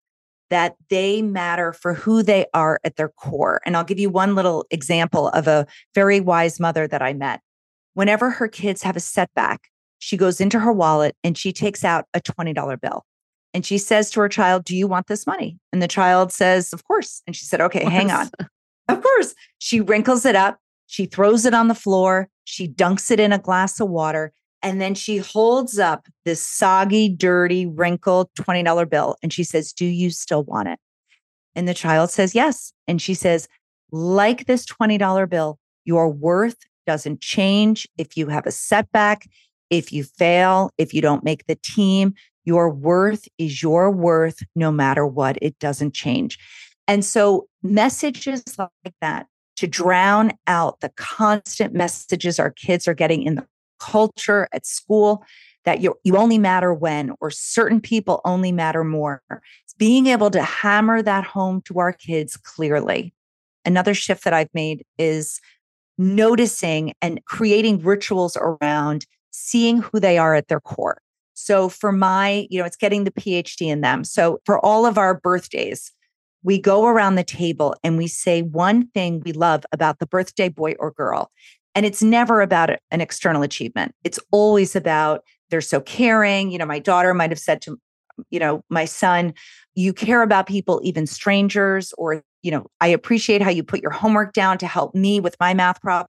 that 0.51 0.77
they 0.91 1.23
matter 1.23 1.73
for 1.73 1.95
who 1.95 2.23
they 2.23 2.47
are 2.55 2.79
at 2.85 2.97
their 2.97 3.09
core. 3.09 3.61
And 3.67 3.77
I'll 3.77 3.85
give 3.85 3.99
you 3.99 4.11
one 4.11 4.35
little 4.35 4.67
example 4.71 5.29
of 5.31 5.49
a 5.49 5.67
very 5.95 6.21
wise 6.21 6.61
mother 6.61 6.87
that 6.87 7.03
I 7.03 7.13
met. 7.15 7.41
Whenever 7.95 8.31
her 8.31 8.47
kids 8.47 8.83
have 8.83 8.97
a 8.97 9.01
setback, 9.01 9.69
she 9.99 10.17
goes 10.17 10.41
into 10.41 10.61
her 10.61 10.73
wallet 10.73 11.17
and 11.25 11.37
she 11.37 11.53
takes 11.53 11.85
out 11.85 12.05
a 12.15 12.21
$20 12.21 12.81
bill. 12.81 13.05
And 13.55 13.65
she 13.65 13.79
says 13.79 14.11
to 14.11 14.21
her 14.21 14.29
child, 14.29 14.65
Do 14.65 14.77
you 14.77 14.87
want 14.87 15.07
this 15.07 15.27
money? 15.27 15.59
And 15.73 15.81
the 15.81 15.89
child 15.89 16.33
says, 16.33 16.73
Of 16.73 16.85
course. 16.85 17.23
And 17.27 17.35
she 17.35 17.45
said, 17.45 17.61
Okay, 17.61 17.85
hang 17.85 18.11
on. 18.11 18.29
Of 18.89 19.03
course. 19.03 19.35
She 19.59 19.81
wrinkles 19.81 20.25
it 20.25 20.37
up. 20.37 20.59
She 20.87 21.07
throws 21.07 21.45
it 21.45 21.55
on 21.55 21.69
the 21.69 21.75
floor. 21.75 22.29
She 22.45 22.69
dunks 22.69 23.11
it 23.11 23.21
in 23.21 23.33
a 23.33 23.39
glass 23.39 23.81
of 23.81 23.89
water. 23.89 24.33
And 24.63 24.81
then 24.81 24.95
she 24.95 25.19
holds 25.19 25.79
up 25.79 26.07
this 26.25 26.43
soggy, 26.43 27.09
dirty, 27.09 27.67
wrinkled 27.67 28.31
$20 28.39 28.89
bill. 28.89 29.17
And 29.23 29.33
she 29.33 29.45
says, 29.45 29.73
Do 29.73 29.85
you 29.85 30.11
still 30.11 30.43
want 30.45 30.69
it? 30.69 30.79
And 31.55 31.69
the 31.69 31.75
child 31.75 32.11
says, 32.11 32.35
Yes. 32.35 32.73
And 32.89 33.01
she 33.01 33.15
says, 33.15 33.47
Like 33.93 34.47
this 34.47 34.65
$20 34.67 35.29
bill, 35.29 35.59
your 35.85 36.09
worth 36.09 36.57
doesn't 36.87 37.21
change 37.21 37.87
if 37.99 38.17
you 38.17 38.29
have 38.29 38.47
a 38.47 38.51
setback, 38.51 39.27
if 39.71 39.93
you 39.93 40.05
fail, 40.05 40.71
if 40.79 40.95
you 40.95 41.01
don't 41.01 41.25
make 41.25 41.47
the 41.47 41.57
team. 41.57 42.15
Your 42.47 42.71
worth 42.71 43.27
is 43.39 43.63
your 43.63 43.91
worth 43.91 44.39
no 44.55 44.71
matter 44.71 45.07
what. 45.07 45.39
It 45.41 45.59
doesn't 45.59 45.95
change. 45.95 46.39
And 46.87 47.05
so, 47.05 47.49
messages 47.63 48.43
like 48.59 48.95
that 49.01 49.27
to 49.57 49.67
drown 49.67 50.33
out 50.47 50.81
the 50.81 50.91
constant 50.97 51.75
messages 51.75 52.39
our 52.39 52.51
kids 52.51 52.87
are 52.89 52.95
getting 52.95 53.23
in 53.23 53.37
the 53.37 53.47
culture 53.81 54.49
at 54.53 54.67
school 54.67 55.25
that 55.65 55.81
you, 55.81 55.95
you 56.05 56.17
only 56.17 56.39
matter 56.39 56.75
when, 56.75 57.13
or 57.21 57.31
certain 57.31 57.81
people 57.81 58.21
only 58.25 58.53
matter 58.53 58.85
more. 58.85 59.23
It's 59.31 59.75
being 59.75 60.07
able 60.07 60.31
to 60.31 60.43
hammer 60.43 61.01
that 61.03 61.25
home 61.25 61.63
to 61.63 61.79
our 61.79 61.93
kids 61.93 62.37
clearly. 62.37 63.15
Another 63.65 63.95
shift 63.95 64.25
that 64.25 64.35
I've 64.35 64.53
made 64.53 64.85
is 64.99 65.41
noticing 65.97 66.93
and 67.01 67.25
creating 67.25 67.83
rituals 67.83 68.37
around 68.37 69.07
seeing 69.31 69.79
who 69.79 70.01
they 70.01 70.19
are 70.19 70.35
at 70.35 70.49
their 70.49 70.61
core. 70.61 70.99
So 71.35 71.69
for 71.69 71.93
my, 71.93 72.47
you 72.51 72.59
know, 72.59 72.65
it's 72.65 72.77
getting 72.77 73.05
the 73.05 73.11
PhD 73.11 73.67
in 73.69 73.81
them. 73.81 74.05
So 74.05 74.41
for 74.45 74.65
all 74.65 74.87
of 74.87 74.99
our 74.99 75.19
birthdays, 75.19 75.93
we 76.45 76.61
go 76.61 76.87
around 76.87 77.17
the 77.17 77.25
table 77.25 77.75
and 77.83 77.99
we 77.99 78.07
say 78.07 78.43
one 78.43 78.87
thing 78.89 79.21
we 79.25 79.33
love 79.33 79.65
about 79.73 79.99
the 79.99 80.07
birthday 80.07 80.49
boy 80.49 80.75
or 80.79 80.93
girl. 80.93 81.33
And 81.75 81.85
it's 81.85 82.03
never 82.03 82.41
about 82.41 82.71
an 82.93 83.01
external 83.01 83.43
achievement. 83.43 83.95
It's 84.05 84.21
always 84.31 84.77
about 84.77 85.25
they're 85.51 85.61
so 85.61 85.81
caring. 85.81 86.53
You 86.53 86.59
know, 86.59 86.67
my 86.67 86.79
daughter 86.79 87.13
might 87.15 87.31
have 87.31 87.41
said 87.41 87.61
to, 87.63 87.79
you 88.31 88.39
know, 88.39 88.63
my 88.69 88.85
son, 88.85 89.35
you 89.75 89.93
care 89.93 90.23
about 90.23 90.47
people, 90.47 90.81
even 90.85 91.07
strangers, 91.07 91.93
or, 91.99 92.23
you 92.43 92.53
know, 92.53 92.67
I 92.81 92.89
appreciate 92.89 93.43
how 93.43 93.51
you 93.51 93.65
put 93.65 93.83
your 93.83 93.91
homework 93.91 94.33
down 94.35 94.59
to 94.59 94.67
help 94.69 94.95
me 94.95 95.19
with 95.19 95.35
my 95.41 95.53
math 95.55 95.81
problem. 95.81 96.09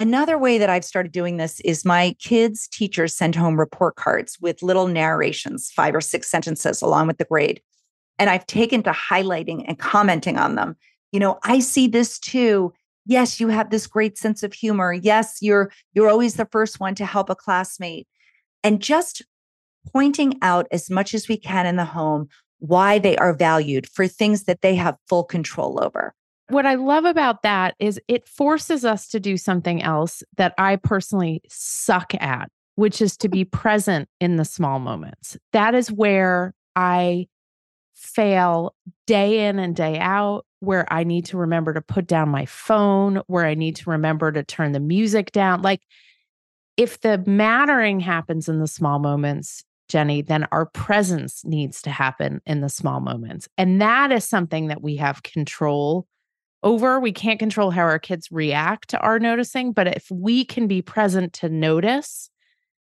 Another 0.00 0.38
way 0.38 0.58
that 0.58 0.70
I've 0.70 0.84
started 0.84 1.10
doing 1.10 1.38
this 1.38 1.58
is 1.60 1.84
my 1.84 2.14
kids' 2.20 2.68
teachers 2.68 3.16
send 3.16 3.34
home 3.34 3.58
report 3.58 3.96
cards 3.96 4.38
with 4.40 4.62
little 4.62 4.86
narrations, 4.86 5.72
five 5.74 5.92
or 5.92 6.00
six 6.00 6.30
sentences 6.30 6.80
along 6.82 7.08
with 7.08 7.18
the 7.18 7.24
grade. 7.24 7.60
And 8.18 8.28
I've 8.30 8.46
taken 8.46 8.82
to 8.84 8.90
highlighting 8.92 9.64
and 9.66 9.78
commenting 9.78 10.38
on 10.38 10.54
them. 10.54 10.76
You 11.12 11.20
know, 11.20 11.38
I 11.42 11.60
see 11.60 11.86
this 11.88 12.18
too. 12.18 12.72
Yes, 13.06 13.40
you 13.40 13.48
have 13.48 13.70
this 13.70 13.86
great 13.86 14.18
sense 14.18 14.42
of 14.42 14.52
humor. 14.52 14.92
Yes, 14.92 15.38
you're 15.40 15.70
you're 15.94 16.10
always 16.10 16.34
the 16.34 16.48
first 16.50 16.80
one 16.80 16.94
to 16.96 17.06
help 17.06 17.30
a 17.30 17.34
classmate. 17.34 18.06
And 18.62 18.82
just 18.82 19.24
pointing 19.92 20.34
out 20.42 20.66
as 20.70 20.90
much 20.90 21.14
as 21.14 21.28
we 21.28 21.36
can 21.36 21.64
in 21.64 21.76
the 21.76 21.84
home 21.84 22.28
why 22.58 22.98
they 22.98 23.16
are 23.16 23.32
valued 23.32 23.88
for 23.88 24.08
things 24.08 24.44
that 24.44 24.60
they 24.62 24.74
have 24.74 24.96
full 25.08 25.24
control 25.24 25.82
over. 25.82 26.12
what 26.48 26.66
I 26.66 26.74
love 26.74 27.04
about 27.04 27.42
that 27.42 27.74
is 27.78 28.00
it 28.08 28.26
forces 28.26 28.84
us 28.84 29.06
to 29.08 29.20
do 29.20 29.36
something 29.36 29.82
else 29.82 30.22
that 30.36 30.54
I 30.58 30.76
personally 30.76 31.42
suck 31.48 32.14
at, 32.20 32.50
which 32.74 33.00
is 33.02 33.16
to 33.18 33.28
be 33.28 33.44
present 33.44 34.08
in 34.20 34.36
the 34.36 34.44
small 34.44 34.78
moments. 34.78 35.36
That 35.52 35.74
is 35.74 35.92
where 35.92 36.54
I 36.74 37.28
fail 37.98 38.74
day 39.06 39.46
in 39.46 39.58
and 39.58 39.74
day 39.74 39.98
out, 39.98 40.46
where 40.60 40.90
I 40.92 41.04
need 41.04 41.26
to 41.26 41.36
remember 41.36 41.74
to 41.74 41.80
put 41.80 42.06
down 42.06 42.28
my 42.28 42.46
phone, 42.46 43.22
where 43.26 43.44
I 43.44 43.54
need 43.54 43.76
to 43.76 43.90
remember 43.90 44.32
to 44.32 44.42
turn 44.42 44.72
the 44.72 44.80
music 44.80 45.32
down. 45.32 45.62
Like, 45.62 45.82
if 46.76 47.00
the 47.00 47.18
mattering 47.26 47.98
happens 48.00 48.48
in 48.48 48.60
the 48.60 48.68
small 48.68 49.00
moments, 49.00 49.64
Jenny, 49.88 50.22
then 50.22 50.46
our 50.52 50.66
presence 50.66 51.44
needs 51.44 51.82
to 51.82 51.90
happen 51.90 52.40
in 52.46 52.60
the 52.60 52.68
small 52.68 53.00
moments. 53.00 53.48
And 53.58 53.80
that 53.80 54.12
is 54.12 54.24
something 54.24 54.68
that 54.68 54.82
we 54.82 54.96
have 54.96 55.22
control 55.22 56.06
over. 56.62 57.00
We 57.00 57.12
can't 57.12 57.38
control 57.38 57.70
how 57.70 57.82
our 57.82 57.98
kids 57.98 58.30
react 58.30 58.90
to 58.90 58.98
our 59.00 59.18
noticing, 59.18 59.72
but 59.72 59.88
if 59.88 60.10
we 60.10 60.44
can 60.44 60.68
be 60.68 60.82
present 60.82 61.32
to 61.34 61.48
notice 61.48 62.30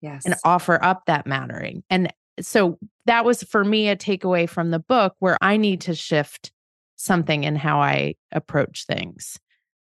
yes. 0.02 0.26
and 0.26 0.36
offer 0.44 0.84
up 0.84 1.06
that 1.06 1.26
mattering. 1.26 1.84
And 1.90 2.12
so 2.40 2.78
that 3.06 3.26
was 3.26 3.44
for 3.44 3.64
me 3.64 3.90
a 3.90 3.96
takeaway 3.96 4.50
from 4.50 4.72
the 4.72 4.80
book 4.80 5.16
where 5.20 5.38
I 5.42 5.58
need 5.58 5.82
to 5.82 5.96
shift 5.96 6.52
something 6.96 7.44
in 7.44 7.56
how 7.56 7.80
I 7.80 8.16
approach 8.32 8.86
things 8.86 9.40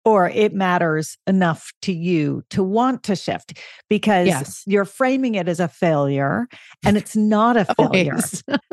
or 0.04 0.28
it 0.30 0.54
matters 0.54 1.18
enough 1.26 1.72
to 1.82 1.92
you 1.92 2.42
to 2.50 2.62
want 2.62 3.02
to 3.04 3.16
shift 3.16 3.58
because 3.88 4.26
yes. 4.26 4.62
you're 4.66 4.84
framing 4.84 5.34
it 5.34 5.48
as 5.48 5.60
a 5.60 5.68
failure 5.68 6.46
and 6.84 6.96
it's 6.96 7.16
not 7.16 7.56
a 7.56 7.64
failure, 7.76 8.18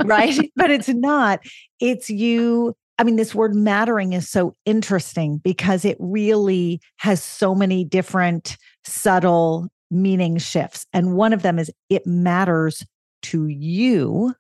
right? 0.04 0.50
But 0.56 0.72
it's 0.72 0.90
not. 0.90 1.40
It's 1.80 2.10
you. 2.10 2.76
I 2.98 3.04
mean, 3.04 3.18
this 3.18 3.36
word 3.36 3.54
mattering 3.54 4.14
is 4.14 4.30
so 4.30 4.56
interesting 4.66 5.38
because 5.38 5.86
it 5.86 5.98
really 6.00 6.80
has 6.98 7.22
so 7.22 7.54
many 7.54 7.84
different 7.84 8.58
subtle 8.86 9.68
meaning 9.92 10.38
shifts. 10.38 10.86
And 10.94 11.14
one 11.16 11.34
of 11.34 11.42
them 11.44 11.60
is 11.60 11.72
it 11.90 12.08
matters 12.08 12.86
to 13.32 13.48
you 13.48 14.34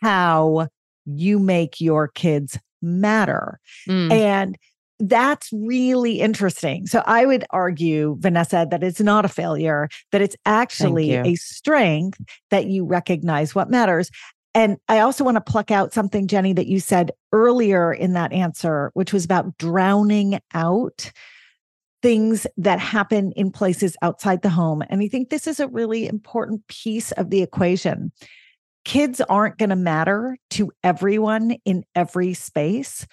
how 0.00 0.68
you 1.04 1.38
make 1.38 1.80
your 1.80 2.08
kids 2.08 2.58
matter. 2.82 3.60
Mm. 3.88 4.10
And 4.10 4.58
that's 4.98 5.50
really 5.52 6.20
interesting. 6.20 6.86
So 6.86 7.02
I 7.06 7.26
would 7.26 7.44
argue, 7.50 8.16
Vanessa, 8.18 8.66
that 8.70 8.82
it's 8.82 9.00
not 9.00 9.24
a 9.24 9.28
failure, 9.28 9.88
that 10.12 10.22
it's 10.22 10.36
actually 10.46 11.14
a 11.14 11.34
strength 11.34 12.20
that 12.50 12.66
you 12.66 12.84
recognize 12.84 13.54
what 13.54 13.70
matters. 13.70 14.10
And 14.54 14.78
I 14.88 15.00
also 15.00 15.22
want 15.22 15.36
to 15.36 15.42
pluck 15.42 15.70
out 15.70 15.92
something, 15.92 16.26
Jenny, 16.26 16.54
that 16.54 16.66
you 16.66 16.80
said 16.80 17.10
earlier 17.32 17.92
in 17.92 18.14
that 18.14 18.32
answer, 18.32 18.90
which 18.94 19.12
was 19.12 19.24
about 19.24 19.58
drowning 19.58 20.40
out 20.54 21.12
things 22.06 22.46
that 22.56 22.78
happen 22.78 23.32
in 23.32 23.50
places 23.50 23.96
outside 24.00 24.42
the 24.42 24.48
home. 24.48 24.80
And 24.88 25.02
I 25.02 25.08
think 25.08 25.28
this 25.28 25.48
is 25.48 25.58
a 25.58 25.66
really 25.66 26.06
important 26.06 26.64
piece 26.68 27.10
of 27.10 27.30
the 27.30 27.42
equation. 27.42 28.12
Kids 28.84 29.20
aren't 29.22 29.58
going 29.58 29.70
to 29.70 29.76
matter 29.76 30.38
to 30.50 30.70
everyone 30.84 31.56
in 31.64 31.82
every 31.96 32.32
space. 32.32 33.08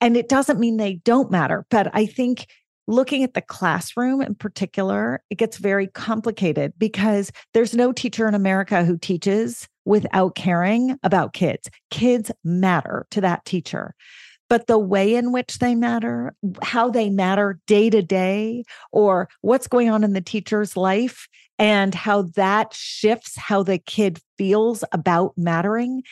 And 0.00 0.16
it 0.16 0.30
doesn't 0.30 0.58
mean 0.58 0.78
they 0.78 0.94
don't 1.04 1.30
matter, 1.30 1.66
but 1.68 1.90
I 1.92 2.06
think 2.06 2.46
looking 2.86 3.22
at 3.22 3.34
the 3.34 3.42
classroom 3.42 4.22
in 4.22 4.34
particular, 4.34 5.22
it 5.28 5.36
gets 5.36 5.58
very 5.58 5.86
complicated 5.86 6.72
because 6.78 7.30
there's 7.52 7.74
no 7.74 7.92
teacher 7.92 8.26
in 8.26 8.34
America 8.34 8.82
who 8.82 8.96
teaches 8.96 9.68
without 9.84 10.36
caring 10.36 10.96
about 11.02 11.34
kids. 11.34 11.68
Kids 11.90 12.32
matter 12.44 13.06
to 13.10 13.20
that 13.20 13.44
teacher. 13.44 13.94
But 14.48 14.66
the 14.66 14.78
way 14.78 15.14
in 15.14 15.32
which 15.32 15.58
they 15.58 15.74
matter, 15.74 16.34
how 16.62 16.90
they 16.90 17.10
matter 17.10 17.60
day 17.66 17.90
to 17.90 18.02
day, 18.02 18.64
or 18.92 19.28
what's 19.42 19.68
going 19.68 19.90
on 19.90 20.04
in 20.04 20.14
the 20.14 20.20
teacher's 20.20 20.76
life, 20.76 21.28
and 21.58 21.94
how 21.94 22.22
that 22.22 22.72
shifts 22.72 23.36
how 23.36 23.62
the 23.62 23.78
kid 23.78 24.20
feels 24.36 24.84
about 24.92 25.32
mattering 25.36 26.02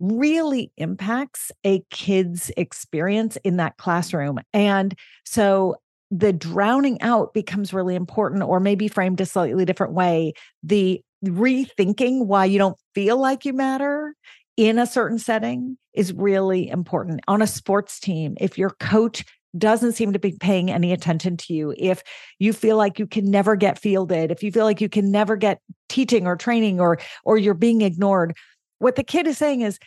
really 0.00 0.70
impacts 0.76 1.50
a 1.64 1.82
kid's 1.90 2.52
experience 2.56 3.36
in 3.42 3.56
that 3.56 3.76
classroom. 3.76 4.38
And 4.52 4.94
so 5.24 5.76
the 6.10 6.32
drowning 6.32 7.02
out 7.02 7.34
becomes 7.34 7.74
really 7.74 7.96
important, 7.96 8.42
or 8.42 8.60
maybe 8.60 8.88
framed 8.88 9.20
a 9.20 9.26
slightly 9.26 9.64
different 9.64 9.92
way. 9.92 10.32
The 10.62 11.02
rethinking 11.24 12.26
why 12.26 12.44
you 12.44 12.58
don't 12.58 12.78
feel 12.94 13.18
like 13.18 13.44
you 13.44 13.52
matter 13.52 14.14
in 14.58 14.76
a 14.76 14.86
certain 14.86 15.20
setting 15.20 15.78
is 15.94 16.12
really 16.12 16.68
important. 16.68 17.20
On 17.28 17.40
a 17.40 17.46
sports 17.46 18.00
team, 18.00 18.36
if 18.40 18.58
your 18.58 18.70
coach 18.70 19.24
doesn't 19.56 19.92
seem 19.92 20.12
to 20.12 20.18
be 20.18 20.36
paying 20.38 20.68
any 20.68 20.92
attention 20.92 21.36
to 21.36 21.54
you, 21.54 21.72
if 21.78 22.02
you 22.40 22.52
feel 22.52 22.76
like 22.76 22.98
you 22.98 23.06
can 23.06 23.30
never 23.30 23.54
get 23.54 23.78
fielded, 23.78 24.32
if 24.32 24.42
you 24.42 24.50
feel 24.50 24.64
like 24.64 24.80
you 24.80 24.88
can 24.88 25.12
never 25.12 25.36
get 25.36 25.60
teaching 25.88 26.26
or 26.26 26.34
training 26.34 26.80
or 26.80 26.98
or 27.24 27.38
you're 27.38 27.54
being 27.54 27.82
ignored, 27.82 28.36
what 28.80 28.96
the 28.96 29.04
kid 29.04 29.28
is 29.28 29.38
saying 29.38 29.60
is, 29.60 29.78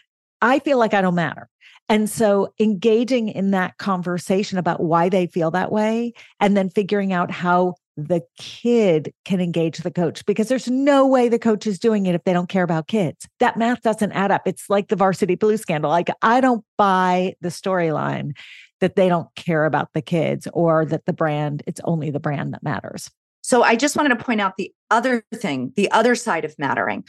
I 0.42 0.60
feel 0.60 0.80
like 0.80 0.94
I 0.94 1.02
don't 1.02 1.16
matter. 1.16 1.50
And 1.90 2.10
so 2.10 2.54
engaging 2.58 3.28
in 3.28 3.52
that 3.52 3.78
conversation 3.78 4.58
about 4.58 4.82
why 4.82 5.10
they 5.10 5.28
feel 5.28 5.52
that 5.52 5.74
way 5.74 6.14
and 6.40 6.56
then 6.56 6.70
figuring 6.70 7.12
out 7.12 7.30
how 7.30 7.76
the 7.98 8.22
kid 8.38 9.14
can 9.26 9.42
engage 9.42 9.80
the 9.80 9.92
coach 9.92 10.26
because 10.26 10.48
there's 10.48 10.70
no 10.70 11.06
way 11.06 11.28
the 11.28 11.39
coach 11.39 11.68
is 11.68 11.78
doing 11.78 12.06
it 12.06 12.16
if 12.16 12.24
they 12.24 12.34
don't 12.34 12.50
care 12.50 12.64
about 12.64 12.88
kids. 12.88 13.28
That 13.39 13.58
math 13.58 13.82
doesn't 13.82 14.12
add 14.14 14.32
up. 14.32 14.44
It's 14.46 14.70
like 14.70 14.88
the 14.88 14.96
varsity 14.96 15.36
blue 15.36 15.58
scandal. 15.58 15.89
Like 15.89 16.10
I 16.22 16.42
don't 16.42 16.64
buy 16.78 17.36
the 17.42 17.50
storyline 17.50 18.32
that 18.80 18.96
they 18.96 19.10
don't 19.10 19.34
care 19.36 19.66
about 19.66 19.89
the 19.94 20.02
kids 20.02 20.48
or 20.54 20.86
that 20.86 21.06
the 21.06 21.14
brand, 21.14 21.64
it's 21.68 21.82
only 21.84 22.10
the 22.10 22.20
brand 22.20 22.54
that 22.54 22.64
matters. 22.64 23.10
So 23.44 23.64
I 23.64 23.76
just 23.76 23.96
wanted 23.96 24.18
to 24.18 24.24
point 24.24 24.42
out 24.42 24.58
the 24.58 24.72
other 24.89 25.24
thing, 25.34 25.74
the 25.76 25.89
other 25.92 26.16
side 26.16 26.46
of 26.46 26.58
mattering. 26.58 27.04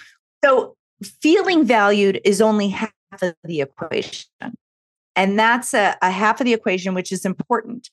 So 0.44 0.76
feeling 1.20 1.64
valued 1.64 2.20
is 2.24 2.40
only 2.40 2.68
half 2.68 2.92
of 3.20 3.34
the 3.44 3.60
equation. 3.60 4.26
And 5.14 5.38
that's 5.38 5.74
a, 5.74 5.96
a 6.00 6.10
half 6.10 6.40
of 6.40 6.46
the 6.46 6.54
equation, 6.54 6.94
which 6.94 7.12
is 7.12 7.24
important. 7.24 7.90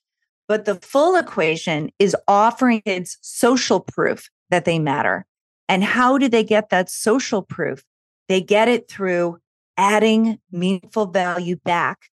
But 0.50 0.66
the 0.66 0.76
full 0.76 1.16
equation 1.16 1.92
is 2.00 2.16
offering 2.28 2.82
kids 2.82 3.20
social 3.22 3.80
proof 3.80 4.30
that 4.50 4.66
they 4.66 4.80
matter. 4.80 5.28
And 5.70 5.84
how 5.84 6.18
do 6.18 6.28
they 6.28 6.44
get 6.44 6.70
that 6.70 6.90
social 6.90 7.44
proof? 7.44 7.84
They 8.28 8.42
get 8.42 8.68
it 8.68 8.90
through 8.90 9.38
adding 9.78 10.40
meaningful 10.52 11.06
value 11.06 11.56
back 11.56 12.10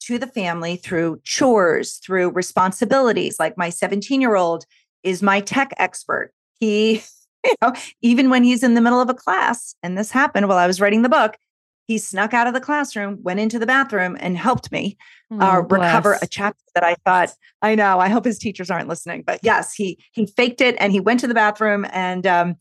to 0.00 0.18
the 0.18 0.26
family 0.26 0.76
through 0.76 1.20
chores, 1.24 1.98
through 1.98 2.30
responsibilities. 2.30 3.38
Like 3.38 3.58
my 3.58 3.68
17 3.68 4.22
year 4.22 4.34
old 4.34 4.64
is 5.02 5.22
my 5.22 5.40
tech 5.40 5.74
expert. 5.76 6.32
He 6.58 7.02
you 7.44 7.54
know, 7.60 7.74
even 8.00 8.30
when 8.30 8.44
he's 8.44 8.62
in 8.62 8.74
the 8.74 8.80
middle 8.80 9.00
of 9.00 9.10
a 9.10 9.14
class, 9.14 9.74
and 9.82 9.98
this 9.98 10.10
happened 10.10 10.48
while 10.48 10.58
I 10.58 10.66
was 10.66 10.80
writing 10.80 11.02
the 11.02 11.08
book, 11.08 11.36
he 11.86 11.98
snuck 11.98 12.32
out 12.32 12.46
of 12.46 12.54
the 12.54 12.60
classroom, 12.60 13.22
went 13.22 13.40
into 13.40 13.58
the 13.58 13.66
bathroom, 13.66 14.16
and 14.20 14.36
helped 14.36 14.70
me 14.72 14.96
uh, 15.30 15.56
oh, 15.56 15.66
recover 15.68 16.18
a 16.22 16.26
chapter 16.26 16.62
that 16.74 16.84
I 16.84 16.94
thought. 17.04 17.34
I 17.60 17.74
know. 17.74 17.98
I 17.98 18.08
hope 18.08 18.24
his 18.24 18.38
teachers 18.38 18.70
aren't 18.70 18.88
listening, 18.88 19.22
but 19.26 19.40
yes, 19.42 19.74
he 19.74 19.98
he 20.12 20.26
faked 20.26 20.60
it 20.60 20.76
and 20.78 20.92
he 20.92 21.00
went 21.00 21.20
to 21.20 21.26
the 21.26 21.34
bathroom 21.34 21.86
and 21.92 22.26
um, 22.26 22.56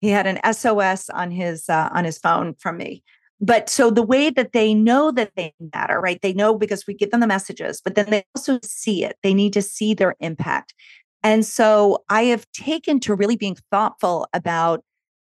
he 0.00 0.08
had 0.08 0.26
an 0.26 0.40
SOS 0.52 1.08
on 1.10 1.30
his 1.30 1.68
uh, 1.68 1.88
on 1.92 2.04
his 2.04 2.18
phone 2.18 2.54
from 2.54 2.76
me. 2.76 3.02
But 3.40 3.68
so 3.68 3.90
the 3.90 4.02
way 4.02 4.30
that 4.30 4.52
they 4.52 4.72
know 4.72 5.10
that 5.12 5.32
they 5.36 5.52
matter, 5.74 6.00
right? 6.00 6.20
They 6.22 6.32
know 6.32 6.56
because 6.56 6.86
we 6.86 6.94
give 6.94 7.10
them 7.10 7.20
the 7.20 7.26
messages, 7.26 7.82
but 7.84 7.94
then 7.94 8.08
they 8.08 8.24
also 8.34 8.58
see 8.62 9.04
it. 9.04 9.16
They 9.22 9.34
need 9.34 9.52
to 9.52 9.62
see 9.62 9.92
their 9.92 10.16
impact. 10.20 10.74
And 11.22 11.44
so 11.44 12.04
I 12.08 12.24
have 12.24 12.46
taken 12.52 13.00
to 13.00 13.14
really 13.14 13.36
being 13.36 13.56
thoughtful 13.70 14.26
about, 14.32 14.84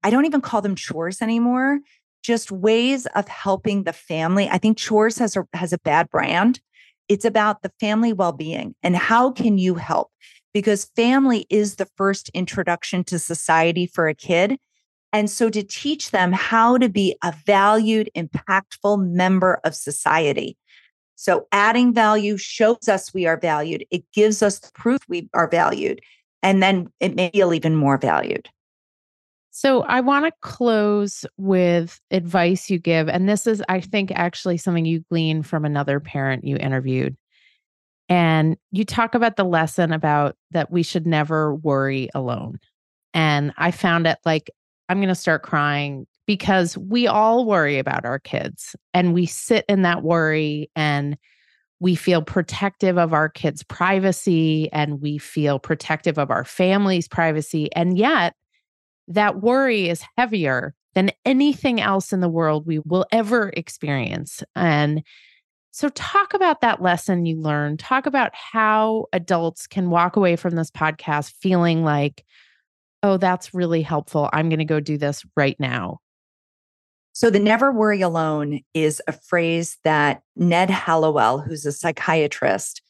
I 0.02 0.10
don't 0.10 0.26
even 0.26 0.42
call 0.42 0.60
them 0.60 0.74
chores 0.74 1.22
anymore, 1.22 1.78
just 2.24 2.50
ways 2.50 3.06
of 3.14 3.28
helping 3.28 3.84
the 3.84 3.92
family. 3.92 4.48
I 4.48 4.58
think 4.58 4.78
chores 4.78 5.18
has 5.18 5.36
a, 5.36 5.46
has 5.52 5.72
a 5.72 5.78
bad 5.78 6.08
brand. 6.10 6.58
It's 7.08 7.26
about 7.26 7.62
the 7.62 7.70
family 7.78 8.12
well-being 8.12 8.74
and 8.82 8.96
how 8.96 9.30
can 9.30 9.58
you 9.58 9.74
help? 9.74 10.10
Because 10.54 10.90
family 10.96 11.46
is 11.50 11.76
the 11.76 11.88
first 11.96 12.30
introduction 12.30 13.04
to 13.04 13.18
society 13.18 13.86
for 13.86 14.08
a 14.08 14.14
kid. 14.14 14.56
And 15.12 15.28
so 15.28 15.50
to 15.50 15.62
teach 15.62 16.10
them 16.10 16.32
how 16.32 16.78
to 16.78 16.88
be 16.88 17.16
a 17.22 17.34
valued, 17.46 18.10
impactful 18.16 19.06
member 19.06 19.60
of 19.62 19.74
society. 19.74 20.56
So 21.16 21.46
adding 21.52 21.92
value 21.92 22.36
shows 22.36 22.88
us 22.88 23.12
we 23.12 23.26
are 23.26 23.38
valued. 23.38 23.84
It 23.90 24.04
gives 24.12 24.42
us 24.42 24.60
proof 24.74 25.00
we 25.08 25.28
are 25.34 25.48
valued. 25.48 26.00
And 26.42 26.62
then 26.62 26.88
it 27.00 27.14
may 27.14 27.30
feel 27.30 27.54
even 27.54 27.76
more 27.76 27.98
valued. 27.98 28.48
So 29.56 29.82
I 29.82 30.00
want 30.00 30.24
to 30.24 30.32
close 30.40 31.24
with 31.36 32.00
advice 32.10 32.68
you 32.68 32.80
give. 32.80 33.08
And 33.08 33.28
this 33.28 33.46
is, 33.46 33.62
I 33.68 33.78
think, 33.78 34.10
actually 34.10 34.56
something 34.56 34.84
you 34.84 35.04
gleaned 35.08 35.46
from 35.46 35.64
another 35.64 36.00
parent 36.00 36.42
you 36.42 36.56
interviewed. 36.56 37.16
And 38.08 38.56
you 38.72 38.84
talk 38.84 39.14
about 39.14 39.36
the 39.36 39.44
lesson 39.44 39.92
about 39.92 40.34
that 40.50 40.72
we 40.72 40.82
should 40.82 41.06
never 41.06 41.54
worry 41.54 42.08
alone. 42.16 42.58
And 43.14 43.52
I 43.56 43.70
found 43.70 44.08
it 44.08 44.18
like, 44.24 44.50
I'm 44.88 44.98
going 44.98 45.06
to 45.06 45.14
start 45.14 45.44
crying 45.44 46.08
because 46.26 46.76
we 46.76 47.06
all 47.06 47.44
worry 47.44 47.78
about 47.78 48.04
our 48.04 48.18
kids 48.18 48.74
and 48.92 49.14
we 49.14 49.24
sit 49.24 49.64
in 49.68 49.82
that 49.82 50.02
worry 50.02 50.68
and 50.74 51.16
we 51.78 51.94
feel 51.94 52.22
protective 52.22 52.98
of 52.98 53.12
our 53.12 53.28
kids' 53.28 53.62
privacy 53.62 54.68
and 54.72 55.00
we 55.00 55.16
feel 55.16 55.60
protective 55.60 56.18
of 56.18 56.32
our 56.32 56.44
family's 56.44 57.06
privacy. 57.06 57.72
And 57.76 57.96
yet, 57.96 58.34
that 59.08 59.42
worry 59.42 59.88
is 59.88 60.04
heavier 60.16 60.74
than 60.94 61.10
anything 61.24 61.80
else 61.80 62.12
in 62.12 62.20
the 62.20 62.28
world 62.28 62.66
we 62.66 62.78
will 62.80 63.06
ever 63.12 63.50
experience. 63.56 64.42
And 64.54 65.02
so, 65.72 65.88
talk 65.88 66.34
about 66.34 66.60
that 66.60 66.80
lesson 66.80 67.26
you 67.26 67.40
learned. 67.40 67.80
Talk 67.80 68.06
about 68.06 68.30
how 68.32 69.06
adults 69.12 69.66
can 69.66 69.90
walk 69.90 70.14
away 70.14 70.36
from 70.36 70.54
this 70.54 70.70
podcast 70.70 71.32
feeling 71.40 71.82
like, 71.82 72.24
oh, 73.02 73.16
that's 73.16 73.52
really 73.52 73.82
helpful. 73.82 74.30
I'm 74.32 74.48
going 74.48 74.60
to 74.60 74.64
go 74.64 74.78
do 74.78 74.96
this 74.96 75.24
right 75.36 75.58
now. 75.58 75.98
So, 77.12 77.28
the 77.28 77.40
never 77.40 77.72
worry 77.72 78.02
alone 78.02 78.60
is 78.72 79.02
a 79.08 79.12
phrase 79.12 79.78
that 79.82 80.22
Ned 80.36 80.70
Hallowell, 80.70 81.40
who's 81.40 81.66
a 81.66 81.72
psychiatrist, 81.72 82.80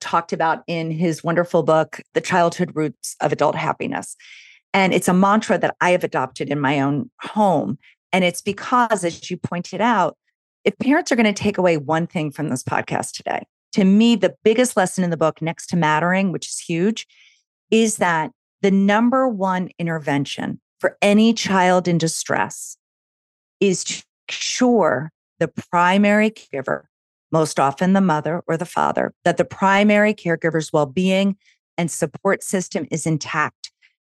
talked 0.00 0.34
about 0.34 0.62
in 0.66 0.90
his 0.90 1.24
wonderful 1.24 1.62
book, 1.62 2.02
The 2.12 2.20
Childhood 2.20 2.72
Roots 2.74 3.16
of 3.20 3.32
Adult 3.32 3.54
Happiness. 3.54 4.14
And 4.72 4.94
it's 4.94 5.08
a 5.08 5.14
mantra 5.14 5.58
that 5.58 5.76
I 5.80 5.90
have 5.90 6.04
adopted 6.04 6.50
in 6.50 6.60
my 6.60 6.80
own 6.80 7.10
home. 7.22 7.78
And 8.12 8.24
it's 8.24 8.42
because, 8.42 9.04
as 9.04 9.30
you 9.30 9.36
pointed 9.36 9.80
out, 9.80 10.16
if 10.64 10.78
parents 10.78 11.10
are 11.10 11.16
going 11.16 11.32
to 11.32 11.42
take 11.42 11.58
away 11.58 11.76
one 11.76 12.06
thing 12.06 12.30
from 12.30 12.48
this 12.48 12.62
podcast 12.62 13.12
today, 13.12 13.44
to 13.72 13.84
me, 13.84 14.16
the 14.16 14.34
biggest 14.42 14.76
lesson 14.76 15.04
in 15.04 15.10
the 15.10 15.16
book, 15.16 15.40
next 15.40 15.68
to 15.68 15.76
mattering, 15.76 16.32
which 16.32 16.48
is 16.48 16.58
huge, 16.58 17.06
is 17.70 17.96
that 17.96 18.30
the 18.62 18.70
number 18.70 19.28
one 19.28 19.70
intervention 19.78 20.60
for 20.80 20.96
any 21.00 21.32
child 21.32 21.86
in 21.86 21.98
distress 21.98 22.76
is 23.60 23.84
to 23.84 24.02
ensure 24.28 25.12
the 25.38 25.48
primary 25.48 26.30
caregiver, 26.30 26.84
most 27.32 27.60
often 27.60 27.92
the 27.92 28.00
mother 28.00 28.42
or 28.46 28.56
the 28.56 28.66
father, 28.66 29.14
that 29.24 29.36
the 29.36 29.44
primary 29.44 30.14
caregiver's 30.14 30.72
well 30.72 30.86
being 30.86 31.36
and 31.78 31.90
support 31.90 32.42
system 32.42 32.86
is 32.90 33.06
intact 33.06 33.59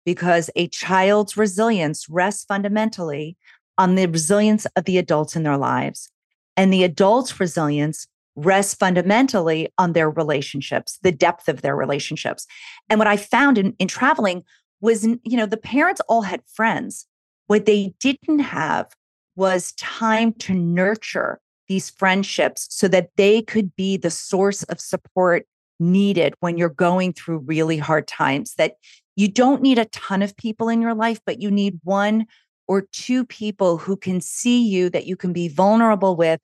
because 0.06 0.50
a 0.56 0.68
child's 0.68 1.38
resilience 1.38 2.08
rests 2.10 2.46
fundamentally 2.46 3.38
on 3.78 3.96
the 3.96 4.08
resilience 4.08 4.66
of 4.76 4.86
the 4.86 4.98
adults 4.98 5.36
in 5.36 5.44
their 5.44 5.58
lives. 5.58 6.10
And 6.58 6.72
the 6.72 6.84
adults' 6.84 7.40
resilience 7.40 8.08
rests 8.36 8.74
fundamentally 8.74 9.70
on 9.78 9.94
their 9.94 10.10
relationships, 10.10 11.00
the 11.02 11.12
depth 11.12 11.50
of 11.50 11.62
their 11.62 11.76
relationships. 11.76 12.46
And 12.90 13.00
what 13.00 13.08
I 13.08 13.18
found 13.18 13.58
in, 13.58 13.76
in 13.80 13.88
traveling 13.88 14.44
was, 14.80 15.06
you 15.06 15.38
know, 15.38 15.46
the 15.46 15.58
parents 15.58 16.02
all 16.08 16.22
had 16.22 16.42
friends. 16.54 17.06
What 17.48 17.66
they 17.66 17.94
didn't 18.00 18.40
have 18.40 18.88
was 19.36 19.74
time 19.74 20.34
to 20.34 20.54
nurture 20.54 21.40
these 21.68 21.90
friendships 21.90 22.68
so 22.70 22.88
that 22.88 23.10
they 23.16 23.42
could 23.42 23.76
be 23.76 23.98
the 23.98 24.10
source 24.10 24.64
of 24.64 24.80
support 24.80 25.46
needed 25.80 26.34
when 26.40 26.58
you're 26.58 26.70
going 26.70 27.14
through 27.14 27.40
really 27.40 27.78
hard 27.78 28.08
times. 28.08 28.54
That 28.56 28.76
you 29.22 29.28
don't 29.28 29.62
need 29.62 29.78
a 29.78 29.86
ton 29.86 30.22
of 30.22 30.36
people 30.36 30.68
in 30.68 30.82
your 30.82 30.96
life, 30.96 31.20
but 31.26 31.40
you 31.40 31.52
need 31.52 31.80
one 31.84 32.26
or 32.68 32.82
two 32.92 33.26
people 33.26 33.78
who 33.78 33.96
can 33.96 34.20
see 34.20 34.68
you, 34.68 34.90
that 34.90 35.06
you 35.06 35.16
can 35.16 35.32
be 35.32 35.48
vulnerable 35.48 36.16
with, 36.16 36.40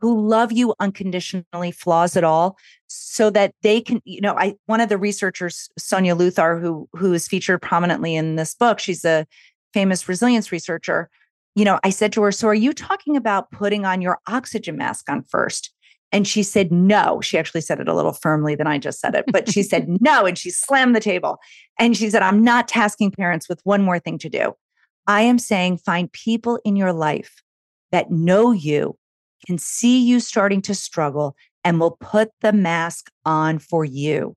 who 0.00 0.26
love 0.26 0.50
you 0.50 0.74
unconditionally, 0.80 1.70
flaws 1.70 2.16
at 2.16 2.24
all, 2.24 2.56
so 2.86 3.30
that 3.30 3.54
they 3.62 3.80
can, 3.80 4.00
you 4.04 4.20
know, 4.20 4.34
I 4.36 4.54
one 4.66 4.80
of 4.80 4.88
the 4.88 4.98
researchers, 4.98 5.68
Suniya 5.78 6.16
Luthar, 6.16 6.60
who 6.60 6.88
who 6.92 7.12
is 7.12 7.28
featured 7.28 7.60
prominently 7.60 8.16
in 8.16 8.36
this 8.36 8.54
book, 8.54 8.78
she's 8.78 9.04
a 9.04 9.26
famous 9.74 10.08
resilience 10.08 10.50
researcher 10.50 11.08
you 11.54 11.64
know, 11.64 11.78
I 11.84 11.90
said 11.90 12.12
to 12.14 12.22
her, 12.22 12.32
So 12.32 12.48
are 12.48 12.54
you 12.54 12.72
talking 12.72 13.16
about 13.16 13.50
putting 13.50 13.84
on 13.84 14.00
your 14.00 14.18
oxygen 14.26 14.76
mask 14.76 15.10
on 15.10 15.22
first? 15.24 15.71
And 16.12 16.28
she 16.28 16.42
said, 16.42 16.70
No. 16.70 17.20
She 17.20 17.38
actually 17.38 17.62
said 17.62 17.80
it 17.80 17.88
a 17.88 17.94
little 17.94 18.12
firmly 18.12 18.54
than 18.54 18.66
I 18.66 18.78
just 18.78 19.00
said 19.00 19.14
it, 19.14 19.24
but 19.28 19.50
she 19.50 19.62
said, 19.62 19.88
No. 20.00 20.26
And 20.26 20.38
she 20.38 20.50
slammed 20.50 20.94
the 20.94 21.00
table. 21.00 21.38
And 21.78 21.96
she 21.96 22.10
said, 22.10 22.22
I'm 22.22 22.44
not 22.44 22.68
tasking 22.68 23.10
parents 23.10 23.48
with 23.48 23.60
one 23.64 23.82
more 23.82 23.98
thing 23.98 24.18
to 24.18 24.28
do. 24.28 24.54
I 25.06 25.22
am 25.22 25.38
saying 25.38 25.78
find 25.78 26.12
people 26.12 26.60
in 26.64 26.76
your 26.76 26.92
life 26.92 27.42
that 27.90 28.10
know 28.10 28.52
you, 28.52 28.96
can 29.46 29.58
see 29.58 29.98
you 29.98 30.20
starting 30.20 30.62
to 30.62 30.74
struggle, 30.74 31.34
and 31.64 31.80
will 31.80 31.96
put 32.00 32.30
the 32.40 32.52
mask 32.52 33.10
on 33.24 33.58
for 33.58 33.84
you 33.84 34.34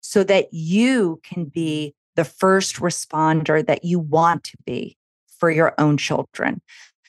so 0.00 0.24
that 0.24 0.48
you 0.52 1.20
can 1.22 1.44
be 1.44 1.94
the 2.16 2.24
first 2.24 2.76
responder 2.76 3.64
that 3.64 3.84
you 3.84 3.98
want 3.98 4.44
to 4.44 4.56
be 4.64 4.96
for 5.38 5.50
your 5.50 5.74
own 5.78 5.96
children. 5.96 6.60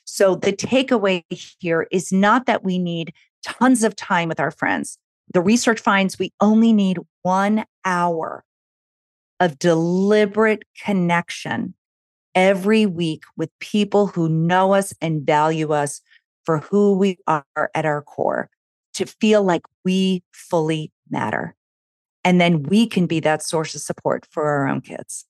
So 0.04 0.34
the 0.34 0.52
takeaway 0.52 1.24
here 1.58 1.86
is 1.90 2.12
not 2.12 2.46
that 2.46 2.64
we 2.64 2.78
need 2.78 3.12
tons 3.44 3.82
of 3.82 3.96
time 3.96 4.28
with 4.28 4.40
our 4.40 4.50
friends. 4.50 4.98
The 5.32 5.40
research 5.40 5.80
finds 5.80 6.18
we 6.18 6.32
only 6.40 6.72
need 6.72 6.98
one 7.22 7.64
hour 7.84 8.44
of 9.38 9.58
deliberate 9.58 10.64
connection 10.82 11.74
every 12.34 12.86
week 12.86 13.22
with 13.36 13.50
people 13.60 14.08
who 14.08 14.28
know 14.28 14.74
us 14.74 14.92
and 15.00 15.26
value 15.26 15.72
us 15.72 16.00
for 16.44 16.58
who 16.58 16.96
we 16.96 17.18
are 17.26 17.44
at 17.74 17.84
our 17.84 18.02
core 18.02 18.50
to 18.94 19.06
feel 19.06 19.42
like 19.42 19.62
we 19.84 20.22
fully 20.32 20.92
matter. 21.08 21.54
And 22.24 22.40
then 22.40 22.64
we 22.64 22.86
can 22.86 23.06
be 23.06 23.20
that 23.20 23.42
source 23.42 23.74
of 23.74 23.80
support 23.80 24.26
for 24.30 24.44
our 24.44 24.68
own 24.68 24.80
kids. 24.80 25.26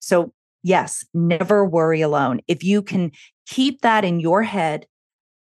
So 0.00 0.32
Yes, 0.62 1.04
never 1.14 1.64
worry 1.64 2.00
alone. 2.00 2.40
If 2.46 2.62
you 2.62 2.82
can 2.82 3.12
keep 3.46 3.80
that 3.80 4.04
in 4.04 4.20
your 4.20 4.42
head, 4.42 4.86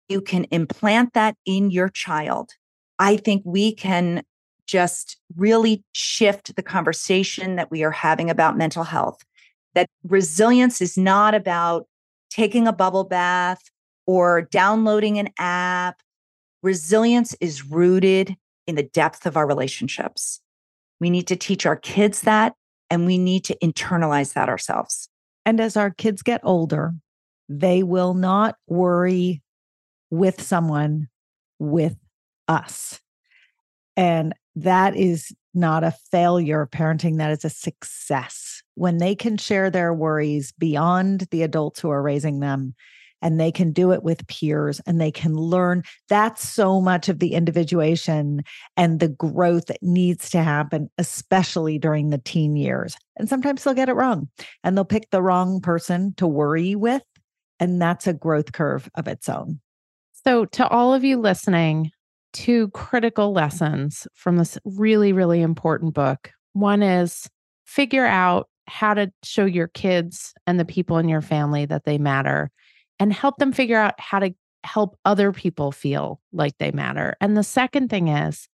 you 0.09 0.21
can 0.21 0.45
implant 0.45 1.15
that 1.15 1.37
in 1.45 1.71
your 1.71 1.89
child. 1.89 2.51
I 2.99 3.17
think 3.17 3.43
we 3.45 3.75
can 3.75 4.23
just 4.67 5.17
really 5.37 5.85
shift 5.93 6.57
the 6.57 6.63
conversation 6.63 7.57
that 7.57 7.71
we 7.71 7.85
are 7.85 7.91
having 7.91 8.31
about 8.31 8.57
mental 8.57 8.85
health. 8.85 9.25
That 9.75 9.89
resilience 10.05 10.81
is 10.81 10.97
not 10.97 11.35
about 11.35 11.87
taking 12.31 12.67
a 12.67 12.73
bubble 12.73 13.05
bath 13.05 13.63
or 14.07 14.43
downloading 14.43 15.19
an 15.19 15.29
app. 15.39 16.01
Resilience 16.63 17.35
is 17.41 17.67
rooted 17.67 18.37
in 18.67 18.75
the 18.75 18.83
depth 18.83 19.27
of 19.27 19.37
our 19.37 19.47
relationships. 19.47 20.41
We 21.01 21.11
need 21.11 21.27
to 21.29 21.37
teach 21.37 21.67
our 21.67 21.77
kids 21.77 22.23
that 22.23 22.55
and 22.91 23.07
we 23.07 23.19
need 23.19 23.45
to 23.45 23.57
internalize 23.63 24.35
that 24.35 24.49
ourselves. 24.49 25.09
And 25.45 25.61
as 25.61 25.77
our 25.77 25.91
kids 25.91 26.23
get 26.23 26.41
older, 26.43 26.95
they 27.49 27.83
will 27.83 28.15
not 28.15 28.57
worry 28.67 29.43
with 30.11 30.41
someone 30.43 31.09
with 31.59 31.97
us. 32.49 33.01
And 33.97 34.35
that 34.57 34.97
is 34.97 35.35
not 35.55 35.85
a 35.85 35.97
failure 36.11 36.63
of 36.63 36.71
parenting, 36.71 37.19
that 37.19 37.31
is 37.31 37.45
a 37.45 37.51
success. 37.51 38.63
When 38.75 38.99
they 38.99 39.15
can 39.15 39.39
share 39.39 39.71
their 39.71 39.95
worries 39.95 40.53
beyond 40.53 41.29
the 41.31 41.43
adults 41.43 41.81
who 41.81 41.89
are 41.89 42.03
raising 42.03 42.41
them 42.41 42.75
and 43.23 43.41
they 43.41 43.51
can 43.51 43.73
do 43.73 43.93
it 43.93 44.03
with 44.03 44.27
peers 44.27 44.81
and 44.87 45.01
they 45.01 45.11
can 45.11 45.35
learn. 45.35 45.83
That's 46.09 46.47
so 46.47 46.81
much 46.81 47.09
of 47.09 47.19
the 47.19 47.33
individuation 47.33 48.43
and 48.77 49.01
the 49.01 49.09
growth 49.09 49.67
that 49.67 49.83
needs 49.83 50.31
to 50.31 50.43
happen, 50.43 50.91
especially 50.99 51.79
during 51.79 52.11
the 52.11 52.19
teen 52.19 52.57
years. 52.57 52.97
And 53.17 53.29
sometimes 53.29 53.65
they'll 53.65 53.75
get 53.75 53.89
it 53.89 53.95
wrong 53.95 54.29
and 54.63 54.77
they'll 54.77 54.85
pick 54.85 55.11
the 55.11 55.23
wrong 55.23 55.61
person 55.61 56.15
to 56.19 56.27
worry 56.27 56.75
with. 56.75 57.03
And 57.59 57.81
that's 57.81 58.07
a 58.07 58.13
growth 58.13 58.53
curve 58.53 58.89
of 58.95 59.09
its 59.09 59.29
own. 59.29 59.61
So, 60.27 60.45
to 60.45 60.67
all 60.67 60.93
of 60.93 61.05
you 61.05 61.19
listening, 61.19 61.93
two 62.33 62.69
critical 62.71 63.33
lessons 63.33 64.09
from 64.15 64.39
this 64.39 64.59
really, 64.65 65.13
really 65.13 65.41
important 65.41 65.95
book. 65.95 66.33
One 66.53 66.83
is 66.83 67.29
figure 67.65 68.05
out 68.05 68.49
how 68.67 68.95
to 68.95 69.13
show 69.23 69.45
your 69.45 69.69
kids 69.69 70.35
and 70.45 70.59
the 70.59 70.65
people 70.65 70.99
in 70.99 71.09
your 71.09 71.21
family 71.21 71.65
that 71.67 71.85
they 71.85 71.97
matter 71.97 72.51
and 72.99 73.13
help 73.13 73.37
them 73.37 73.53
figure 73.53 73.79
out 73.79 73.95
how 74.01 74.19
to 74.19 74.35
help 74.65 74.99
other 75.05 75.31
people 75.31 75.71
feel 75.71 76.21
like 76.33 76.59
they 76.59 76.73
matter. 76.73 77.15
And 77.21 77.37
the 77.37 77.45
second 77.45 77.89
thing 77.89 78.09
is 78.09 78.49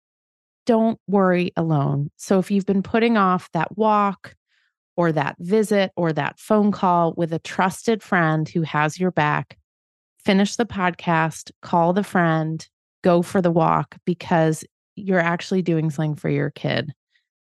don't 0.66 1.00
worry 1.08 1.52
alone. 1.56 2.10
So 2.16 2.40
if 2.40 2.50
you've 2.50 2.66
been 2.66 2.82
putting 2.82 3.16
off 3.16 3.48
that 3.54 3.78
walk 3.78 4.34
or 4.98 5.12
that 5.12 5.36
visit 5.38 5.92
or 5.96 6.14
that 6.14 6.40
phone 6.40 6.72
call 6.72 7.14
with 7.16 7.32
a 7.32 7.38
trusted 7.38 8.02
friend 8.02 8.50
who 8.50 8.64
has 8.64 9.00
your 9.00 9.12
back, 9.12 9.59
finish 10.30 10.58
the 10.58 10.66
podcast, 10.66 11.50
call 11.64 11.92
the 11.92 12.04
friend, 12.04 12.68
go 13.04 13.24
for 13.24 13.42
the 13.42 13.50
walk 13.50 13.98
because 14.06 14.64
you're 14.96 15.20
actually 15.20 15.64
doing 15.64 15.90
something 15.90 16.14
for 16.14 16.30
your 16.30 16.52
kid, 16.52 16.94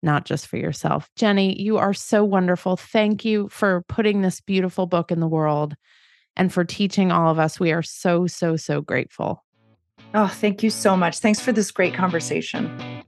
not 0.03 0.25
just 0.25 0.47
for 0.47 0.57
yourself. 0.57 1.11
Jenny, 1.15 1.61
you 1.61 1.77
are 1.77 1.93
so 1.93 2.25
wonderful. 2.25 2.79
Thank 2.79 3.23
you 3.23 3.51
for 3.51 3.85
putting 3.87 4.23
this 4.23 4.41
beautiful 4.41 4.87
book 4.87 5.13
in 5.13 5.21
the 5.21 5.29
world 5.29 5.75
and 6.37 6.51
for 6.51 6.65
teaching 6.65 7.13
all 7.13 7.31
of 7.31 7.39
us. 7.39 7.61
We 7.61 7.71
are 7.73 7.83
so, 7.83 8.27
so, 8.27 8.57
so 8.57 8.81
grateful. 8.81 9.45
Oh, 10.15 10.29
thank 10.29 10.63
you 10.63 10.71
so 10.71 10.97
much. 10.97 11.19
Thanks 11.19 11.39
for 11.39 11.53
this 11.53 11.71
great 11.71 11.93
conversation. 11.93 13.00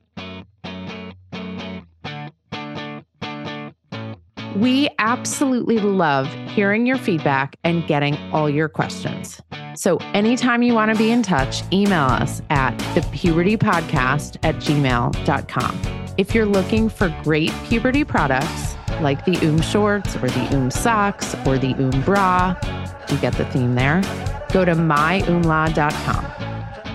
We 4.56 4.90
absolutely 4.98 5.78
love 5.78 6.26
hearing 6.48 6.86
your 6.86 6.98
feedback 6.98 7.56
and 7.64 7.86
getting 7.86 8.16
all 8.32 8.50
your 8.50 8.68
questions. 8.68 9.40
So 9.74 9.96
anytime 10.12 10.62
you 10.62 10.74
want 10.74 10.92
to 10.92 10.98
be 10.98 11.10
in 11.10 11.22
touch, 11.22 11.62
email 11.72 12.04
us 12.04 12.42
at 12.50 12.76
thepubertypodcast 12.94 14.36
at 14.42 14.56
gmail.com. 14.56 15.80
If 16.18 16.34
you're 16.34 16.46
looking 16.46 16.90
for 16.90 17.08
great 17.22 17.52
puberty 17.64 18.04
products 18.04 18.76
like 19.00 19.24
the 19.24 19.38
Oom 19.42 19.62
shorts 19.62 20.16
or 20.16 20.28
the 20.28 20.54
Oom 20.54 20.70
socks 20.70 21.34
or 21.46 21.56
the 21.56 21.74
Oom 21.80 22.02
bra, 22.04 22.54
you 23.10 23.16
get 23.18 23.32
the 23.34 23.46
theme 23.46 23.74
there? 23.74 24.02
Go 24.52 24.66
to 24.66 24.74
myoomla.com. 24.74 26.51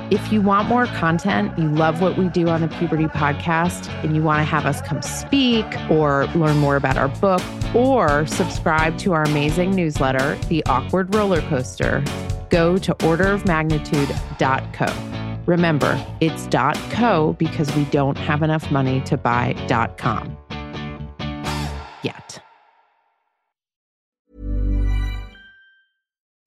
If 0.09 0.31
you 0.31 0.41
want 0.41 0.69
more 0.69 0.85
content, 0.85 1.59
you 1.59 1.67
love 1.67 1.99
what 1.99 2.17
we 2.17 2.29
do 2.29 2.47
on 2.47 2.61
the 2.61 2.69
Puberty 2.69 3.07
Podcast, 3.07 3.89
and 4.05 4.15
you 4.15 4.23
want 4.23 4.39
to 4.39 4.45
have 4.45 4.65
us 4.65 4.81
come 4.81 5.01
speak 5.01 5.65
or 5.89 6.27
learn 6.27 6.59
more 6.59 6.77
about 6.77 6.97
our 6.97 7.09
book 7.09 7.41
or 7.75 8.25
subscribe 8.25 8.97
to 8.99 9.11
our 9.11 9.23
amazing 9.23 9.75
newsletter, 9.75 10.35
The 10.47 10.65
Awkward 10.65 11.13
Roller 11.13 11.41
Coaster, 11.41 12.01
go 12.49 12.77
to 12.77 12.95
orderofmagnitude.co. 12.95 15.43
Remember, 15.45 16.07
it's 16.21 16.47
.co 16.93 17.33
because 17.33 17.75
we 17.75 17.83
don't 17.85 18.17
have 18.17 18.43
enough 18.43 18.71
money 18.71 19.01
to 19.01 19.17
buy 19.17 19.55
.com 19.97 20.37